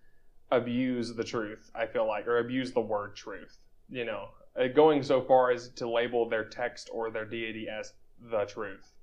abuse 0.52 1.14
the 1.16 1.24
truth. 1.24 1.72
I 1.76 1.86
feel 1.86 2.08
like, 2.08 2.28
or 2.28 2.40
abuse 2.40 2.72
the 2.72 2.82
word 2.82 3.16
truth. 3.16 3.58
You 3.90 4.06
know, 4.06 4.30
uh, 4.60 4.68
going 4.68 5.04
so 5.04 5.22
far 5.22 5.52
as 5.52 5.70
to 5.70 5.90
label 5.90 6.28
their 6.30 6.46
text 6.46 6.90
or 6.94 7.10
their 7.12 7.26
deity 7.26 7.68
as 7.70 7.94
the 8.32 8.46
truth, 8.46 8.94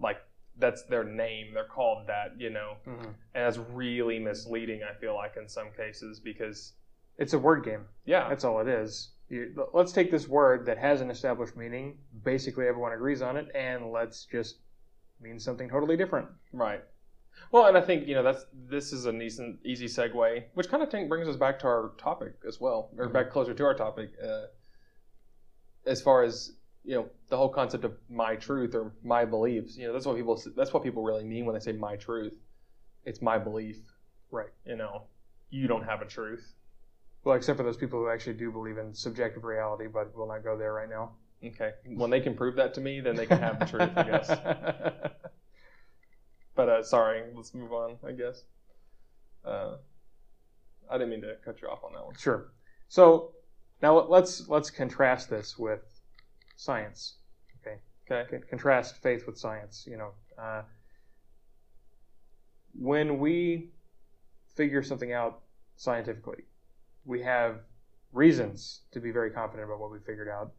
like 0.00 0.18
that's 0.58 0.82
their 0.84 1.04
name. 1.04 1.54
They're 1.54 1.64
called 1.64 2.06
that. 2.08 2.38
You 2.38 2.50
know, 2.50 2.76
Mhm. 2.86 3.04
and 3.06 3.14
that's 3.34 3.58
really 3.58 4.18
misleading. 4.18 4.82
I 4.82 4.92
feel 4.94 5.14
like 5.14 5.36
in 5.36 5.48
some 5.48 5.70
cases 5.72 6.20
because 6.20 6.74
it's 7.16 7.32
a 7.32 7.38
word 7.38 7.64
game. 7.64 7.84
yeah, 8.04 8.28
That's 8.28 8.44
all 8.44 8.60
it 8.60 8.68
is. 8.68 9.10
You, 9.28 9.68
let's 9.74 9.92
take 9.92 10.10
this 10.10 10.26
word 10.26 10.64
that 10.66 10.78
has 10.78 11.00
an 11.00 11.10
established 11.10 11.56
meaning. 11.56 11.98
Basically, 12.24 12.66
everyone 12.66 12.92
agrees 12.92 13.20
on 13.20 13.36
it, 13.36 13.48
and 13.54 13.92
let's 13.92 14.24
just 14.24 14.60
mean 15.20 15.38
something 15.38 15.68
totally 15.68 15.96
different. 15.96 16.28
Right. 16.52 16.82
Well, 17.52 17.66
and 17.66 17.76
I 17.76 17.80
think 17.82 18.08
you 18.08 18.14
know 18.14 18.22
that's 18.22 18.46
this 18.52 18.92
is 18.92 19.04
an 19.06 19.20
easy, 19.20 19.58
easy 19.64 19.86
segue, 19.86 20.44
which 20.54 20.68
kind 20.68 20.82
of 20.82 20.90
think 20.90 21.08
brings 21.08 21.28
us 21.28 21.36
back 21.36 21.58
to 21.60 21.66
our 21.66 21.92
topic 21.98 22.34
as 22.46 22.60
well, 22.60 22.90
or 22.96 23.08
Mhm. 23.08 23.12
back 23.12 23.30
closer 23.30 23.54
to 23.54 23.64
our 23.64 23.74
topic, 23.74 24.10
uh, 24.22 24.46
as 25.86 26.00
far 26.00 26.22
as 26.22 26.56
you 26.84 26.94
know 26.94 27.10
the 27.28 27.36
whole 27.36 27.48
concept 27.50 27.84
of 27.84 27.96
my 28.08 28.34
truth 28.36 28.74
or 28.74 28.94
my 29.02 29.24
beliefs. 29.24 29.76
You 29.76 29.88
know, 29.88 29.92
that's 29.92 30.06
what 30.06 30.16
people 30.16 30.40
that's 30.56 30.72
what 30.72 30.82
people 30.82 31.02
really 31.02 31.24
mean 31.24 31.44
when 31.44 31.54
they 31.54 31.60
say 31.60 31.72
my 31.72 31.96
truth. 31.96 32.34
It's 33.04 33.22
my 33.22 33.38
belief, 33.38 33.78
Right. 34.30 34.50
You 34.64 34.76
know, 34.76 35.04
you 35.50 35.66
don't 35.68 35.84
have 35.84 36.02
a 36.02 36.06
truth. 36.06 36.54
Well, 37.28 37.36
except 37.36 37.58
for 37.58 37.62
those 37.62 37.76
people 37.76 37.98
who 37.98 38.08
actually 38.08 38.38
do 38.38 38.50
believe 38.50 38.78
in 38.78 38.94
subjective 38.94 39.44
reality, 39.44 39.86
but 39.86 40.16
we'll 40.16 40.28
not 40.28 40.42
go 40.42 40.56
there 40.56 40.72
right 40.72 40.88
now. 40.88 41.10
Okay, 41.44 41.72
when 41.84 42.08
they 42.08 42.20
can 42.20 42.34
prove 42.34 42.56
that 42.56 42.72
to 42.72 42.80
me, 42.80 43.00
then 43.00 43.16
they 43.16 43.26
can 43.26 43.38
have 43.38 43.58
the 43.58 43.66
truth, 43.66 43.90
I 43.94 44.02
guess. 44.02 44.30
But 46.56 46.68
uh, 46.70 46.82
sorry, 46.82 47.24
let's 47.36 47.54
move 47.54 47.72
on. 47.74 47.98
I 48.04 48.12
guess. 48.12 48.44
Uh, 49.44 49.76
I 50.90 50.94
didn't 50.96 51.10
mean 51.10 51.20
to 51.20 51.34
cut 51.44 51.60
you 51.60 51.68
off 51.68 51.84
on 51.84 51.92
that 51.92 52.04
one. 52.04 52.16
Sure. 52.16 52.48
So 52.88 53.32
now 53.82 54.00
let's 54.08 54.48
let's 54.48 54.70
contrast 54.70 55.28
this 55.28 55.58
with 55.58 55.82
science. 56.56 57.18
Okay. 57.60 57.76
Con- 58.08 58.42
Contrast 58.48 59.02
faith 59.02 59.26
with 59.26 59.36
science. 59.38 59.84
You 59.86 59.98
know, 59.98 60.10
uh, 60.42 60.62
when 62.72 63.18
we 63.18 63.68
figure 64.56 64.82
something 64.82 65.12
out 65.12 65.42
scientifically, 65.76 66.44
we 67.08 67.22
have 67.22 67.60
reasons 68.12 68.82
to 68.92 69.00
be 69.00 69.10
very 69.10 69.30
confident 69.30 69.66
about 69.66 69.80
what 69.80 69.90
we 69.90 69.98
figured 69.98 70.28
out, 70.28 70.52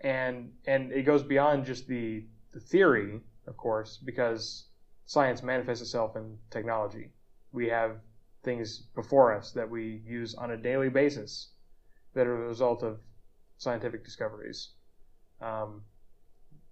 and 0.00 0.50
and 0.66 0.90
it 0.90 1.02
goes 1.02 1.22
beyond 1.22 1.66
just 1.66 1.86
the 1.86 2.24
the 2.52 2.60
theory, 2.60 3.20
of 3.46 3.56
course, 3.56 3.98
because 3.98 4.64
science 5.04 5.42
manifests 5.42 5.82
itself 5.82 6.16
in 6.16 6.38
technology. 6.50 7.10
We 7.52 7.68
have 7.68 7.98
things 8.42 8.78
before 8.94 9.34
us 9.34 9.52
that 9.52 9.68
we 9.68 10.02
use 10.06 10.34
on 10.34 10.52
a 10.52 10.56
daily 10.56 10.88
basis 10.88 11.50
that 12.14 12.26
are 12.26 12.38
the 12.38 12.44
result 12.44 12.82
of 12.82 12.98
scientific 13.58 14.04
discoveries. 14.04 14.70
Um, 15.42 15.82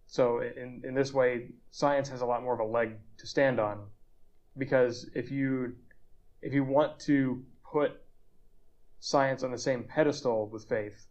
so 0.06 0.40
in, 0.40 0.82
in 0.84 0.94
this 0.94 1.12
way, 1.12 1.50
science 1.70 2.08
has 2.08 2.22
a 2.22 2.26
lot 2.26 2.42
more 2.42 2.54
of 2.54 2.60
a 2.60 2.64
leg 2.64 2.92
to 3.18 3.26
stand 3.26 3.60
on 3.60 3.86
because 4.56 5.10
if 5.14 5.30
you 5.30 5.74
if 6.40 6.54
you 6.54 6.64
want 6.64 6.98
to 7.00 7.42
put 7.70 8.00
science 9.00 9.42
on 9.42 9.50
the 9.50 9.58
same 9.58 9.84
pedestal 9.84 10.48
with 10.48 10.68
faith, 10.68 11.06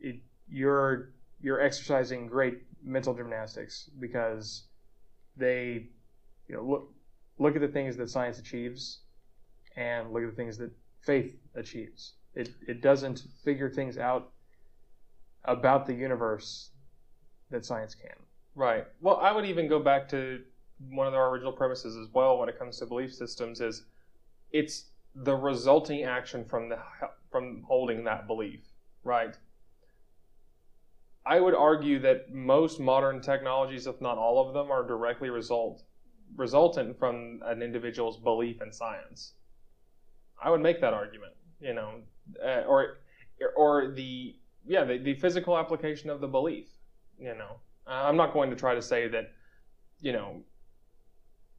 it, 0.00 0.16
you're 0.48 1.12
you're 1.40 1.60
exercising 1.60 2.26
great 2.26 2.62
mental 2.82 3.14
gymnastics 3.14 3.90
because 3.98 4.64
they 5.36 5.88
you 6.48 6.54
know 6.54 6.62
look 6.62 6.92
look 7.38 7.54
at 7.54 7.62
the 7.62 7.68
things 7.68 7.96
that 7.96 8.10
science 8.10 8.38
achieves 8.38 9.00
and 9.76 10.12
look 10.12 10.22
at 10.22 10.30
the 10.30 10.36
things 10.36 10.58
that 10.58 10.70
faith 11.00 11.36
achieves. 11.54 12.14
It, 12.34 12.50
it 12.68 12.82
doesn't 12.82 13.24
figure 13.44 13.70
things 13.70 13.98
out 13.98 14.30
about 15.44 15.86
the 15.86 15.94
universe 15.94 16.70
that 17.50 17.64
science 17.64 17.94
can. 17.94 18.14
Right. 18.54 18.84
Well, 19.00 19.16
I 19.16 19.32
would 19.32 19.46
even 19.46 19.68
go 19.68 19.80
back 19.80 20.08
to 20.10 20.42
one 20.90 21.06
of 21.06 21.14
our 21.14 21.30
original 21.30 21.52
premises 21.52 21.96
as 21.96 22.08
well 22.12 22.38
when 22.38 22.48
it 22.48 22.58
comes 22.58 22.78
to 22.78 22.86
belief 22.86 23.12
systems 23.12 23.60
is 23.60 23.84
it's 24.52 24.89
the 25.14 25.34
resulting 25.34 26.04
action 26.04 26.44
from 26.44 26.68
the 26.68 26.78
from 27.30 27.64
holding 27.66 28.04
that 28.04 28.26
belief, 28.26 28.60
right? 29.04 29.36
I 31.26 31.38
would 31.38 31.54
argue 31.54 31.98
that 32.00 32.32
most 32.32 32.80
modern 32.80 33.20
technologies, 33.20 33.86
if 33.86 34.00
not 34.00 34.18
all 34.18 34.46
of 34.46 34.54
them, 34.54 34.70
are 34.70 34.86
directly 34.86 35.30
result 35.30 35.82
resultant 36.36 36.98
from 36.98 37.40
an 37.44 37.62
individual's 37.62 38.16
belief 38.16 38.62
in 38.62 38.72
science. 38.72 39.34
I 40.42 40.50
would 40.50 40.60
make 40.60 40.80
that 40.80 40.94
argument, 40.94 41.32
you 41.60 41.74
know, 41.74 42.00
uh, 42.44 42.62
or 42.66 42.98
or 43.56 43.92
the 43.94 44.36
yeah 44.64 44.84
the, 44.84 44.98
the 44.98 45.14
physical 45.14 45.58
application 45.58 46.10
of 46.10 46.20
the 46.20 46.28
belief, 46.28 46.68
you 47.18 47.34
know. 47.34 47.60
I'm 47.86 48.16
not 48.16 48.32
going 48.32 48.50
to 48.50 48.56
try 48.56 48.74
to 48.74 48.82
say 48.82 49.08
that, 49.08 49.32
you 50.00 50.12
know, 50.12 50.42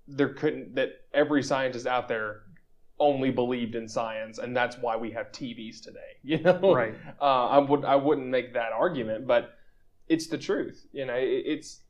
there 0.07 0.33
couldn't 0.33 0.75
that 0.75 0.89
every 1.13 1.43
scientist 1.43 1.85
out 1.85 2.07
there 2.07 2.43
only 3.01 3.31
believed 3.31 3.73
in 3.75 3.87
science 3.87 4.37
and 4.37 4.55
that's 4.55 4.77
why 4.77 4.95
we 4.95 5.11
have 5.11 5.31
TVs 5.31 5.81
today. 5.81 5.99
You 6.23 6.37
know, 6.39 6.75
right? 6.75 6.93
Uh, 7.19 7.47
I 7.47 7.57
would 7.57 7.83
I 7.83 7.95
wouldn't 7.95 8.27
make 8.27 8.53
that 8.53 8.71
argument, 8.73 9.25
but 9.25 9.55
it's 10.07 10.27
the 10.27 10.37
truth. 10.37 10.85
You 10.93 11.05
know, 11.07 11.15
it, 11.15 11.43
it's 11.45 11.81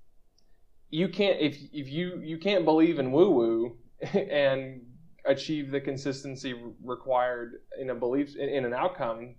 you 0.90 1.10
can't 1.10 1.40
if 1.42 1.58
if 1.74 1.90
you 1.90 2.22
you 2.24 2.38
can't 2.38 2.64
believe 2.64 2.98
in 2.98 3.12
woo 3.12 3.30
woo 3.30 3.78
and 4.14 4.82
achieve 5.26 5.70
the 5.70 5.82
consistency 5.82 6.56
required 6.82 7.56
in 7.78 7.90
a 7.90 7.96
belief 7.96 8.38
in, 8.38 8.48
in, 8.48 8.64
an 8.64 8.74
outcome 8.74 9.36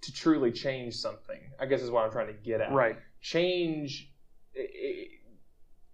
to 0.00 0.12
truly 0.14 0.50
change 0.50 0.94
something. 0.94 1.40
I 1.60 1.66
guess 1.66 1.82
is 1.82 1.90
what 1.90 2.06
I'm 2.06 2.10
trying 2.10 2.28
to 2.28 2.40
get 2.42 2.62
at. 2.62 2.72
Right. 2.72 2.96
Change. 3.20 4.10
It, 4.54 5.10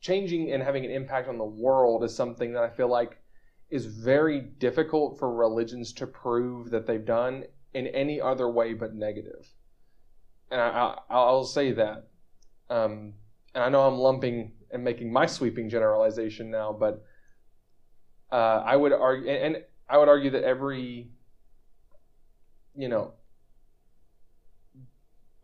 changing 0.00 0.52
and 0.52 0.62
having 0.62 0.84
an 0.84 0.92
impact 0.92 1.28
on 1.28 1.36
the 1.38 1.44
world 1.44 2.04
is 2.04 2.14
something 2.14 2.52
that 2.52 2.62
I 2.62 2.70
feel 2.70 2.88
like 2.88 3.18
is 3.70 3.86
very 3.86 4.40
difficult 4.40 5.18
for 5.18 5.34
religions 5.34 5.92
to 5.92 6.06
prove 6.06 6.70
that 6.70 6.86
they've 6.86 7.04
done 7.04 7.44
in 7.74 7.86
any 7.88 8.20
other 8.20 8.48
way 8.48 8.74
but 8.74 8.94
negative. 8.94 9.48
And 10.50 10.60
I, 10.60 10.96
will 11.10 11.44
say 11.44 11.72
that. 11.72 12.06
Um, 12.70 13.14
and 13.54 13.64
I 13.64 13.68
know 13.68 13.82
I'm 13.82 13.98
lumping 13.98 14.52
and 14.70 14.84
making 14.84 15.12
my 15.12 15.26
sweeping 15.26 15.68
generalization 15.68 16.50
now, 16.50 16.72
but 16.72 17.04
uh, 18.30 18.62
I 18.64 18.76
would 18.76 18.92
argue, 18.92 19.30
and 19.30 19.58
I 19.88 19.98
would 19.98 20.08
argue 20.08 20.30
that 20.30 20.44
every, 20.44 21.08
you 22.76 22.88
know, 22.88 23.14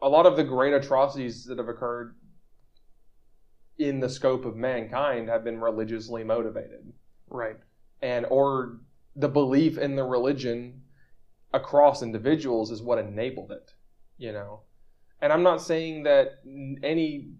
a 0.01 0.09
lot 0.09 0.27
of 0.27 0.37
the 0.37 0.45
great 0.45 0.75
atrocities 0.75 1.45
that 1.45 1.59
have 1.59 1.69
occurred 1.69 2.17
in 3.79 4.01
the 4.01 4.09
scope 4.09 4.45
of 4.45 4.57
mankind 4.57 5.29
have 5.29 5.45
been 5.45 5.61
religiously 5.61 6.25
motivated. 6.25 6.93
Right. 7.29 7.57
And 8.03 8.27
or 8.29 8.81
the 9.15 9.29
belief 9.29 9.79
in 9.79 9.97
the 9.97 10.05
religion 10.05 10.83
across 11.55 12.03
individuals 12.03 12.71
is 12.71 12.83
what 12.83 12.99
enabled 12.99 13.53
it, 13.53 13.73
you 14.17 14.33
know. 14.33 14.61
And 15.21 15.33
I'm 15.33 15.43
not 15.43 15.63
saying 15.63 16.03
that 16.03 16.41
any 16.83 17.33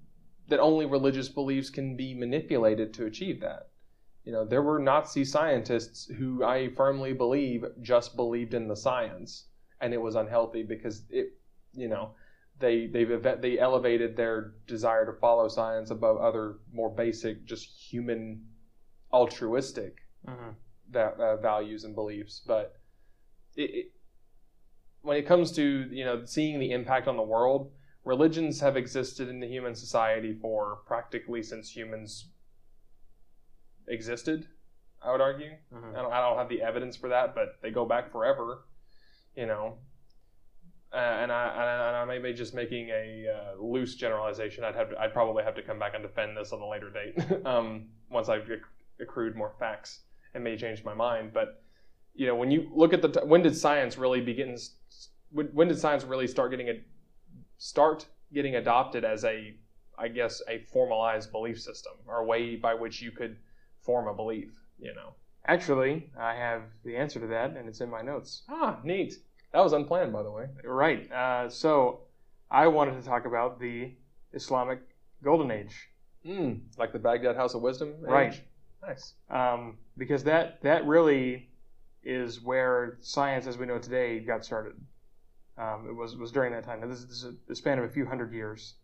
that 0.49 0.61
only 0.61 0.87
religious 0.87 1.29
beliefs 1.29 1.71
can 1.71 1.97
be 1.97 2.15
manipulated 2.15 2.93
to 2.95 3.07
achieve 3.07 3.41
that. 3.41 3.71
You 4.25 4.33
know, 4.33 4.45
there 4.45 4.63
were 4.63 4.79
Nazi 4.79 5.25
scientists 5.25 6.07
who 6.07 6.45
I 6.45 6.69
firmly 6.77 7.13
believe 7.13 7.65
just 7.81 8.15
believed 8.15 8.55
in 8.55 8.69
the 8.69 8.77
science 8.77 9.47
and 9.81 9.93
it 9.93 10.01
was 10.01 10.15
unhealthy 10.15 10.63
because 10.63 11.03
it, 11.11 11.33
you 11.73 11.89
know, 11.89 12.15
they 12.61 12.87
they've 12.87 13.23
they 13.41 13.59
elevated 13.59 14.17
their 14.17 14.53
desire 14.69 15.07
to 15.07 15.19
follow 15.19 15.49
science 15.49 15.91
above 15.91 16.19
other 16.19 16.59
more 16.73 16.91
basic, 16.91 17.45
just 17.47 17.67
human, 17.67 18.45
altruistic 19.13 20.02
mm-hmm. 20.29 20.51
that, 20.91 21.19
uh, 21.19 21.37
values 21.37 21.85
and 21.85 21.95
beliefs. 21.95 22.41
But 22.47 22.77
it, 23.57 23.71
it, 23.71 23.93
when 25.03 25.17
it 25.17 25.27
comes 25.27 25.53
to 25.53 25.89
you 25.91 26.05
know 26.05 26.25
seeing 26.25 26.59
the 26.59 26.73
impact 26.73 27.09
on 27.09 27.17
the 27.17 27.23
world, 27.23 27.71
religions 28.05 28.61
have 28.61 28.77
existed 28.77 29.29
in 29.29 29.41
the 29.41 29.49
human 29.49 29.75
society 29.75 30.35
for 30.41 30.81
practically 30.87 31.43
since 31.43 31.75
humans 31.75 32.29
existed. 33.89 34.47
I 35.05 35.11
would 35.11 35.21
argue. 35.21 35.51
Mm-hmm. 35.75 35.97
I, 35.97 36.03
don't, 36.03 36.13
I 36.13 36.21
don't 36.21 36.39
have 36.39 36.49
the 36.49 36.63
evidence 36.63 36.97
for 36.97 37.09
that, 37.09 37.35
but 37.35 37.59
they 37.61 37.71
go 37.71 37.85
back 37.85 38.13
forever. 38.13 38.65
You 39.37 39.47
know, 39.47 39.79
uh, 40.93 40.97
and, 40.97 41.33
I, 41.33 41.89
and 41.89 41.97
I 41.97 42.05
may 42.05 42.19
be 42.19 42.35
just 42.35 42.55
making 42.55 42.91
a 42.91 43.27
uh, 43.27 43.63
loose 43.63 43.95
generalization. 43.95 44.63
I'd 44.63 44.75
have 44.75 44.91
to, 44.91 45.01
I'd 45.01 45.15
probably 45.15 45.43
have 45.43 45.55
to 45.55 45.63
come 45.63 45.79
back 45.79 45.95
and 45.95 46.03
defend 46.03 46.37
this 46.37 46.53
on 46.53 46.61
a 46.61 46.69
later 46.69 46.91
date 46.91 47.19
um, 47.47 47.87
once 48.11 48.29
I've 48.29 48.47
accrued 49.01 49.35
more 49.35 49.55
facts 49.59 50.01
and 50.35 50.45
may 50.45 50.57
change 50.57 50.85
my 50.85 50.95
mind. 50.95 51.33
But 51.33 51.63
you 52.15 52.27
know, 52.27 52.35
when 52.35 52.51
you 52.51 52.71
look 52.75 52.93
at 52.93 53.03
the 53.03 53.09
t- 53.09 53.21
when 53.25 53.43
did 53.43 53.57
science 53.57 53.97
really 53.97 54.21
begin? 54.21 54.57
When, 55.31 55.47
when 55.49 55.69
did 55.69 55.79
science 55.79 56.05
really 56.05 56.27
start 56.27 56.51
getting 56.51 56.69
a 56.69 56.81
start 57.59 58.07
getting 58.33 58.57
adopted 58.57 59.05
as 59.05 59.25
a 59.25 59.55
I 59.99 60.09
guess 60.09 60.43
a 60.49 60.59
formalized 60.73 61.33
belief 61.33 61.61
system 61.61 61.93
or 62.07 62.19
a 62.19 62.25
way 62.25 62.57
by 62.57 62.75
which 62.75 63.03
you 63.03 63.13
could 63.13 63.37
form 63.81 64.09
a 64.09 64.15
belief? 64.15 64.51
You 64.79 64.95
know. 64.95 65.15
Actually, 65.47 66.11
I 66.19 66.35
have 66.35 66.63
the 66.85 66.97
answer 66.97 67.19
to 67.19 67.27
that, 67.27 67.57
and 67.57 67.69
it's 67.69 67.81
in 67.81 67.91
my 67.91 68.01
notes. 68.01 68.43
Ah, 68.49 68.79
neat. 68.85 69.15
That 69.53 69.61
was 69.61 69.73
unplanned, 69.73 70.13
by 70.13 70.23
the 70.23 70.31
way. 70.31 70.47
Right. 70.65 71.11
Uh, 71.11 71.49
so 71.49 72.03
I 72.51 72.69
wanted 72.69 73.01
to 73.01 73.03
talk 73.07 73.27
about 73.27 73.59
the 73.59 73.93
Islamic 74.33 74.81
Golden 75.23 75.51
Age. 75.51 75.89
Mm, 76.25 76.61
like 76.79 76.93
the 76.93 76.99
Baghdad 77.01 77.35
House 77.35 77.55
of 77.55 77.63
Wisdom. 77.63 77.89
Age? 77.89 78.09
Right. 78.09 78.41
Nice. 78.87 79.15
Um, 79.31 79.79
because 79.97 80.25
that 80.25 80.61
that 80.63 80.87
really 80.87 81.49
is 82.03 82.43
where 82.43 82.99
science, 83.01 83.47
as 83.47 83.57
we 83.57 83.67
know 83.67 83.79
today, 83.79 84.19
got 84.21 84.45
started. 84.45 84.75
Um, 85.57 85.87
it 85.89 85.95
was 85.95 86.17
was 86.17 86.33
during 86.33 86.53
that 86.53 86.65
time. 86.65 86.81
Now, 86.81 86.89
this, 86.89 87.01
is 87.01 87.27
a 87.49 87.55
span 87.55 87.79
of 87.79 87.85
a 87.85 87.89
few 87.89 88.07
hundred 88.07 88.33
years. 88.33 88.75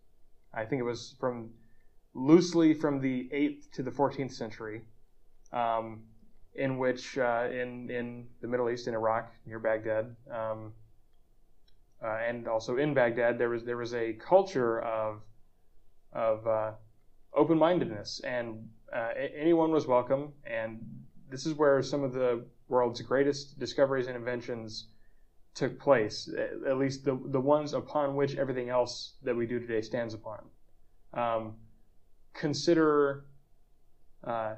I 0.54 0.64
think 0.64 0.80
it 0.80 0.84
was 0.84 1.16
from 1.18 1.50
loosely 2.14 2.74
from 2.74 3.00
the 3.00 3.28
eighth 3.32 3.72
to 3.72 3.82
the 3.82 3.90
fourteenth 3.90 4.32
century. 4.32 4.82
Um, 5.52 6.04
in 6.54 6.78
which 6.78 7.16
uh, 7.18 7.48
in 7.50 7.90
in 7.90 8.26
the 8.40 8.48
Middle 8.48 8.68
East, 8.68 8.88
in 8.88 8.94
Iraq, 8.94 9.32
near 9.46 9.58
Baghdad, 9.58 10.14
um, 10.30 10.72
uh, 12.02 12.18
and 12.26 12.48
also 12.48 12.76
in 12.76 12.94
Baghdad, 12.94 13.38
there 13.38 13.48
was 13.48 13.64
there 13.64 13.76
was 13.76 13.94
a 13.94 14.12
culture 14.14 14.80
of 14.80 15.22
of 16.12 16.46
uh, 16.46 16.72
open-mindedness, 17.34 18.20
and 18.24 18.68
uh, 18.94 19.10
anyone 19.36 19.70
was 19.70 19.86
welcome. 19.86 20.32
And 20.44 20.80
this 21.30 21.46
is 21.46 21.54
where 21.54 21.82
some 21.82 22.04
of 22.04 22.12
the 22.12 22.44
world's 22.68 23.00
greatest 23.02 23.58
discoveries 23.58 24.06
and 24.06 24.16
inventions 24.16 24.88
took 25.54 25.78
place. 25.80 26.28
At 26.66 26.78
least 26.78 27.04
the 27.04 27.18
the 27.26 27.40
ones 27.40 27.72
upon 27.74 28.16
which 28.16 28.36
everything 28.36 28.68
else 28.68 29.14
that 29.22 29.34
we 29.34 29.46
do 29.46 29.58
today 29.58 29.82
stands 29.82 30.14
upon. 30.14 30.44
Um, 31.14 31.54
consider 32.34 33.24
uh, 34.24 34.54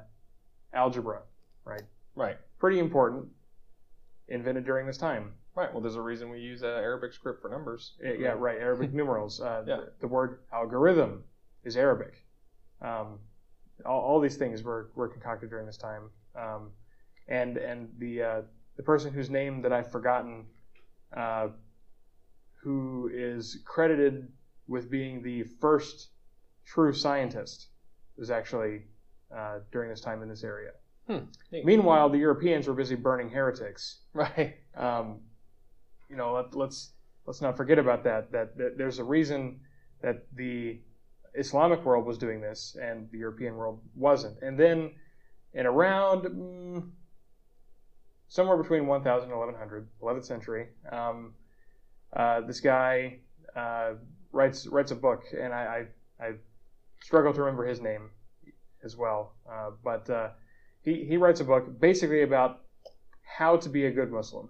algebra 0.73 1.21
right? 1.65 1.81
Right. 2.15 2.37
Pretty 2.59 2.79
important. 2.79 3.27
Invented 4.27 4.65
during 4.65 4.87
this 4.87 4.97
time. 4.97 5.33
Right. 5.55 5.71
Well, 5.71 5.81
there's 5.81 5.95
a 5.95 6.01
reason 6.01 6.29
we 6.29 6.39
use 6.39 6.63
uh, 6.63 6.67
Arabic 6.67 7.13
script 7.13 7.41
for 7.41 7.49
numbers. 7.49 7.93
Yeah, 8.01 8.35
right. 8.37 8.57
Arabic 8.57 8.93
numerals. 8.93 9.41
Uh, 9.41 9.63
yeah. 9.67 9.75
the, 9.77 9.91
the, 10.01 10.07
word 10.07 10.39
algorithm 10.53 11.23
is 11.63 11.75
Arabic. 11.75 12.23
Um, 12.81 13.19
all, 13.85 14.01
all, 14.01 14.19
these 14.19 14.37
things 14.37 14.63
were, 14.63 14.89
were 14.95 15.07
concocted 15.07 15.49
during 15.49 15.65
this 15.65 15.77
time. 15.77 16.09
Um, 16.35 16.71
and 17.27 17.57
and 17.57 17.89
the 17.97 18.21
uh, 18.21 18.41
the 18.77 18.83
person 18.83 19.13
whose 19.13 19.29
name 19.29 19.61
that 19.61 19.71
I've 19.71 19.91
forgotten, 19.91 20.45
uh, 21.15 21.49
who 22.63 23.09
is 23.13 23.59
credited 23.65 24.27
with 24.67 24.89
being 24.89 25.21
the 25.21 25.43
first 25.43 26.09
true 26.65 26.93
scientist, 26.93 27.67
was 28.17 28.31
actually 28.31 28.83
uh, 29.35 29.59
during 29.71 29.89
this 29.89 30.01
time 30.01 30.21
in 30.21 30.29
this 30.29 30.43
area. 30.43 30.71
Hmm. 31.07 31.19
Meanwhile, 31.51 32.09
the 32.09 32.17
Europeans 32.17 32.67
were 32.67 32.73
busy 32.73 32.95
burning 32.95 33.29
heretics. 33.29 33.99
Right. 34.13 34.55
Um, 34.75 35.19
you 36.09 36.15
know, 36.15 36.33
let, 36.33 36.45
us 36.45 36.55
let's, 36.55 36.91
let's 37.25 37.41
not 37.41 37.57
forget 37.57 37.79
about 37.79 38.03
that, 38.03 38.31
that. 38.31 38.57
That 38.57 38.77
there's 38.77 38.99
a 38.99 39.03
reason 39.03 39.61
that 40.01 40.25
the 40.35 40.79
Islamic 41.33 41.83
world 41.85 42.05
was 42.05 42.17
doing 42.17 42.41
this 42.41 42.77
and 42.81 43.09
the 43.11 43.17
European 43.17 43.55
world 43.55 43.79
wasn't. 43.95 44.41
And 44.41 44.59
then, 44.59 44.91
in 45.53 45.65
around 45.65 46.23
mm, 46.23 46.89
somewhere 48.27 48.57
between 48.57 48.87
1000 48.87 49.29
and 49.29 49.39
1100, 49.39 49.87
11th 50.01 50.25
century, 50.25 50.67
um, 50.91 51.33
uh, 52.13 52.41
this 52.41 52.59
guy 52.59 53.19
uh, 53.55 53.93
writes 54.31 54.67
writes 54.67 54.91
a 54.91 54.95
book, 54.95 55.23
and 55.37 55.53
I, 55.53 55.85
I, 56.19 56.25
I 56.25 56.31
struggle 57.01 57.33
to 57.33 57.39
remember 57.41 57.65
his 57.65 57.81
name 57.81 58.09
as 58.83 58.97
well, 58.97 59.33
uh, 59.49 59.71
but 59.83 60.09
uh, 60.09 60.29
he, 60.81 61.05
he 61.05 61.17
writes 61.17 61.39
a 61.39 61.43
book 61.43 61.79
basically 61.79 62.23
about 62.23 62.61
how 63.23 63.57
to 63.57 63.69
be 63.69 63.85
a 63.85 63.91
good 63.91 64.11
Muslim. 64.11 64.49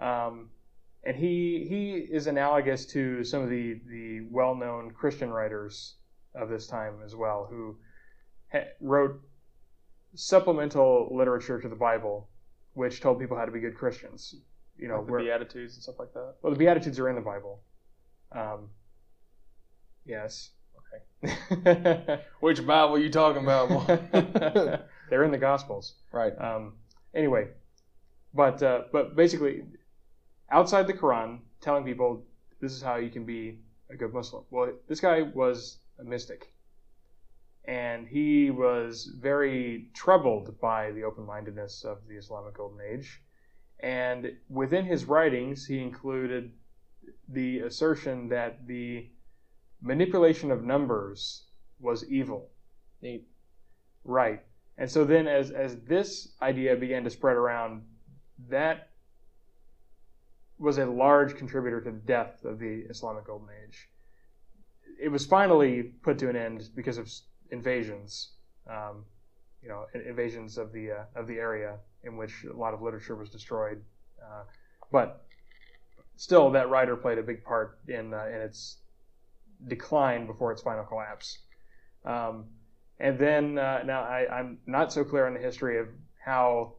Um, 0.00 0.50
and 1.06 1.16
he 1.16 1.66
he 1.68 1.92
is 2.14 2.26
analogous 2.26 2.84
to 2.86 3.22
some 3.24 3.42
of 3.42 3.48
the, 3.50 3.80
the 3.88 4.26
well 4.30 4.54
known 4.54 4.90
Christian 4.90 5.30
writers 5.30 5.94
of 6.34 6.48
this 6.48 6.66
time 6.66 6.94
as 7.04 7.14
well, 7.14 7.46
who 7.50 7.76
ha- 8.52 8.68
wrote 8.80 9.20
supplemental 10.14 11.08
literature 11.16 11.60
to 11.60 11.68
the 11.68 11.76
Bible, 11.76 12.28
which 12.74 13.00
told 13.00 13.18
people 13.20 13.36
how 13.36 13.44
to 13.44 13.52
be 13.52 13.60
good 13.60 13.76
Christians. 13.76 14.34
You 14.78 14.88
know, 14.88 14.96
Like 14.98 15.06
the 15.06 15.12
where- 15.12 15.20
Beatitudes 15.22 15.74
and 15.74 15.82
stuff 15.82 15.98
like 15.98 16.12
that. 16.12 16.34
well, 16.42 16.52
the 16.52 16.58
Beatitudes 16.58 16.98
are 16.98 17.08
in 17.08 17.14
the 17.14 17.22
Bible. 17.22 17.62
Um, 18.32 18.68
yes. 20.04 20.50
Okay. 21.24 22.20
Which 22.40 22.66
Bible 22.66 22.96
are 22.96 22.98
you 22.98 23.10
talking 23.10 23.42
about? 23.42 23.68
They're 25.10 25.24
in 25.24 25.30
the 25.30 25.38
Gospels. 25.38 25.94
right. 26.12 26.32
Um, 26.38 26.74
anyway, 27.14 27.48
but 28.34 28.62
uh, 28.62 28.82
but 28.92 29.16
basically, 29.16 29.62
outside 30.50 30.86
the 30.86 30.92
Quran, 30.92 31.40
telling 31.60 31.84
people 31.84 32.24
this 32.60 32.72
is 32.72 32.82
how 32.82 32.96
you 32.96 33.10
can 33.10 33.24
be 33.24 33.58
a 33.90 33.96
good 33.96 34.12
Muslim. 34.12 34.44
Well, 34.50 34.72
this 34.88 35.00
guy 35.00 35.22
was 35.22 35.78
a 35.98 36.04
mystic, 36.04 36.52
and 37.64 38.06
he 38.06 38.50
was 38.50 39.10
very 39.20 39.90
troubled 39.94 40.60
by 40.60 40.92
the 40.92 41.04
open-mindedness 41.04 41.84
of 41.84 41.98
the 42.08 42.16
Islamic 42.16 42.54
Golden 42.54 42.80
Age, 42.80 43.20
and 43.80 44.32
within 44.48 44.84
his 44.84 45.04
writings, 45.04 45.66
he 45.66 45.80
included 45.80 46.52
the 47.28 47.60
assertion 47.60 48.28
that 48.28 48.66
the 48.66 49.08
manipulation 49.82 50.50
of 50.50 50.64
numbers 50.64 51.44
was 51.78 52.08
evil. 52.08 52.50
Neat. 53.02 53.28
Right. 54.04 54.42
And 54.78 54.90
so 54.90 55.04
then 55.04 55.28
as 55.28 55.50
as 55.50 55.76
this 55.80 56.34
idea 56.40 56.76
began 56.76 57.04
to 57.04 57.10
spread 57.10 57.36
around, 57.36 57.82
that 58.48 58.90
was 60.58 60.78
a 60.78 60.86
large 60.86 61.36
contributor 61.36 61.80
to 61.80 61.90
the 61.90 61.98
death 61.98 62.44
of 62.44 62.58
the 62.58 62.86
Islamic 62.88 63.26
Golden 63.26 63.48
Age. 63.64 63.88
It 65.00 65.08
was 65.08 65.26
finally 65.26 65.82
put 65.82 66.18
to 66.20 66.30
an 66.30 66.36
end 66.36 66.70
because 66.74 66.96
of 66.96 67.10
invasions, 67.50 68.30
um, 68.68 69.04
you 69.62 69.68
know, 69.68 69.86
invasions 69.94 70.56
of 70.56 70.72
the 70.72 70.92
uh, 70.92 71.04
of 71.14 71.26
the 71.26 71.34
area 71.34 71.76
in 72.04 72.16
which 72.16 72.44
a 72.44 72.56
lot 72.56 72.72
of 72.72 72.80
literature 72.80 73.16
was 73.16 73.28
destroyed. 73.28 73.82
Uh, 74.22 74.44
but 74.90 75.26
still, 76.16 76.50
that 76.50 76.70
writer 76.70 76.96
played 76.96 77.18
a 77.18 77.22
big 77.22 77.44
part 77.44 77.78
in 77.88 78.14
uh, 78.14 78.26
in 78.26 78.40
its 78.40 78.78
decline 79.68 80.26
before 80.26 80.52
its 80.52 80.62
final 80.62 80.84
collapse. 80.84 81.38
Um, 82.04 82.46
and 82.98 83.18
then 83.18 83.58
uh, 83.58 83.82
now 83.84 84.02
I, 84.02 84.26
I'm 84.38 84.58
not 84.66 84.92
so 84.92 85.04
clear 85.04 85.26
on 85.26 85.34
the 85.34 85.40
history 85.40 85.78
of 85.78 85.88
how 86.24 86.74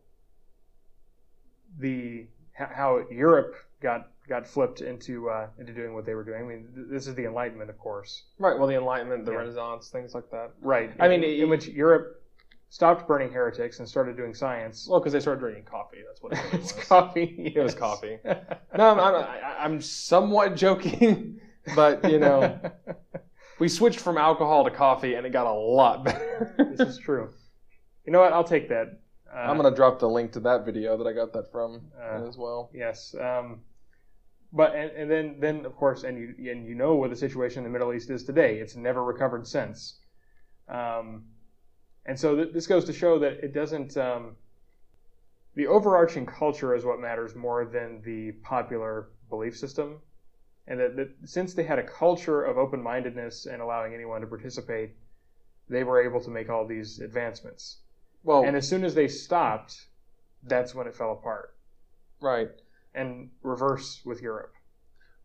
the 1.77 2.27
how 2.53 3.03
Europe 3.11 3.55
got 3.81 4.07
got 4.27 4.45
flipped 4.47 4.81
into 4.81 5.29
uh, 5.29 5.47
into 5.59 5.73
doing 5.73 5.93
what 5.93 6.05
they 6.05 6.13
were 6.13 6.23
doing. 6.23 6.43
I 6.43 6.45
mean, 6.47 6.67
th- 6.75 6.87
this 6.89 7.07
is 7.07 7.15
the 7.15 7.25
Enlightenment, 7.25 7.69
of 7.69 7.77
course. 7.77 8.23
Right. 8.39 8.57
Well, 8.57 8.67
the 8.67 8.75
Enlightenment, 8.75 9.25
the 9.25 9.31
Yeah. 9.31 9.37
Renaissance, 9.39 9.89
things 9.89 10.13
like 10.13 10.29
that. 10.31 10.51
Right. 10.61 10.91
I 10.99 11.07
mean, 11.07 11.23
in, 11.23 11.29
it- 11.29 11.39
in 11.41 11.49
which 11.49 11.67
Europe 11.67 12.21
stopped 12.69 13.07
burning 13.07 13.31
heretics 13.31 13.79
and 13.79 13.87
started 13.87 14.17
doing 14.17 14.33
science. 14.33 14.87
Well, 14.89 14.99
because 14.99 15.13
they 15.13 15.21
started 15.21 15.39
drinking 15.39 15.63
coffee. 15.65 15.99
That's 16.05 16.21
what 16.21 16.33
it 16.33 16.39
really 16.51 16.57
was. 16.63 16.71
coffee. 16.73 17.53
It 17.55 17.59
was 17.61 17.73
coffee. 17.75 18.17
No, 18.77 18.91
I'm, 18.91 18.99
I'm, 18.99 19.15
I- 19.15 19.55
I'm 19.63 19.81
somewhat 19.81 20.55
joking, 20.55 21.39
but 21.75 22.09
you 22.11 22.19
know, 22.19 22.59
we 23.59 23.67
switched 23.69 23.99
from 23.99 24.17
alcohol 24.17 24.63
to 24.65 24.69
coffee, 24.71 25.15
and 25.15 25.25
it 25.25 25.31
got 25.31 25.47
a 25.47 25.53
lot 25.53 26.03
better. 26.03 26.53
this 26.77 26.87
is 26.87 26.97
true. 26.99 27.29
You 28.05 28.11
know 28.13 28.19
what? 28.19 28.33
I'll 28.33 28.43
take 28.43 28.69
that. 28.69 28.99
Uh, 29.33 29.37
I'm 29.37 29.57
gonna 29.57 29.75
drop 29.75 29.99
the 29.99 30.09
link 30.09 30.31
to 30.33 30.39
that 30.41 30.65
video 30.65 30.97
that 30.97 31.07
I 31.07 31.13
got 31.13 31.33
that 31.33 31.51
from 31.51 31.91
Uh, 31.99 32.27
as 32.27 32.37
well. 32.37 32.69
Yes. 32.73 33.15
Um, 33.15 33.61
but 34.53 34.75
and, 34.75 34.91
and 34.91 35.11
then 35.11 35.39
then 35.39 35.65
of 35.65 35.75
course 35.75 36.03
and 36.03 36.17
you 36.17 36.51
and 36.51 36.65
you 36.65 36.75
know 36.75 36.95
what 36.95 37.09
the 37.09 37.15
situation 37.15 37.59
in 37.59 37.63
the 37.65 37.69
Middle 37.69 37.93
East 37.93 38.09
is 38.09 38.23
today. 38.23 38.59
It's 38.59 38.75
never 38.75 39.03
recovered 39.03 39.45
since. 39.47 39.99
Um, 40.69 41.25
and 42.05 42.17
so 42.17 42.35
th- 42.35 42.53
this 42.53 42.67
goes 42.67 42.85
to 42.85 42.93
show 42.93 43.19
that 43.19 43.43
it 43.43 43.53
doesn't. 43.53 43.97
Um, 43.97 44.37
the 45.55 45.67
overarching 45.67 46.25
culture 46.25 46.75
is 46.75 46.85
what 46.85 46.99
matters 46.99 47.35
more 47.35 47.65
than 47.65 48.01
the 48.03 48.31
popular 48.43 49.09
belief 49.29 49.57
system, 49.57 49.99
and 50.67 50.79
that, 50.79 50.95
that 50.95 51.09
since 51.25 51.53
they 51.55 51.63
had 51.63 51.79
a 51.79 51.83
culture 51.83 52.43
of 52.43 52.57
open-mindedness 52.57 53.47
and 53.47 53.61
allowing 53.61 53.93
anyone 53.93 54.21
to 54.21 54.27
participate, 54.27 54.91
they 55.67 55.83
were 55.83 56.01
able 56.01 56.21
to 56.21 56.29
make 56.29 56.49
all 56.49 56.65
these 56.67 56.99
advancements. 56.99 57.79
Well, 58.23 58.43
And 58.43 58.55
as 58.55 58.67
soon 58.67 58.83
as 58.83 58.93
they 58.95 59.07
stopped, 59.07 59.87
that's 60.43 60.75
when 60.75 60.87
it 60.87 60.95
fell 60.95 61.11
apart 61.11 61.55
right. 62.21 62.49
and 62.93 63.29
reverse 63.41 64.01
with 64.05 64.21
Europe. 64.21 64.53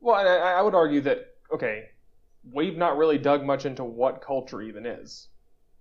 Well, 0.00 0.16
I, 0.16 0.24
I 0.58 0.62
would 0.62 0.74
argue 0.74 1.00
that 1.02 1.28
okay, 1.52 1.90
we've 2.50 2.76
not 2.76 2.96
really 2.96 3.18
dug 3.18 3.44
much 3.44 3.66
into 3.66 3.84
what 3.84 4.20
culture 4.22 4.62
even 4.62 4.86
is. 4.86 5.28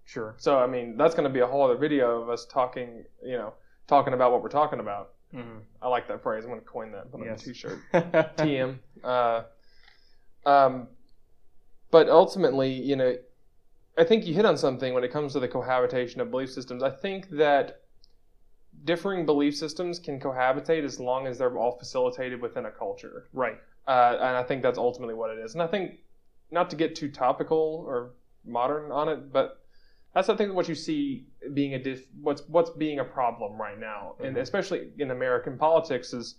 Sure. 0.05 0.36
So 0.38 0.59
I 0.59 0.68
mean, 0.68 0.97
that's 0.97 1.16
going 1.16 1.24
to 1.24 1.34
be 1.34 1.39
a 1.39 1.47
whole 1.47 1.64
other 1.64 1.78
video 1.78 2.22
of 2.22 2.30
us 2.30 2.45
talking, 2.45 3.05
you 3.24 3.38
know, 3.38 3.53
talking 3.88 4.14
about 4.14 4.32
what 4.32 4.41
we're 4.43 4.49
talking 4.49 4.80
about. 4.80 5.12
Mm-hmm. 5.34 5.59
I 5.82 5.88
like 5.88 6.07
that 6.09 6.22
phrase. 6.22 6.43
I'm 6.43 6.49
going 6.49 6.59
to 6.59 6.66
coin 6.66 6.91
that. 6.91 7.09
Put 7.12 7.22
it 7.22 7.24
on 7.24 7.28
Yes. 7.30 7.41
a 7.41 7.45
T-shirt. 7.45 7.80
TM. 7.93 8.36
TM. 8.36 9.43
Uh, 10.45 10.49
um, 10.49 10.88
but 11.89 12.09
ultimately, 12.09 12.74
you 12.74 12.95
know, 12.97 13.16
I 13.97 14.03
think 14.03 14.25
you 14.25 14.33
hit 14.33 14.45
on 14.45 14.57
something 14.57 14.93
when 14.93 15.03
it 15.03 15.11
comes 15.11 15.33
to 15.33 15.39
the 15.39 15.47
cohabitation 15.47 16.21
of 16.21 16.31
belief 16.31 16.51
systems. 16.51 16.81
I 16.83 16.89
think 16.89 17.29
that 17.31 17.81
differing 18.85 19.25
belief 19.25 19.55
systems 19.55 19.99
can 19.99 20.19
cohabitate 20.19 20.83
as 20.83 20.99
long 20.99 21.27
as 21.27 21.37
they're 21.37 21.55
all 21.57 21.77
facilitated 21.77 22.41
within 22.41 22.65
a 22.65 22.71
culture. 22.71 23.27
Right. 23.33 23.57
Uh, 23.87 24.17
and 24.19 24.37
I 24.37 24.43
think 24.43 24.63
that's 24.63 24.77
ultimately 24.77 25.13
what 25.13 25.29
it 25.29 25.39
is. 25.39 25.53
And 25.53 25.61
I 25.61 25.67
think, 25.67 25.99
not 26.51 26.69
to 26.69 26.75
get 26.75 26.95
too 26.95 27.09
topical 27.09 27.83
or 27.87 28.11
modern 28.45 28.91
on 28.91 29.09
it, 29.09 29.31
but 29.31 29.61
that's 30.13 30.29
I 30.29 30.35
think 30.35 30.53
what 30.53 30.67
you 30.67 30.75
see 30.75 31.25
being 31.53 31.73
a 31.73 31.97
what's 32.21 32.47
what's 32.47 32.69
being 32.71 32.99
a 32.99 33.03
problem 33.05 33.59
right 33.59 33.79
now, 33.79 34.15
and 34.19 34.35
Mhm. 34.35 34.41
especially 34.41 34.91
in 34.97 35.11
American 35.11 35.57
politics 35.57 36.13
is 36.13 36.35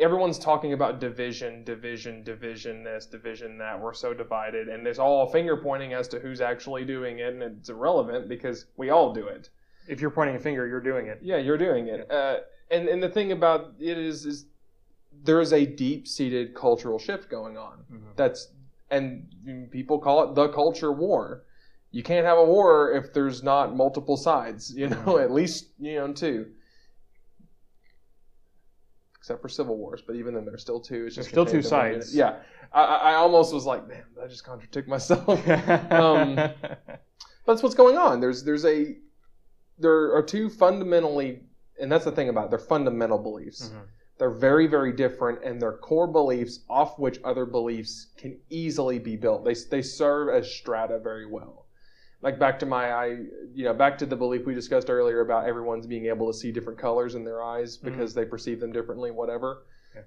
everyone's 0.00 0.38
talking 0.38 0.72
about 0.72 1.00
division, 1.00 1.64
division, 1.64 2.22
division 2.22 2.82
this, 2.82 3.06
division 3.06 3.58
that. 3.58 3.80
We're 3.80 3.94
so 3.94 4.14
divided, 4.14 4.68
and 4.68 4.84
there's 4.84 4.98
all 4.98 5.26
finger 5.30 5.56
pointing 5.56 5.92
as 5.92 6.08
to 6.08 6.18
who's 6.18 6.40
actually 6.40 6.84
doing 6.84 7.18
it, 7.18 7.34
and 7.34 7.42
it's 7.42 7.68
irrelevant 7.68 8.28
because 8.28 8.66
we 8.76 8.90
all 8.90 9.12
do 9.12 9.26
it. 9.26 9.50
If 9.88 10.00
you're 10.00 10.10
pointing 10.10 10.36
a 10.36 10.40
finger, 10.40 10.66
you're 10.66 10.80
doing 10.80 11.06
it. 11.06 11.18
Yeah, 11.22 11.38
you're 11.38 11.58
doing 11.58 11.88
it. 11.88 12.10
Uh, 12.10 12.38
and 12.70 12.88
and 12.88 13.02
the 13.02 13.08
thing 13.08 13.32
about 13.32 13.74
it 13.78 13.98
is 13.98 14.24
is 14.24 14.46
there 15.24 15.40
is 15.40 15.52
a 15.52 15.66
deep 15.66 16.08
seated 16.08 16.54
cultural 16.54 16.98
shift 16.98 17.28
going 17.28 17.56
on. 17.56 17.84
That's 18.16 18.48
and 18.90 19.26
people 19.70 19.98
call 19.98 20.24
it 20.24 20.34
the 20.34 20.48
culture 20.48 20.92
war. 20.92 21.44
You 21.90 22.02
can't 22.02 22.24
have 22.24 22.38
a 22.38 22.44
war 22.44 22.92
if 22.92 23.12
there's 23.12 23.42
not 23.42 23.76
multiple 23.76 24.16
sides. 24.16 24.72
You 24.74 24.88
know, 24.88 25.18
at 25.18 25.30
least 25.30 25.68
you 25.78 25.96
know 25.96 26.12
two. 26.12 26.46
Except 29.22 29.40
for 29.40 29.48
civil 29.48 29.76
wars, 29.78 30.02
but 30.04 30.16
even 30.16 30.34
then 30.34 30.44
there's 30.44 30.62
still 30.62 30.80
two. 30.80 31.06
It's 31.06 31.14
There's 31.14 31.26
just 31.26 31.28
still 31.28 31.46
two 31.46 31.60
contained 31.62 31.86
in 31.86 31.92
one 31.92 32.02
sides. 32.02 32.16
Yeah, 32.16 32.38
I, 32.72 32.82
I 32.82 33.14
almost 33.14 33.54
was 33.54 33.64
like, 33.64 33.86
damn, 33.86 34.02
did 34.16 34.24
I 34.24 34.26
just 34.26 34.42
contradict 34.42 34.88
myself. 34.88 35.28
Um, 35.92 36.34
But 36.34 37.54
that's 37.54 37.62
what's 37.62 37.76
going 37.76 37.96
on. 37.96 38.18
There's 38.18 38.42
there's 38.42 38.64
a 38.64 38.96
there 39.78 40.12
are 40.16 40.24
two 40.24 40.48
fundamentally, 40.50 41.42
and 41.80 41.90
that's 41.90 42.04
the 42.04 42.10
thing 42.10 42.30
about 42.30 42.46
it, 42.46 42.50
they're 42.50 42.58
fundamental 42.58 43.18
beliefs. 43.18 43.68
Mhm. 43.72 43.82
They're 44.18 44.30
very 44.30 44.66
very 44.66 44.92
different, 44.92 45.44
and 45.44 45.62
they're 45.62 45.78
core 45.78 46.08
beliefs 46.08 46.64
off 46.68 46.98
which 46.98 47.20
other 47.22 47.46
beliefs 47.46 48.08
can 48.16 48.40
easily 48.50 48.98
be 48.98 49.14
built. 49.14 49.44
They 49.44 49.54
they 49.70 49.82
serve 49.82 50.30
as 50.30 50.50
strata 50.52 50.98
very 50.98 51.26
well. 51.26 51.61
Like 52.22 52.38
back 52.38 52.58
to 52.60 52.66
my 52.66 52.90
I 52.92 53.06
you 53.54 53.64
know 53.64 53.74
back 53.74 53.98
to 53.98 54.06
the 54.06 54.16
belief 54.16 54.46
we 54.46 54.54
discussed 54.54 54.88
earlier 54.88 55.20
about 55.20 55.46
everyone's 55.46 55.86
being 55.86 56.06
able 56.06 56.32
to 56.32 56.38
see 56.38 56.52
different 56.52 56.78
colors 56.78 57.14
in 57.16 57.24
their 57.24 57.42
eyes 57.42 57.76
because 57.76 58.14
they 58.14 58.24
perceive 58.24 58.60
them 58.60 58.72
differently. 58.72 59.10
Whatever. 59.10 59.64
Yeah. 59.94 60.02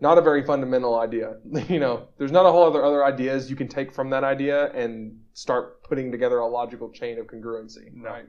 Not 0.00 0.18
a 0.18 0.22
very 0.22 0.44
fundamental 0.44 0.98
idea. 0.98 1.36
you 1.68 1.78
know, 1.78 2.08
there's 2.18 2.32
not 2.32 2.46
a 2.46 2.50
whole 2.50 2.64
other 2.64 2.84
other 2.84 3.04
ideas 3.04 3.48
you 3.48 3.56
can 3.56 3.68
take 3.68 3.92
from 3.92 4.10
that 4.10 4.24
idea 4.24 4.72
and 4.72 5.20
start 5.34 5.82
putting 5.84 6.10
together 6.10 6.38
a 6.38 6.46
logical 6.48 6.90
chain 6.90 7.18
of 7.18 7.26
congruency. 7.28 7.94
No. 7.94 8.10
Right. 8.10 8.26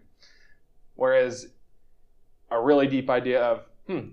Whereas 0.95 1.47
a 2.51 2.61
really 2.61 2.87
deep 2.87 3.09
idea 3.09 3.41
of, 3.41 3.65
hmm, 3.87 4.09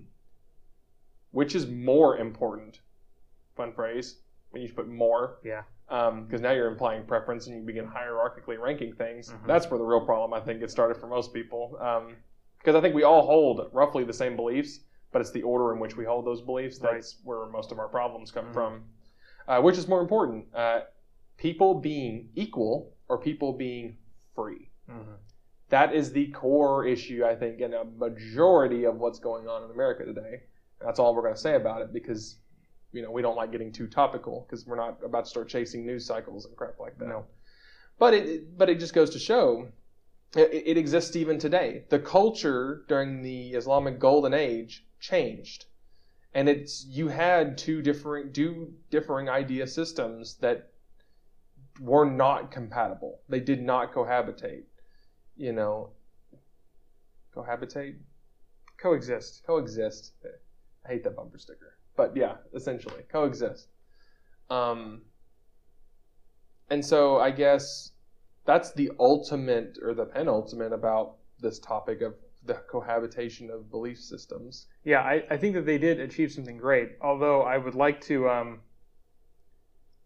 which 1.31 1.53
is 1.53 1.67
more 1.67 2.17
important? 2.17 2.79
Fun 3.55 3.71
phrase. 3.73 4.17
When 4.51 4.61
you 4.61 4.71
put 4.71 4.87
more, 4.87 5.37
Yeah. 5.43 5.63
Because 5.87 6.41
now 6.41 6.51
you're 6.51 6.67
implying 6.67 7.05
preference 7.05 7.47
and 7.47 7.55
you 7.55 7.61
begin 7.61 7.85
hierarchically 7.87 8.59
ranking 8.59 8.93
things. 8.93 9.31
Mhm. 9.31 9.45
That's 9.47 9.69
where 9.69 9.77
the 9.77 9.85
real 9.85 10.01
problem 10.05 10.33
I 10.33 10.39
think 10.43 10.59
gets 10.59 10.73
started 10.73 10.97
for 10.97 11.07
most 11.07 11.33
people. 11.33 11.77
Because 12.57 12.75
I 12.75 12.81
think 12.81 12.93
we 12.95 13.03
all 13.03 13.25
hold 13.25 13.69
roughly 13.71 14.03
the 14.03 14.13
same 14.13 14.35
beliefs, 14.35 14.81
but 15.11 15.21
it's 15.21 15.31
the 15.31 15.43
order 15.43 15.73
in 15.73 15.79
which 15.79 15.95
we 15.95 16.03
hold 16.03 16.25
those 16.25 16.41
beliefs 16.41 16.79
Right. 16.81 16.95
that's 16.95 17.21
where 17.23 17.45
most 17.45 17.71
of 17.71 17.79
our 17.79 17.87
problems 17.87 18.31
come 18.31 18.47
Mhm. 18.47 18.53
from. 18.53 18.83
Uh, 19.47 19.61
which 19.61 19.77
is 19.77 19.87
more 19.87 20.01
important, 20.01 20.53
uh, 20.53 20.81
people 21.37 21.75
being 21.75 22.29
equal 22.35 22.91
or 23.07 23.17
people 23.17 23.53
being 23.53 23.97
free? 24.35 24.69
Mhm. 24.89 25.15
That 25.69 25.93
is 25.93 26.11
the 26.11 26.31
core 26.31 26.85
issue, 26.85 27.23
I 27.25 27.35
think, 27.35 27.61
in 27.61 27.73
a 27.73 27.85
majority 27.85 28.83
of 28.83 28.99
what's 28.99 29.19
going 29.19 29.47
on 29.47 29.63
in 29.63 29.71
America 29.71 30.03
today. 30.03 30.43
That's 30.81 30.99
all 30.99 31.15
we're 31.15 31.21
going 31.21 31.33
to 31.33 31.39
say 31.39 31.55
about 31.55 31.81
it 31.81 31.93
because, 31.93 32.39
you 32.91 33.01
know, 33.01 33.11
we 33.11 33.21
don't 33.21 33.35
like 33.35 33.51
getting 33.51 33.71
too 33.71 33.87
topical 33.87 34.45
because 34.47 34.65
we're 34.65 34.77
not 34.77 34.97
about 35.03 35.25
to 35.25 35.29
start 35.29 35.49
chasing 35.49 35.85
news 35.85 36.05
cycles 36.05 36.45
and 36.45 36.55
crap 36.55 36.79
like 36.79 36.97
that. 36.99 37.07
No. 37.07 37.25
But 37.99 38.13
it 38.13 38.57
but 38.57 38.69
it 38.69 38.79
just 38.79 38.93
goes 38.93 39.09
to 39.11 39.19
show 39.19 39.67
it, 40.35 40.63
it 40.65 40.77
exists 40.77 41.15
even 41.15 41.39
today. 41.39 41.83
The 41.89 41.99
culture 41.99 42.83
during 42.87 43.21
the 43.21 43.53
Islamic 43.53 43.99
Golden 43.99 44.33
Age 44.33 44.85
changed, 44.99 45.65
and 46.33 46.49
it's 46.49 46.85
you 46.85 47.07
had 47.07 47.57
two 47.57 47.81
different 47.81 48.33
two 48.33 48.73
differing 48.89 49.29
idea 49.29 49.67
systems 49.67 50.35
that 50.37 50.71
were 51.79 52.05
not 52.05 52.51
compatible. 52.51 53.21
They 53.29 53.39
did 53.39 53.61
not 53.61 53.93
cohabitate. 53.93 54.63
You 55.35 55.53
know, 55.53 55.91
cohabitate, 57.35 57.97
Coexist. 58.77 59.43
coexist. 59.45 60.13
I 60.85 60.89
hate 60.89 61.03
that 61.03 61.15
bumper 61.15 61.37
sticker, 61.37 61.77
but 61.97 62.15
yeah, 62.15 62.35
essentially 62.53 63.03
coexist. 63.11 63.67
Um, 64.49 65.01
and 66.69 66.85
so 66.85 67.19
I 67.19 67.31
guess 67.31 67.91
that's 68.45 68.71
the 68.71 68.91
ultimate 68.99 69.77
or 69.81 69.93
the 69.93 70.05
penultimate 70.05 70.71
about 70.71 71.15
this 71.39 71.59
topic 71.59 72.01
of 72.01 72.13
the 72.45 72.53
cohabitation 72.71 73.49
of 73.51 73.69
belief 73.69 73.99
systems. 73.99 74.67
Yeah, 74.85 75.01
I, 75.01 75.23
I 75.29 75.37
think 75.37 75.53
that 75.55 75.65
they 75.65 75.77
did 75.77 75.99
achieve 75.99 76.31
something 76.31 76.57
great. 76.57 76.91
Although 77.01 77.41
I 77.41 77.57
would 77.57 77.75
like 77.75 77.99
to, 78.01 78.29
um, 78.29 78.61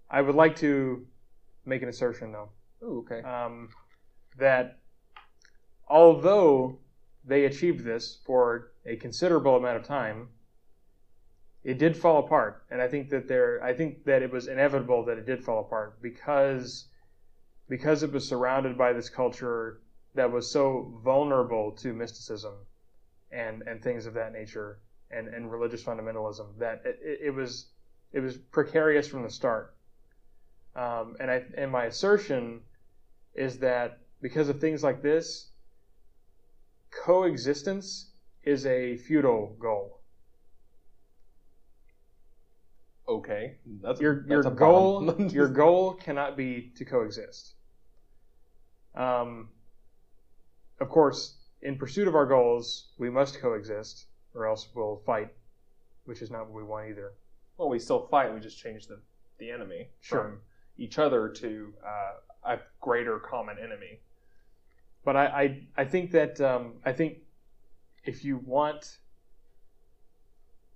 I 0.09 0.21
would 0.21 0.35
like 0.35 0.55
to 0.57 1.05
make 1.65 1.83
an 1.83 1.89
assertion 1.89 2.31
though 2.31 2.49
Ooh, 2.83 3.05
okay. 3.05 3.21
um, 3.27 3.69
that 4.39 4.79
although 5.87 6.79
they 7.23 7.45
achieved 7.45 7.83
this 7.83 8.19
for 8.25 8.71
a 8.85 8.95
considerable 8.95 9.57
amount 9.57 9.77
of 9.77 9.83
time, 9.83 10.29
it 11.63 11.77
did 11.77 11.95
fall 11.95 12.25
apart, 12.25 12.63
and 12.71 12.81
I 12.81 12.87
think 12.87 13.09
that 13.09 13.27
there, 13.27 13.63
I 13.63 13.73
think 13.73 14.05
that 14.05 14.23
it 14.23 14.31
was 14.31 14.47
inevitable 14.47 15.05
that 15.05 15.17
it 15.17 15.25
did 15.25 15.43
fall 15.43 15.59
apart 15.59 16.01
because 16.01 16.87
because 17.69 18.03
it 18.03 18.11
was 18.11 18.27
surrounded 18.27 18.77
by 18.77 18.91
this 18.93 19.09
culture 19.09 19.79
that 20.15 20.31
was 20.31 20.51
so 20.51 20.99
vulnerable 21.03 21.71
to 21.71 21.93
mysticism 21.93 22.53
and 23.31 23.61
and 23.63 23.81
things 23.81 24.05
of 24.05 24.13
that 24.15 24.33
nature 24.33 24.79
and 25.11 25.27
and 25.27 25.51
religious 25.51 25.83
fundamentalism 25.83 26.57
that 26.57 26.81
it, 26.85 27.19
it, 27.25 27.33
was 27.33 27.67
it 28.11 28.19
was 28.19 28.37
precarious 28.37 29.07
from 29.07 29.23
the 29.23 29.29
start. 29.29 29.75
Um, 30.75 31.15
and 31.19 31.29
I 31.29 31.43
and 31.57 31.71
my 31.71 31.85
assertion 31.85 32.61
is 33.35 33.59
that 33.59 33.99
because 34.21 34.49
of 34.49 34.59
things 34.59 34.83
like 34.83 35.01
this, 35.01 35.49
coexistence 36.91 38.11
is 38.43 38.65
a 38.65 38.97
futile 38.97 39.55
goal. 39.59 40.00
Okay. 43.11 43.55
That's 43.83 43.99
Your 43.99 44.21
that's 44.21 44.29
your 44.29 44.39
a 44.47 44.51
goal 44.55 45.15
your 45.31 45.47
goal 45.49 45.93
cannot 45.93 46.37
be 46.37 46.71
to 46.77 46.85
coexist. 46.85 47.53
Um, 48.95 49.49
of 50.79 50.89
course, 50.89 51.35
in 51.61 51.77
pursuit 51.77 52.07
of 52.07 52.15
our 52.15 52.25
goals, 52.25 52.87
we 52.97 53.09
must 53.09 53.39
coexist, 53.39 54.05
or 54.33 54.45
else 54.47 54.67
we'll 54.73 55.01
fight, 55.05 55.29
which 56.05 56.21
is 56.21 56.31
not 56.31 56.41
what 56.47 56.53
we 56.53 56.63
want 56.63 56.89
either. 56.89 57.11
well, 57.57 57.69
we 57.69 57.79
still 57.79 58.07
fight. 58.07 58.33
We 58.33 58.39
just 58.39 58.57
change 58.57 58.87
the 58.87 58.99
the 59.39 59.51
enemy 59.51 59.87
Sure. 60.01 60.21
from 60.23 60.39
each 60.77 60.97
other 60.99 61.27
to 61.29 61.73
uh, 61.85 62.53
a 62.55 62.59
greater 62.79 63.19
common 63.19 63.57
enemy. 63.59 63.99
But 65.03 65.15
I, 65.15 65.25
I, 65.25 65.61
I 65.81 65.85
think 65.85 66.11
that 66.11 66.39
um, 66.39 66.73
I 66.85 66.93
think 66.93 67.17
if 68.05 68.23
you 68.23 68.37
want 68.37 68.97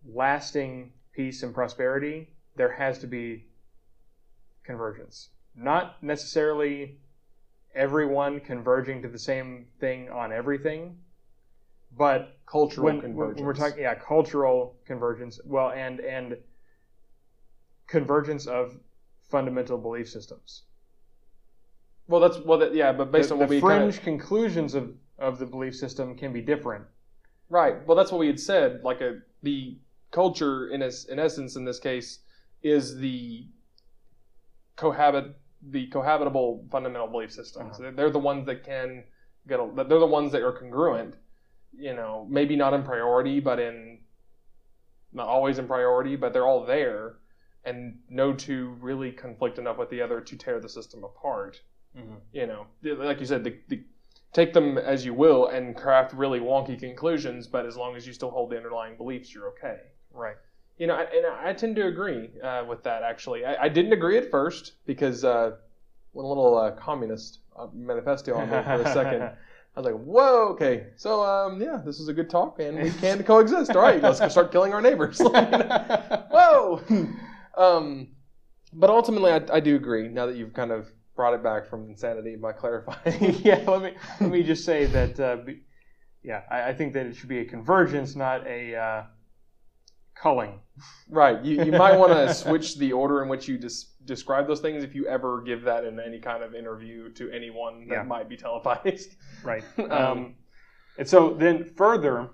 lasting 0.07 0.91
peace 1.15 1.43
and 1.43 1.53
prosperity, 1.53 2.29
there 2.55 2.71
has 2.73 2.99
to 2.99 3.07
be 3.07 3.45
convergence. 4.63 5.29
Not 5.55 6.01
necessarily 6.03 6.99
everyone 7.73 8.39
converging 8.39 9.01
to 9.03 9.07
the 9.07 9.19
same 9.19 9.67
thing 9.79 10.09
on 10.09 10.31
everything, 10.31 10.97
but 11.97 12.37
Cultural 12.45 12.85
when, 12.85 13.01
convergence. 13.01 13.37
when 13.37 13.45
we're 13.45 13.53
talking, 13.53 13.81
yeah, 13.81 13.95
cultural 13.95 14.77
convergence. 14.85 15.39
Well, 15.45 15.71
and 15.71 15.99
and 15.99 16.37
convergence 17.87 18.45
of 18.47 18.77
fundamental 19.29 19.77
belief 19.77 20.09
systems. 20.09 20.63
well, 22.07 22.21
that's 22.21 22.37
well, 22.39 22.59
that, 22.59 22.75
yeah, 22.75 22.91
but 22.91 23.11
based 23.11 23.29
the, 23.29 23.35
on 23.35 23.39
what 23.39 23.49
the 23.49 23.55
we 23.55 23.61
fringe 23.61 23.95
kind 23.95 24.03
conclusions 24.03 24.75
of, 24.75 24.93
of 25.17 25.39
the 25.39 25.45
belief 25.45 25.75
system 25.75 26.15
can 26.15 26.33
be 26.33 26.41
different. 26.41 26.85
right. 27.49 27.85
Well, 27.87 27.95
that's 27.95 28.11
what 28.11 28.19
we 28.19 28.27
had 28.27 28.39
said. 28.39 28.81
Like 28.83 29.01
a 29.01 29.19
the 29.41 29.77
culture 30.15 30.69
in 30.69 30.81
es, 30.81 31.05
in 31.05 31.19
essence 31.19 31.57
in 31.57 31.65
this 31.65 31.79
case 31.79 32.19
is 32.63 32.97
the 32.97 33.45
cohabit 34.77 35.35
the 35.71 35.89
cohabitable 35.89 36.69
fundamental 36.71 37.07
belief 37.07 37.31
systems. 37.31 37.79
Uh-huh. 37.79 37.91
They're 37.95 38.09
the 38.09 38.19
ones 38.19 38.45
that 38.45 38.63
can 38.63 39.03
get. 39.47 39.59
A, 39.59 39.69
they're 39.75 39.99
the 39.99 40.05
ones 40.05 40.31
that 40.31 40.41
are 40.41 40.53
congruent. 40.53 41.15
You 41.77 41.93
know, 41.93 42.25
maybe 42.29 42.55
not 42.55 42.73
in 42.73 42.83
priority, 42.83 43.41
but 43.41 43.59
in 43.59 43.99
not 45.11 45.27
always 45.27 45.57
in 45.57 45.67
priority, 45.67 46.15
but 46.15 46.31
they're 46.31 46.47
all 46.47 46.65
there, 46.65 47.15
and 47.65 47.97
no 48.09 48.31
two 48.31 48.77
really 48.79 49.11
conflict 49.11 49.59
enough 49.59 49.77
with 49.77 49.89
the 49.89 50.01
other 50.01 50.21
to 50.21 50.37
tear 50.37 50.59
the 50.61 50.69
system 50.69 51.03
apart. 51.03 51.61
you 52.31 52.47
know, 52.47 52.67
like 52.83 53.19
you 53.19 53.25
said, 53.25 53.43
the, 53.43 53.57
the, 53.69 53.81
take 54.33 54.53
them 54.53 54.77
as 54.77 55.05
you 55.05 55.13
will 55.13 55.47
and 55.47 55.75
craft 55.75 56.13
really 56.13 56.39
wonky 56.39 56.77
conclusions, 56.77 57.47
but 57.47 57.65
as 57.65 57.77
long 57.77 57.95
as 57.95 58.05
you 58.05 58.13
still 58.13 58.31
hold 58.31 58.51
the 58.51 58.57
underlying 58.57 58.97
beliefs, 58.97 59.33
you're 59.33 59.47
okay. 59.47 59.79
Right. 60.15 60.35
You 60.77 60.87
know, 60.87 60.95
and 60.95 61.25
I 61.25 61.53
tend 61.53 61.75
to 61.77 61.87
agree 61.87 62.29
uh, 62.43 62.65
with 62.67 62.83
that. 62.83 63.03
Actually, 63.03 63.45
I, 63.45 63.65
I 63.65 63.69
didn't 63.69 63.93
agree 63.93 64.17
at 64.17 64.29
first 64.29 64.73
because 64.85 65.23
uh, 65.23 65.51
went 66.13 66.25
a 66.25 66.27
little 66.27 66.57
uh, 66.57 66.71
communist 66.71 67.39
uh, 67.57 67.67
manifesto 67.73 68.35
on 68.35 68.49
me 68.49 68.61
for 68.63 68.81
a 68.81 68.93
second. 68.93 69.21
I 69.75 69.79
was 69.79 69.85
like, 69.85 70.01
"Whoa, 70.01 70.49
okay, 70.53 70.87
so 70.95 71.23
um, 71.23 71.61
yeah, 71.61 71.81
this 71.83 71.99
is 71.99 72.07
a 72.07 72.13
good 72.13 72.29
talk, 72.29 72.59
and 72.59 72.81
we 72.81 72.91
can 72.91 73.23
coexist. 73.23 73.71
All 73.75 73.81
right, 73.81 74.01
let's 74.01 74.19
start 74.31 74.51
killing 74.51 74.73
our 74.73 74.81
neighbors." 74.81 75.19
Whoa. 75.19 76.81
um, 77.57 78.07
but 78.73 78.89
ultimately, 78.89 79.31
I, 79.31 79.41
I 79.51 79.59
do 79.59 79.75
agree. 79.75 80.07
Now 80.07 80.25
that 80.27 80.37
you've 80.37 80.53
kind 80.53 80.71
of 80.71 80.89
brought 81.15 81.33
it 81.33 81.43
back 81.43 81.67
from 81.67 81.89
insanity 81.89 82.35
by 82.37 82.53
clarifying. 82.53 83.35
yeah, 83.43 83.63
let 83.67 83.81
me 83.81 83.93
let 84.21 84.31
me 84.31 84.43
just 84.43 84.63
say 84.63 84.85
that. 84.85 85.19
Uh, 85.19 85.37
be, 85.37 85.61
yeah, 86.23 86.41
I, 86.49 86.69
I 86.69 86.73
think 86.73 86.93
that 86.93 87.05
it 87.05 87.15
should 87.15 87.29
be 87.29 87.39
a 87.39 87.45
convergence, 87.45 88.15
not 88.15 88.47
a 88.47 88.75
uh, 88.75 89.03
culling. 90.25 90.59
right. 91.07 91.43
You, 91.45 91.63
you 91.63 91.71
might 91.71 91.95
want 91.95 92.11
to 92.13 92.33
switch 92.33 92.77
the 92.79 92.91
order 92.91 93.21
in 93.21 93.29
which 93.29 93.47
you 93.47 93.59
des- 93.59 93.85
describe 94.05 94.47
those 94.47 94.59
things 94.59 94.83
if 94.83 94.95
you 94.95 95.05
ever 95.07 95.41
give 95.43 95.61
that 95.61 95.85
in 95.85 95.99
any 95.99 96.19
kind 96.19 96.41
of 96.43 96.55
interview 96.55 97.11
to 97.13 97.29
anyone 97.29 97.87
that 97.89 97.95
Yeah. 97.95 98.03
might 98.03 98.27
be 98.27 98.35
televised. 98.35 99.15
Right. 99.43 99.63
Um, 99.77 99.91
Um, 99.91 100.35
and 100.97 101.07
so 101.07 101.19
then 101.35 101.63
further, 101.63 102.29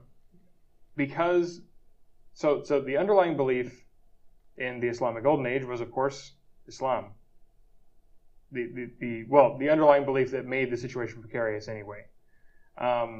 because 0.96 1.62
so 2.34 2.64
so 2.64 2.80
the 2.80 2.96
underlying 2.96 3.36
belief 3.36 3.84
in 4.58 4.80
the 4.80 4.88
Islamic 4.88 5.24
Golden 5.24 5.46
Age 5.46 5.66
was, 5.66 5.82
of 5.82 5.92
course, 5.92 6.20
Islam. 6.68 7.06
The, 8.54 8.64
the, 8.78 8.86
the 9.02 9.26
well, 9.28 9.58
the 9.58 9.70
underlying 9.70 10.06
belief 10.06 10.32
that 10.32 10.46
made 10.46 10.72
the 10.72 10.78
situation 10.78 11.22
precarious 11.22 11.68
anyway. 11.68 12.02
Um, 12.78 13.12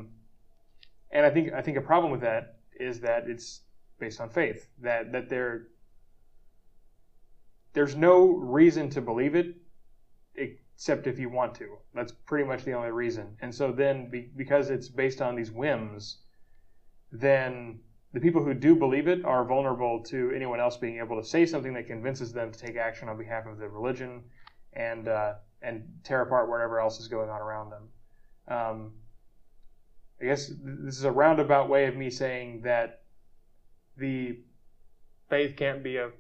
and 1.12 1.26
I 1.26 1.30
think 1.30 1.52
I 1.60 1.62
think 1.62 1.76
a 1.78 1.82
problem 1.92 2.12
with 2.12 2.22
that 2.22 2.44
is 2.80 3.02
that 3.02 3.28
it's 3.28 3.62
based 4.02 4.20
on 4.20 4.30
faith. 4.30 4.68
That 4.82 5.14
that 5.14 5.30
there 5.30 5.68
there's 7.74 7.96
no 7.96 8.28
reason 8.28 8.90
to 8.90 9.02
believe 9.02 9.36
it 9.36 9.56
except 10.36 11.08
if 11.08 11.20
you 11.20 11.30
want 11.30 11.56
to. 11.56 11.78
That's 11.94 12.12
pretty 12.12 12.44
much 12.44 12.64
the 12.64 12.74
only 12.74 12.92
reason. 12.92 13.38
And 13.42 13.54
so 13.54 13.72
then, 13.72 14.10
be, 14.10 14.30
because 14.36 14.70
it's 14.70 14.90
based 14.90 15.22
on 15.22 15.36
these 15.36 15.52
whims, 15.52 16.18
then 17.12 17.80
the 18.14 18.20
people 18.20 18.44
who 18.44 18.54
do 18.54 18.76
believe 18.76 19.08
it 19.08 19.24
are 19.24 19.46
vulnerable 19.46 20.04
to 20.06 20.32
anyone 20.36 20.60
else 20.60 20.78
being 20.78 20.98
able 20.98 21.22
to 21.22 21.26
say 21.26 21.46
something 21.46 21.74
that 21.76 21.88
convinces 21.88 22.34
them 22.34 22.52
to 22.52 22.60
take 22.60 22.76
action 22.76 23.08
on 23.08 23.18
behalf 23.18 23.46
of 23.46 23.58
the 23.58 23.70
religion 23.70 24.24
and 24.74 25.08
uh, 25.08 25.34
and 25.62 25.84
tear 26.04 26.22
apart 26.24 26.50
whatever 26.50 26.80
else 26.80 27.00
is 27.00 27.08
going 27.08 27.30
on 27.30 27.40
around 27.40 27.70
them. 27.70 27.90
Um, 28.48 28.92
I 30.20 30.26
guess 30.26 30.52
this 30.64 30.98
is 30.98 31.04
a 31.04 31.12
roundabout 31.12 31.70
way 31.70 31.86
of 31.86 31.96
me 31.96 32.10
saying 32.10 32.62
that 32.64 33.01
the 33.98 34.40
Faith 35.30 35.56
can't 35.56 35.82
be 35.82 35.96
a 35.96 36.12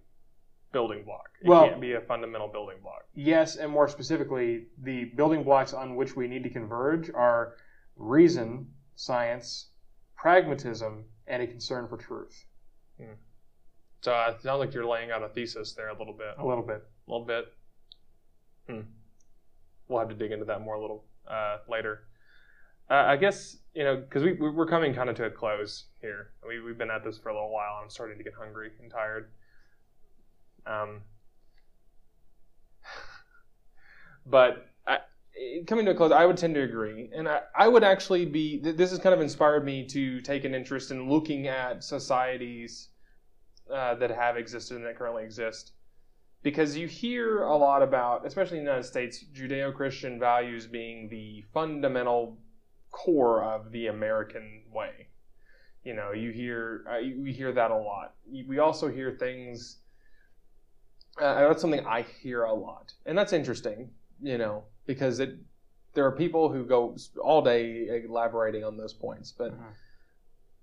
building 0.71 1.03
block. 1.03 1.29
It 1.41 1.47
Well- 1.49 1.67
can't 1.67 1.81
be 1.81 1.93
a 1.93 2.01
fundamental 2.01 2.47
building 2.47 2.79
block. 2.81 3.05
Yes, 3.13 3.57
and 3.57 3.69
more 3.69 3.89
specifically, 3.89 4.67
the 4.77 5.05
building 5.15 5.43
blocks 5.43 5.73
on 5.73 5.97
which 5.97 6.15
we 6.15 6.29
need 6.29 6.43
to 6.43 6.49
converge 6.49 7.09
are 7.11 7.57
reason, 7.97 8.73
science, 8.95 9.69
pragmatism, 10.15 11.09
and 11.27 11.43
a 11.43 11.47
concern 11.47 11.89
for 11.89 11.97
truth. 11.97 12.45
So 14.01 14.13
uh, 14.15 14.33
it 14.35 14.41
sounds 14.41 14.59
like 14.59 14.73
you're 14.73 14.85
laying 14.85 15.11
out 15.11 15.23
a 15.23 15.29
thesis 15.29 15.73
there 15.73 15.89
a 15.89 15.97
little 15.97 16.13
bit. 16.13 16.35
A 16.37 16.45
little 16.45 16.63
bit. 16.63 16.83
A 17.07 17.11
little 17.11 17.25
bit. 17.25 17.53
Hmm. 18.67 18.81
We'll 19.87 19.99
have 19.99 20.09
to 20.09 20.15
dig 20.15 20.31
into 20.31 20.45
that 20.45 20.61
more 20.61 20.75
a 20.75 20.81
little 20.81 21.05
uh, 21.27 21.57
later. 21.67 22.07
Uh, 22.89 22.93
I 22.93 23.17
guess 23.17 23.57
you 23.73 23.83
know 23.83 23.95
because 23.95 24.23
we 24.23 24.33
we- 24.33 24.49
we're 24.49 24.67
coming 24.67 24.93
kind 24.93 25.09
of 25.09 25.15
to 25.17 25.25
a 25.25 25.29
close 25.29 25.85
here. 26.01 26.31
We 26.47 26.59
we've 26.61 26.77
been 26.77 26.91
at 26.91 27.03
this 27.03 27.17
for 27.17 27.29
a 27.29 27.33
little 27.33 27.51
while. 27.51 27.79
I'm 27.81 27.89
starting 27.89 28.17
to 28.17 28.23
get 28.23 28.33
hungry 28.33 28.71
and 28.81 28.91
tired. 28.91 29.31
Um, 30.65 31.01
but 34.25 34.67
I 34.85 34.99
coming 35.67 35.85
to 35.85 35.91
a 35.91 35.95
close, 35.95 36.11
I 36.11 36.25
would 36.25 36.37
tend 36.37 36.55
to 36.55 36.61
agree, 36.61 37.09
and 37.13 37.27
I, 37.27 37.41
I 37.55 37.67
would 37.67 37.83
actually 37.83 38.25
be. 38.25 38.59
This 38.59 38.91
has 38.91 38.99
kind 38.99 39.15
of 39.15 39.21
inspired 39.21 39.65
me 39.65 39.85
to 39.87 40.21
take 40.21 40.43
an 40.43 40.53
interest 40.53 40.91
in 40.91 41.09
looking 41.09 41.47
at 41.47 41.83
societies 41.83 42.89
uh, 43.73 43.95
that 43.95 44.11
have 44.11 44.37
existed 44.37 44.77
and 44.77 44.85
that 44.85 44.97
currently 44.97 45.23
exist, 45.23 45.71
because 46.43 46.75
you 46.75 46.87
hear 46.87 47.43
a 47.43 47.55
lot 47.55 47.81
about, 47.81 48.25
especially 48.25 48.57
in 48.57 48.65
the 48.65 48.69
United 48.71 48.87
States, 48.87 49.23
Judeo-Christian 49.33 50.19
values 50.19 50.67
being 50.67 51.07
the 51.09 51.43
fundamental 51.53 52.37
core 52.91 53.43
of 53.43 53.71
the 53.71 53.87
American 53.87 54.63
way. 54.71 55.07
You 55.83 55.93
know, 55.95 56.11
you 56.11 56.31
hear 56.31 56.85
uh, 56.89 56.99
we 57.17 57.31
hear 57.31 57.51
that 57.51 57.71
a 57.71 57.77
lot. 57.77 58.15
We 58.47 58.59
also 58.59 58.89
hear 58.89 59.11
things. 59.11 59.77
Uh, 61.19 61.47
that's 61.47 61.61
something 61.61 61.85
I 61.85 62.03
hear 62.21 62.43
a 62.43 62.53
lot, 62.53 62.93
and 63.05 63.17
that's 63.17 63.33
interesting. 63.33 63.89
You 64.21 64.37
know, 64.37 64.63
because 64.85 65.19
it 65.19 65.37
there 65.93 66.05
are 66.05 66.11
people 66.11 66.51
who 66.51 66.63
go 66.65 66.95
all 67.21 67.41
day 67.41 68.03
elaborating 68.05 68.63
on 68.63 68.77
those 68.77 68.93
points, 68.93 69.31
but 69.31 69.51
Mhm. 69.51 69.73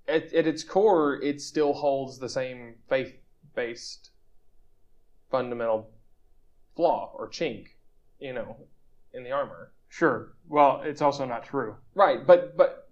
at, 0.07 0.33
at 0.33 0.47
its 0.47 0.65
core, 0.65 1.21
it 1.23 1.41
still 1.41 1.75
holds 1.75 2.19
the 2.19 2.29
same 2.29 2.77
faith-based 2.89 4.11
fundamental 5.31 5.91
flaw 6.75 7.13
or 7.15 7.29
chink, 7.29 7.69
you 8.19 8.33
know, 8.33 8.57
in 9.13 9.23
the 9.23 9.31
armor. 9.31 9.73
Sure. 9.89 10.35
Well, 10.49 10.83
it's 10.85 11.03
also 11.03 11.25
not 11.25 11.45
true. 11.45 11.77
Right, 11.95 12.27
but 12.27 12.57
but 12.57 12.89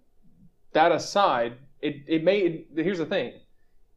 that 0.73 0.91
aside, 0.91 1.57
it 1.81 2.03
it 2.07 2.23
may. 2.23 2.65
Here's 2.75 2.97
the 2.97 3.05
thing, 3.05 3.33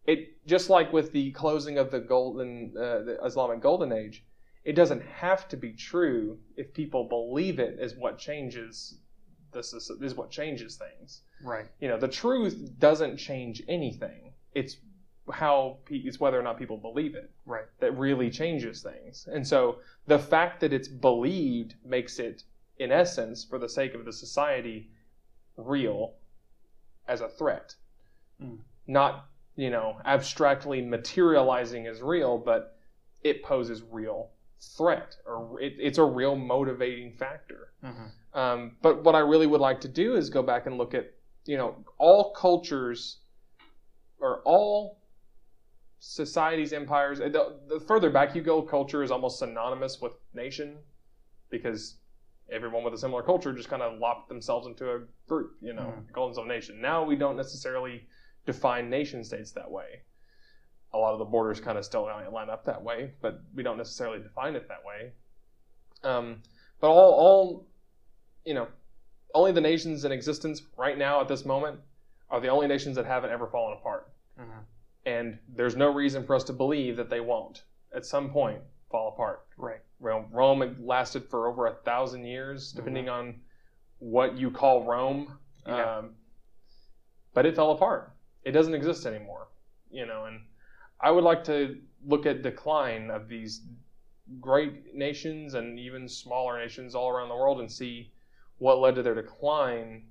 it 0.07 0.45
just 0.47 0.71
like 0.71 0.93
with 0.93 1.13
the 1.13 1.31
closing 1.33 1.79
of 1.79 1.91
the 1.91 2.01
golden 2.01 2.75
uh, 2.77 3.03
the 3.03 3.19
Islamic 3.25 3.61
golden 3.61 3.93
age, 3.93 4.25
it 4.65 4.75
doesn't 4.75 5.03
have 5.03 5.49
to 5.49 5.57
be 5.57 5.73
true 5.73 6.39
if 6.57 6.73
people 6.75 7.05
believe 7.09 7.59
it 7.59 7.79
is 7.81 7.97
what 7.97 8.19
changes 8.19 8.99
this 9.53 9.73
is, 9.73 9.91
is 10.01 10.15
what 10.15 10.31
changes 10.31 10.77
things. 10.77 11.23
Right. 11.43 11.67
You 11.81 11.89
know, 11.89 11.99
the 11.99 12.09
truth 12.09 12.73
doesn't 12.79 13.17
change 13.17 13.63
anything. 13.69 14.33
It's 14.55 14.77
how 15.33 15.79
it's 15.89 16.21
whether 16.21 16.39
or 16.39 16.43
not 16.43 16.59
people 16.59 16.77
believe 16.77 17.15
it 17.15 17.31
Right. 17.47 17.65
that 17.81 17.97
really 17.97 18.31
changes 18.31 18.83
things. 18.83 19.29
And 19.31 19.47
so 19.47 19.77
the 20.07 20.19
fact 20.19 20.61
that 20.61 20.73
it's 20.73 20.89
believed 20.89 21.75
makes 21.85 22.19
it, 22.19 22.45
in 22.81 22.91
essence, 22.91 23.45
for 23.45 23.59
the 23.59 23.69
sake 23.69 23.95
of 23.95 24.05
the 24.07 24.13
society, 24.13 24.89
real 25.57 26.15
as 27.07 27.21
a 27.21 27.29
threat. 27.29 27.75
Mm. 28.43 28.59
Not, 28.87 29.27
you 29.55 29.71
know, 29.71 29.99
abstractly 30.05 30.81
materializing 30.81 31.87
as 31.87 32.01
real, 32.01 32.39
but 32.39 32.79
it 33.23 33.43
poses 33.43 33.83
real 33.83 34.31
threat 34.77 35.17
or 35.27 35.61
it, 35.61 35.75
it's 35.79 35.99
a 35.99 36.05
real 36.05 36.35
motivating 36.35 37.13
factor. 37.13 37.73
Mm-hmm. 37.85 38.39
Um, 38.39 38.77
but 38.81 39.05
what 39.05 39.15
I 39.15 39.21
really 39.21 39.47
would 39.47 39.61
like 39.61 39.81
to 39.83 39.89
do 39.89 40.17
is 40.17 40.31
go 40.31 40.43
back 40.43 40.67
and 40.67 40.79
look 40.79 40.95
at, 40.95 41.13
you 41.45 41.59
know, 41.59 41.77
all 41.99 42.33
cultures 42.33 43.19
or 44.21 44.41
all 44.45 45.01
societies, 45.99 46.73
empires. 46.73 47.19
The, 47.19 47.59
the 47.69 47.81
further 47.81 48.09
back 48.09 48.35
you 48.35 48.41
go, 48.41 48.63
culture 48.63 49.03
is 49.03 49.11
almost 49.11 49.39
synonymous 49.39 50.01
with 50.01 50.13
nation 50.33 50.79
because 51.51 51.97
everyone 52.53 52.83
with 52.85 52.95
a 52.95 52.99
similar 52.99 53.23
culture 53.23 53.53
just 53.53 53.69
kind 53.69 53.83
of 53.83 53.99
lopped 53.99 54.29
themselves 54.29 54.67
into 54.67 54.91
a 54.91 55.01
group, 55.29 55.57
you 55.61 55.73
know, 55.73 55.83
Mhm. 55.97 56.13
called 56.13 56.31
themselves 56.31 56.47
a 56.47 56.53
nation. 56.53 56.81
Now 56.81 57.05
we 57.05 57.17
don't 57.17 57.37
necessarily 57.37 58.09
define 58.47 58.91
nation 58.91 59.23
states 59.25 59.53
that 59.53 59.71
way. 59.71 60.03
A 60.93 60.99
lot 60.99 61.13
of 61.13 61.19
the 61.19 61.25
borders 61.25 61.61
kind 61.61 61.79
of 61.79 61.85
still 61.85 62.05
line 62.05 62.51
up 62.51 62.65
that 62.65 62.83
way, 62.83 63.15
but 63.21 63.41
we 63.55 63.63
don't 63.63 63.77
necessarily 63.77 64.19
define 64.21 64.57
it 64.57 64.67
that 64.69 64.85
way. 64.85 65.13
Um, 66.03 66.43
but 66.81 66.91
all, 66.91 67.13
all, 67.13 67.67
you 68.45 68.55
know, 68.55 68.69
only 69.35 69.53
the 69.53 69.61
nations 69.61 70.05
in 70.05 70.11
existence 70.13 70.63
right 70.77 70.99
now 70.99 71.21
at 71.21 71.29
this 71.29 71.45
moment 71.45 71.81
are 72.31 72.41
the 72.41 72.49
only 72.49 72.67
nations 72.67 72.97
that 72.97 73.07
haven't 73.07 73.31
ever 73.31 73.47
fallen 73.47 73.77
apart. 73.79 74.13
Mm-hmm. 74.39 74.61
And 75.07 75.39
there's 75.49 75.77
no 75.77 75.93
reason 75.93 76.25
for 76.25 76.35
us 76.35 76.45
to 76.45 76.53
believe 76.53 76.97
that 76.97 77.11
they 77.11 77.21
won't 77.21 77.65
at 77.95 78.05
some 78.05 78.31
point 78.31 78.63
fall 78.91 79.09
apart. 79.09 79.47
Right. 79.57 79.81
Rome, 80.01 80.27
Rome 80.33 80.77
lasted 80.81 81.29
for 81.29 81.47
over 81.47 81.67
a 81.67 81.75
thousand 81.85 82.25
years, 82.25 82.73
depending 82.73 83.09
on 83.09 83.41
what 83.99 84.37
you 84.37 84.51
call 84.51 84.85
Rome. 84.85 85.39
Yeah. 85.67 85.99
Um, 85.99 86.11
but 87.35 87.47
it 87.47 87.55
fell 87.55 87.73
apart. 87.73 88.13
It 88.45 88.53
doesn't 88.53 88.75
exist 88.75 89.07
anymore. 89.07 89.49
You 89.91 90.07
know, 90.07 90.25
and 90.25 90.41
I 91.01 91.11
would 91.11 91.25
like 91.25 91.45
to 91.45 91.77
look 92.07 92.27
at 92.27 92.43
decline 92.43 93.11
of 93.11 93.29
these 93.29 93.63
great 94.41 94.95
nations 94.95 95.55
and 95.55 95.79
even 95.79 96.09
smaller 96.09 96.59
nations 96.59 96.95
all 96.95 97.11
around 97.11 97.29
the 97.29 97.35
world 97.35 97.61
and 97.61 97.71
see 97.71 98.13
what 98.59 98.79
led 98.79 98.95
to 98.95 99.03
their 99.03 99.15
decline. 99.15 100.05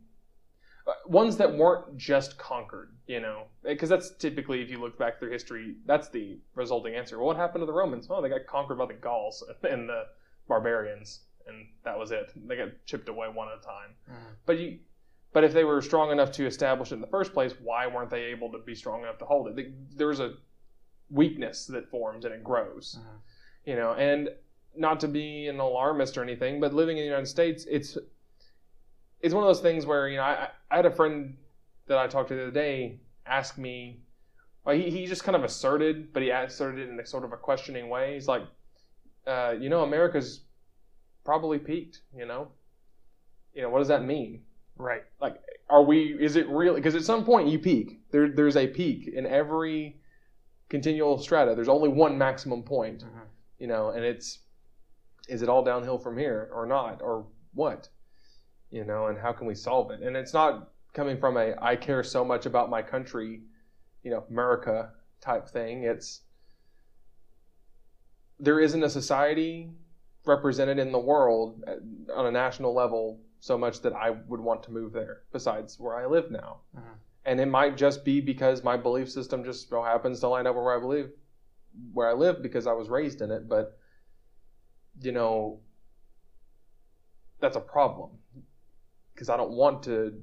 Uh, 0.90 0.94
Ones 1.08 1.38
that 1.38 1.54
weren't 1.56 1.98
just 1.98 2.38
conquered, 2.38 2.92
you 3.06 3.20
know, 3.20 3.44
because 3.64 3.90
that's 3.90 4.12
typically, 4.16 4.62
if 4.62 4.70
you 4.70 4.80
look 4.80 4.98
back 4.98 5.20
through 5.20 5.30
history, 5.32 5.76
that's 5.86 6.10
the 6.10 6.40
resulting 6.56 6.96
answer. 6.96 7.18
Well, 7.18 7.28
what 7.28 7.38
happened 7.38 7.62
to 7.62 7.66
the 7.68 7.74
Romans? 7.74 8.08
Oh, 8.10 8.22
they 8.22 8.30
got 8.30 8.46
conquered 8.48 8.78
by 8.80 8.86
the 8.88 8.94
Gauls 8.94 9.44
and 9.64 9.88
the 9.88 10.06
barbarians, 10.48 11.22
and 11.48 11.68
that 11.84 11.98
was 12.00 12.12
it. 12.12 12.32
They 12.48 12.56
got 12.58 12.70
chipped 12.86 13.08
away 13.10 13.28
one 13.30 13.50
at 13.50 13.60
a 13.60 13.62
time. 13.62 13.96
Mhm. 14.10 14.36
But 14.46 14.58
you, 14.60 14.80
but 15.32 15.44
if 15.44 15.54
they 15.54 15.64
were 15.64 15.82
strong 15.82 16.12
enough 16.12 16.32
to 16.34 16.46
establish 16.48 16.92
it 16.92 16.96
in 16.96 17.02
the 17.02 17.08
first 17.08 17.34
place, 17.34 17.54
why 17.62 17.86
weren't 17.88 18.10
they 18.10 18.24
able 18.26 18.52
to 18.52 18.58
be 18.60 18.74
strong 18.74 19.02
enough 19.04 19.20
to 19.20 19.26
hold 19.26 19.48
it? 19.48 19.56
They- 19.56 19.74
There's 19.96 20.20
a 20.20 20.36
weakness 21.12 21.66
that 21.68 21.90
forms 21.90 22.26
and 22.26 22.34
it 22.34 22.44
grows, 22.44 22.98
Mhm. 23.00 23.20
you 23.66 23.76
know. 23.76 23.94
And 23.94 24.30
not 24.76 25.00
to 25.02 25.08
be 25.08 25.48
an 25.48 25.60
alarmist 25.60 26.18
or 26.18 26.24
anything, 26.24 26.60
but 26.60 26.74
living 26.74 26.98
in 26.98 27.02
the 27.04 27.08
United 27.08 27.26
States, 27.28 27.66
it's 27.70 27.98
it's 29.22 29.34
one 29.34 29.44
of 29.44 29.48
those 29.48 29.62
things 29.62 29.86
where 29.86 30.08
you 30.08 30.18
know 30.18 30.24
I, 30.24 30.50
I 30.72 30.76
had 30.78 30.86
a 30.86 30.92
friend 30.92 31.36
that 31.88 31.98
I 31.98 32.08
talked 32.08 32.30
to 32.30 32.36
the 32.36 32.44
other 32.44 32.52
day 32.52 33.00
ask 33.26 33.58
me. 33.58 34.02
Well, 34.66 34.76
he, 34.76 34.90
he 34.92 35.06
just 35.06 35.24
kind 35.24 35.36
of 35.36 35.44
asserted, 35.44 36.12
but 36.14 36.22
he 36.22 36.30
asserted 36.30 36.82
it 36.88 36.90
in 36.90 37.00
a 37.00 37.06
sort 37.06 37.24
of 37.24 37.32
a 37.34 37.38
questioning 37.38 37.90
way. 37.90 38.14
He's 38.16 38.28
like, 38.28 38.44
uh, 39.26 39.56
you 39.60 39.70
know, 39.70 39.84
America's 39.84 40.42
probably 41.24 41.58
peaked. 41.60 42.02
You 42.16 42.26
know, 42.26 42.50
you 43.54 43.62
know, 43.62 43.70
what 43.70 43.80
does 43.80 43.88
that 43.88 44.04
mean? 44.04 44.42
Right. 44.78 45.04
Like, 45.22 45.42
are 45.70 45.84
we 45.84 46.16
is 46.20 46.36
it 46.36 46.48
really? 46.50 46.80
because 46.80 46.96
at 46.96 47.04
some 47.04 47.24
point 47.26 47.48
you 47.48 47.60
peak 47.60 48.00
there 48.12 48.30
there's 48.30 48.58
a 48.58 48.68
peak 48.68 49.08
in 49.14 49.26
every 49.26 49.98
continual 50.70 51.18
strata 51.18 51.54
there's 51.56 51.68
only 51.70 51.90
one 51.90 52.18
maximum 52.18 52.64
point 52.64 53.04
Mhm. 53.04 53.26
you 53.60 53.68
know 53.68 53.90
and 53.90 54.04
it's 54.04 54.40
is 55.28 55.42
it 55.44 55.50
all 55.50 55.64
downhill 55.64 55.98
from 56.00 56.18
here 56.18 56.50
or 56.54 56.66
not 56.66 57.02
or 57.02 57.26
what 57.54 57.90
you 58.72 58.86
know 58.86 59.08
and 59.08 59.18
how 59.18 59.32
can 59.32 59.48
we 59.48 59.56
solve 59.56 59.92
it 59.92 60.02
and 60.02 60.16
it's 60.16 60.34
not 60.34 60.72
coming 60.94 61.18
from 61.18 61.38
a 61.38 61.56
i 61.62 61.76
care 61.76 62.04
so 62.04 62.24
much 62.24 62.46
about 62.46 62.70
my 62.70 62.82
country 62.82 63.42
you 64.04 64.12
know 64.12 64.24
america 64.30 64.92
type 65.22 65.48
thing 65.48 65.84
it's 65.84 66.22
there 68.40 68.60
isn't 68.60 68.84
a 68.84 68.90
society 68.90 69.70
represented 70.26 70.80
in 70.80 70.92
the 70.92 71.00
world 71.00 71.64
at- 71.68 71.80
on 72.16 72.26
a 72.26 72.32
national 72.32 72.74
level 72.74 73.20
so 73.42 73.58
much 73.58 73.82
that 73.82 73.94
I 73.94 74.12
would 74.12 74.40
want 74.40 74.64
to 74.64 74.72
move 74.72 74.92
there 74.92 75.24
besides 75.32 75.80
where 75.80 75.96
I 75.96 76.06
live 76.06 76.30
now. 76.30 76.62
Mhm. 76.76 77.00
And 77.26 77.40
it 77.40 77.46
might 77.48 77.78
just 77.78 78.04
be 78.04 78.20
because 78.22 78.64
my 78.64 78.76
belief 78.78 79.10
system 79.10 79.44
just 79.44 79.70
so 79.70 79.82
happens 79.82 80.20
to 80.20 80.28
line 80.28 80.46
up 80.48 80.56
where 80.56 80.76
I 80.76 80.80
believe 80.80 81.12
where 81.94 82.08
I 82.10 82.14
live 82.14 82.42
because 82.42 82.68
I 82.68 82.74
was 82.74 82.90
raised 82.90 83.22
in 83.22 83.32
it, 83.32 83.48
but 83.48 83.78
you 85.02 85.12
know 85.12 85.62
that's 87.40 87.56
a 87.56 87.62
problem 87.62 88.20
because 89.20 89.28
I 89.28 89.36
don't 89.36 89.52
want 89.52 89.84
to 89.84 90.14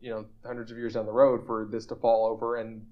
you 0.00 0.10
know 0.10 0.24
hundreds 0.46 0.70
of 0.70 0.78
years 0.78 0.94
down 0.94 1.04
the 1.04 1.12
road 1.12 1.44
for 1.44 1.66
this 1.68 1.84
to 1.86 1.96
fall 1.96 2.26
over 2.26 2.56
and 2.56 2.86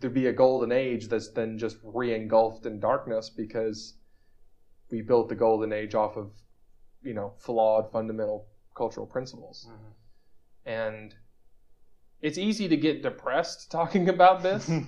there 0.00 0.10
be 0.10 0.26
a 0.26 0.32
golden 0.32 0.72
age 0.72 1.06
that's 1.08 1.30
then 1.30 1.56
just 1.56 1.76
re-engulfed 1.84 2.66
in 2.66 2.80
darkness 2.80 3.30
because 3.30 3.94
we 4.90 5.02
built 5.02 5.28
the 5.28 5.36
golden 5.36 5.72
age 5.72 5.94
off 5.94 6.16
of 6.16 6.32
you 7.00 7.14
know 7.14 7.32
flawed 7.38 7.92
fundamental 7.92 8.48
cultural 8.74 9.06
principles. 9.06 9.68
Mhm. 9.70 9.92
and 10.66 11.14
it's 12.20 12.38
easy 12.38 12.66
to 12.66 12.76
get 12.76 13.02
depressed 13.02 13.70
talking 13.78 14.08
about 14.08 14.42
this. 14.42 14.68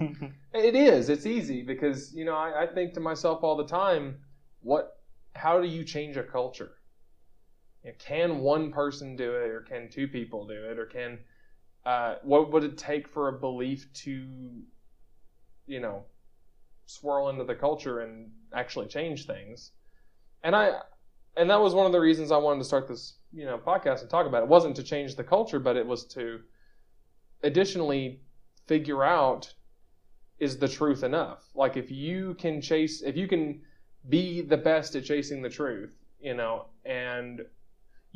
It 0.55 0.75
is. 0.75 1.09
It's 1.11 1.27
easy 1.27 1.63
because 1.63 2.13
you 2.15 2.25
know 2.25 2.35
I, 2.35 2.63
I 2.65 2.67
think 2.67 2.95
to 2.95 3.01
myself 3.01 3.45
all 3.45 3.57
the 3.57 3.67
time 3.67 4.19
what 4.61 4.99
how 5.37 5.61
do 5.61 5.69
you 5.69 5.85
change 5.85 6.17
a 6.17 6.25
culture 6.25 6.73
You 7.89 7.95
know, 7.95 7.99
can 7.99 8.41
one 8.41 8.71
person 8.71 9.17
do 9.17 9.35
it 9.37 9.51
or 9.51 9.63
can 9.63 9.89
two 9.89 10.09
people 10.09 10.47
do 10.47 10.53
it 10.71 10.79
or 10.79 10.85
can 10.85 11.19
uh, 11.87 12.17
what 12.23 12.53
would 12.53 12.63
it 12.63 12.77
take 12.77 13.09
for 13.09 13.29
a 13.29 13.33
belief 13.33 13.91
to 14.05 14.27
you 15.67 15.81
know 15.81 16.05
swirl 16.85 17.31
into 17.31 17.45
the 17.45 17.55
culture 17.55 18.01
and 18.01 18.31
actually 18.53 18.87
change 18.87 19.27
things 19.27 19.73
and 20.43 20.55
i 20.55 20.81
and 21.39 21.49
that 21.49 21.61
was 21.61 21.75
one 21.75 21.87
of 21.87 21.93
the 21.93 22.01
reasons 22.01 22.31
i 22.31 22.37
wanted 22.37 22.59
to 22.59 22.65
start 22.65 22.87
this 22.89 23.15
you 23.33 23.47
know 23.47 23.57
podcast 23.57 24.03
and 24.03 24.11
talk 24.11 24.27
about 24.27 24.43
it. 24.43 24.45
it 24.45 24.49
wasn't 24.51 24.77
to 24.77 24.83
change 24.83 25.17
the 25.17 25.25
culture 25.25 25.59
but 25.59 25.77
it 25.77 25.87
was 25.87 26.05
to 26.05 26.41
additionally 27.43 28.21
figure 28.67 29.03
out 29.03 29.55
is 30.39 30.59
the 30.59 30.69
truth 30.69 31.03
enough 31.03 31.49
like 31.55 31.79
if 31.79 31.91
you 31.91 32.35
can 32.35 32.61
chase 32.61 33.01
if 33.01 33.17
you 33.17 33.27
can 33.27 33.63
be 34.11 34.43
the 34.43 34.59
best 34.59 34.95
at 34.95 35.05
chasing 35.05 35.41
the 35.41 35.49
truth 35.49 35.95
you 36.21 36.35
know 36.35 36.67
and 36.85 37.47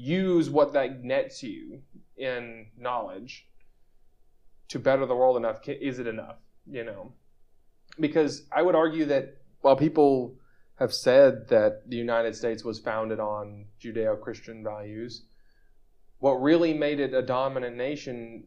use 0.03 0.51
what 0.51 0.73
that 0.73 1.05
nets 1.05 1.43
you 1.43 1.83
in 2.17 2.67
knowledge 2.77 3.47
to 4.69 4.79
better 4.79 5.07
the 5.07 5.15
world 5.15 5.37
enough, 5.37 5.61
is 5.69 5.99
it 5.99 6.07
enough? 6.07 6.37
You 6.67 6.85
know, 6.85 7.13
because 8.01 8.47
I 8.53 8.63
would 8.63 8.75
argue 8.75 9.05
that 9.07 9.37
while 9.61 9.77
people 9.77 10.35
have 10.77 10.93
said 10.93 11.49
that 11.49 11.89
the 11.89 11.97
United 11.97 12.35
States 12.35 12.65
was 12.65 12.81
founded 12.81 13.21
on 13.21 13.67
Judeo-Christian 13.81 14.65
values, 14.65 15.25
what 16.19 16.43
really 16.43 16.75
made 16.75 16.99
it 16.99 17.15
a 17.15 17.23
dominant 17.23 17.77
nation 17.77 18.45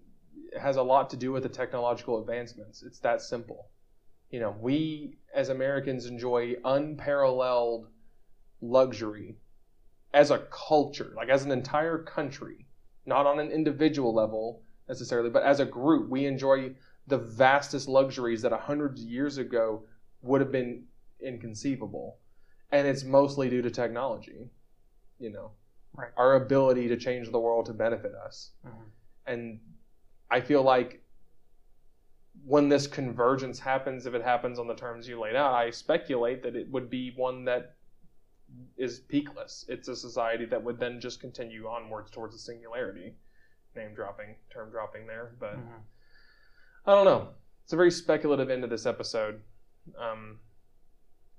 has 0.60 0.76
a 0.76 0.84
lot 0.84 1.10
to 1.10 1.18
do 1.18 1.32
with 1.32 1.44
the 1.44 1.50
technological 1.50 2.20
advancements. 2.20 2.84
It's 2.84 3.00
that 3.00 3.22
simple. 3.22 3.70
You 4.30 4.40
know, 4.42 4.56
we 4.60 5.18
as 5.34 5.50
Americans 5.50 6.06
enjoy 6.06 6.56
unparalleled 6.66 7.88
luxury 8.62 9.38
as 10.16 10.32
a 10.32 10.40
culture, 10.50 11.14
like 11.16 11.28
as 11.28 11.44
an 11.44 11.52
entire 11.52 11.98
country, 11.98 12.66
not 13.06 13.28
on 13.28 13.38
an 13.38 13.52
individual 13.52 14.14
level 14.14 14.62
necessarily, 14.88 15.30
but 15.30 15.44
as 15.44 15.60
a 15.60 15.66
group, 15.66 16.10
we 16.10 16.26
enjoy 16.26 16.74
the 17.08 17.18
vastest 17.18 17.90
luxuries 17.90 18.42
that 18.42 18.54
a 18.54 18.58
hundred 18.58 18.98
years 18.98 19.38
ago 19.38 19.84
would 20.22 20.40
have 20.40 20.54
been 20.54 20.86
inconceivable. 21.20 22.18
And 22.72 22.88
it's 22.88 23.04
mostly 23.04 23.50
due 23.50 23.62
to 23.62 23.70
technology, 23.70 24.50
you 25.20 25.32
know, 25.32 25.52
right. 25.94 26.12
our 26.16 26.36
ability 26.36 26.88
to 26.88 26.98
change 26.98 27.30
the 27.30 27.40
world 27.40 27.66
to 27.66 27.74
benefit 27.74 28.14
us. 28.16 28.52
Mm-hmm. 28.66 28.84
And 29.28 29.60
I 30.32 30.40
feel 30.40 30.64
like 30.64 31.04
when 32.46 32.70
this 32.70 32.88
convergence 32.88 33.60
happens, 33.60 34.06
if 34.06 34.14
it 34.14 34.24
happens 34.24 34.60
on 34.60 34.68
the 34.68 34.76
terms 34.76 35.10
you 35.10 35.20
laid 35.20 35.36
out, 35.36 35.54
I 35.54 35.72
speculate 35.72 36.42
that 36.44 36.56
it 36.56 36.72
would 36.72 36.90
be 36.90 37.12
one 37.18 37.44
that 37.46 37.75
is 38.78 39.00
peakless. 39.00 39.66
It's 39.68 39.88
a 39.88 39.96
society 39.96 40.46
that 40.46 40.64
would 40.64 40.80
then 40.80 41.00
just 41.00 41.20
continue 41.20 41.68
onwards 41.68 42.12
towards 42.12 42.36
a 42.36 42.40
singularity. 42.40 43.16
Name 43.76 43.94
dropping, 43.94 44.36
term 44.52 44.72
dropping 44.72 45.08
there, 45.08 45.36
but 45.40 45.58
Mhm. 45.58 45.82
I 46.86 46.92
don't 46.96 47.06
know. 47.06 47.34
It's 47.64 47.74
a 47.74 47.76
very 47.76 47.92
speculative 47.92 48.50
end 48.50 48.62
to 48.62 48.68
this 48.68 48.86
episode. 48.86 49.42
Um, 49.98 50.40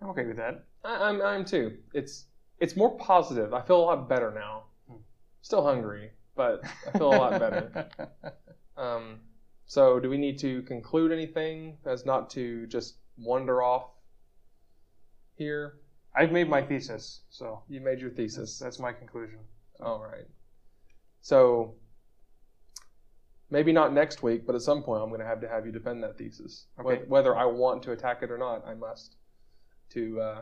I'm 0.00 0.10
okay 0.10 0.24
with 0.26 0.36
that. 0.36 0.64
I, 0.84 1.08
I'm, 1.08 1.22
I'm 1.22 1.44
too. 1.44 1.78
It's 1.94 2.26
it's 2.58 2.76
more 2.76 2.96
positive. 2.98 3.52
I 3.54 3.60
feel 3.62 3.78
a 3.78 3.84
lot 3.86 4.08
better 4.08 4.32
now. 4.32 4.64
Hmm. 4.88 4.96
Still 5.42 5.62
hungry, 5.64 6.10
but 6.34 6.64
I 6.86 6.98
feel 6.98 7.08
a 7.14 7.16
lot 7.16 7.38
better. 7.38 7.88
Um, 8.76 9.20
so, 9.64 9.98
do 9.98 10.10
we 10.10 10.18
need 10.18 10.38
to 10.40 10.60
conclude 10.64 11.10
anything 11.10 11.78
as 11.86 12.04
not 12.04 12.28
to 12.30 12.66
just 12.66 12.96
wander 13.16 13.62
off 13.62 13.88
here? 15.34 15.78
I've 16.16 16.32
made 16.32 16.48
my 16.48 16.62
thesis, 16.62 17.20
so 17.28 17.62
You 17.68 17.80
made 17.80 18.00
your 18.00 18.08
that's, 18.10 18.34
thesis. 18.36 18.58
that's 18.58 18.78
my 18.78 18.92
conclusion. 18.92 19.38
All 19.80 20.00
right. 20.02 20.24
So, 21.20 21.74
maybe 23.50 23.72
not 23.72 23.92
next 23.92 24.22
week, 24.22 24.46
but 24.46 24.54
at 24.54 24.62
some 24.62 24.82
point 24.82 25.02
I'm 25.02 25.10
going 25.10 25.20
to 25.20 25.26
have 25.26 25.40
to 25.42 25.48
have 25.48 25.66
you 25.66 25.72
defend 25.72 26.02
that 26.04 26.16
thesis. 26.16 26.66
Wh- 26.76 26.86
Okay. 26.86 27.02
Whether 27.06 27.36
I 27.36 27.44
want 27.44 27.82
to 27.84 27.92
attack 27.92 28.22
it 28.22 28.30
or 28.30 28.38
not, 28.38 28.64
I 28.66 28.74
must 28.74 29.16
to, 29.90 30.20
uh, 30.20 30.40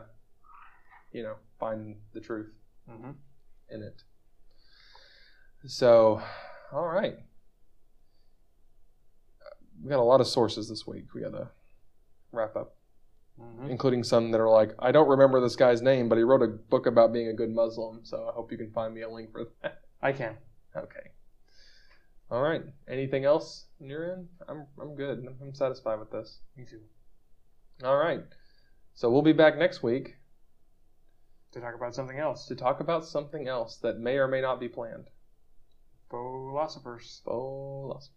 you 1.11 1.23
know, 1.23 1.35
find 1.59 1.97
the 2.13 2.21
truth 2.21 2.51
Mm-hmm. 2.89 3.11
in 3.71 3.81
it. 3.81 4.03
So, 5.65 6.21
all 6.71 6.85
right. 6.87 7.17
We 9.83 9.89
got 9.89 9.99
a 9.99 10.03
lot 10.03 10.21
of 10.21 10.27
sources 10.27 10.69
this 10.69 10.85
week. 10.87 11.13
We 11.15 11.21
got 11.21 11.31
to 11.31 11.49
wrap 12.31 12.55
up, 12.55 12.74
Mm-hmm. 13.41 13.69
including 13.69 14.03
some 14.05 14.31
that 14.31 14.39
are 14.39 14.49
like, 14.49 14.71
I 14.79 14.93
don't 14.93 15.09
remember 15.09 15.41
this 15.41 15.57
guy's 15.57 15.81
name, 15.81 16.07
but 16.07 16.17
he 16.17 16.23
wrote 16.23 16.41
a 16.41 16.47
book 16.47 16.85
about 16.85 17.11
being 17.11 17.27
a 17.27 17.33
good 17.33 17.49
Muslim. 17.53 17.99
So 18.03 18.29
I 18.29 18.33
hope 18.33 18.49
you 18.49 18.57
can 18.57 18.71
find 18.71 18.93
me 18.93 19.01
a 19.01 19.09
link 19.09 19.33
for 19.33 19.47
that. 19.61 19.81
I 20.01 20.13
can. 20.13 20.37
Okay. 20.73 21.11
All 22.31 22.41
right. 22.41 22.61
Anything 22.87 23.25
else 23.25 23.65
on 23.81 23.89
your 23.89 24.13
end? 24.13 24.29
I'm 24.47 24.65
I'm 24.81 24.95
good. 24.95 25.25
I'm 25.41 25.53
satisfied 25.53 25.99
with 25.99 26.11
this. 26.11 26.39
Me 26.55 26.63
too. 26.63 26.79
All 27.83 27.97
right. 27.97 28.21
So 28.93 29.09
we'll 29.11 29.21
be 29.21 29.33
back 29.33 29.57
next 29.57 29.83
week 29.83 30.15
To 31.51 31.59
talk 31.59 31.75
about 31.75 31.93
something 31.93 32.17
else. 32.17 32.47
to 32.47 32.55
talk 32.55 32.79
about 32.79 33.05
something 33.05 33.49
else 33.49 33.75
that 33.83 33.99
may 33.99 34.15
or 34.15 34.29
may 34.29 34.39
not 34.39 34.61
be 34.61 34.69
planned. 34.69 35.07
Philosophers. 36.09 37.21
Philosophers. 37.25 38.11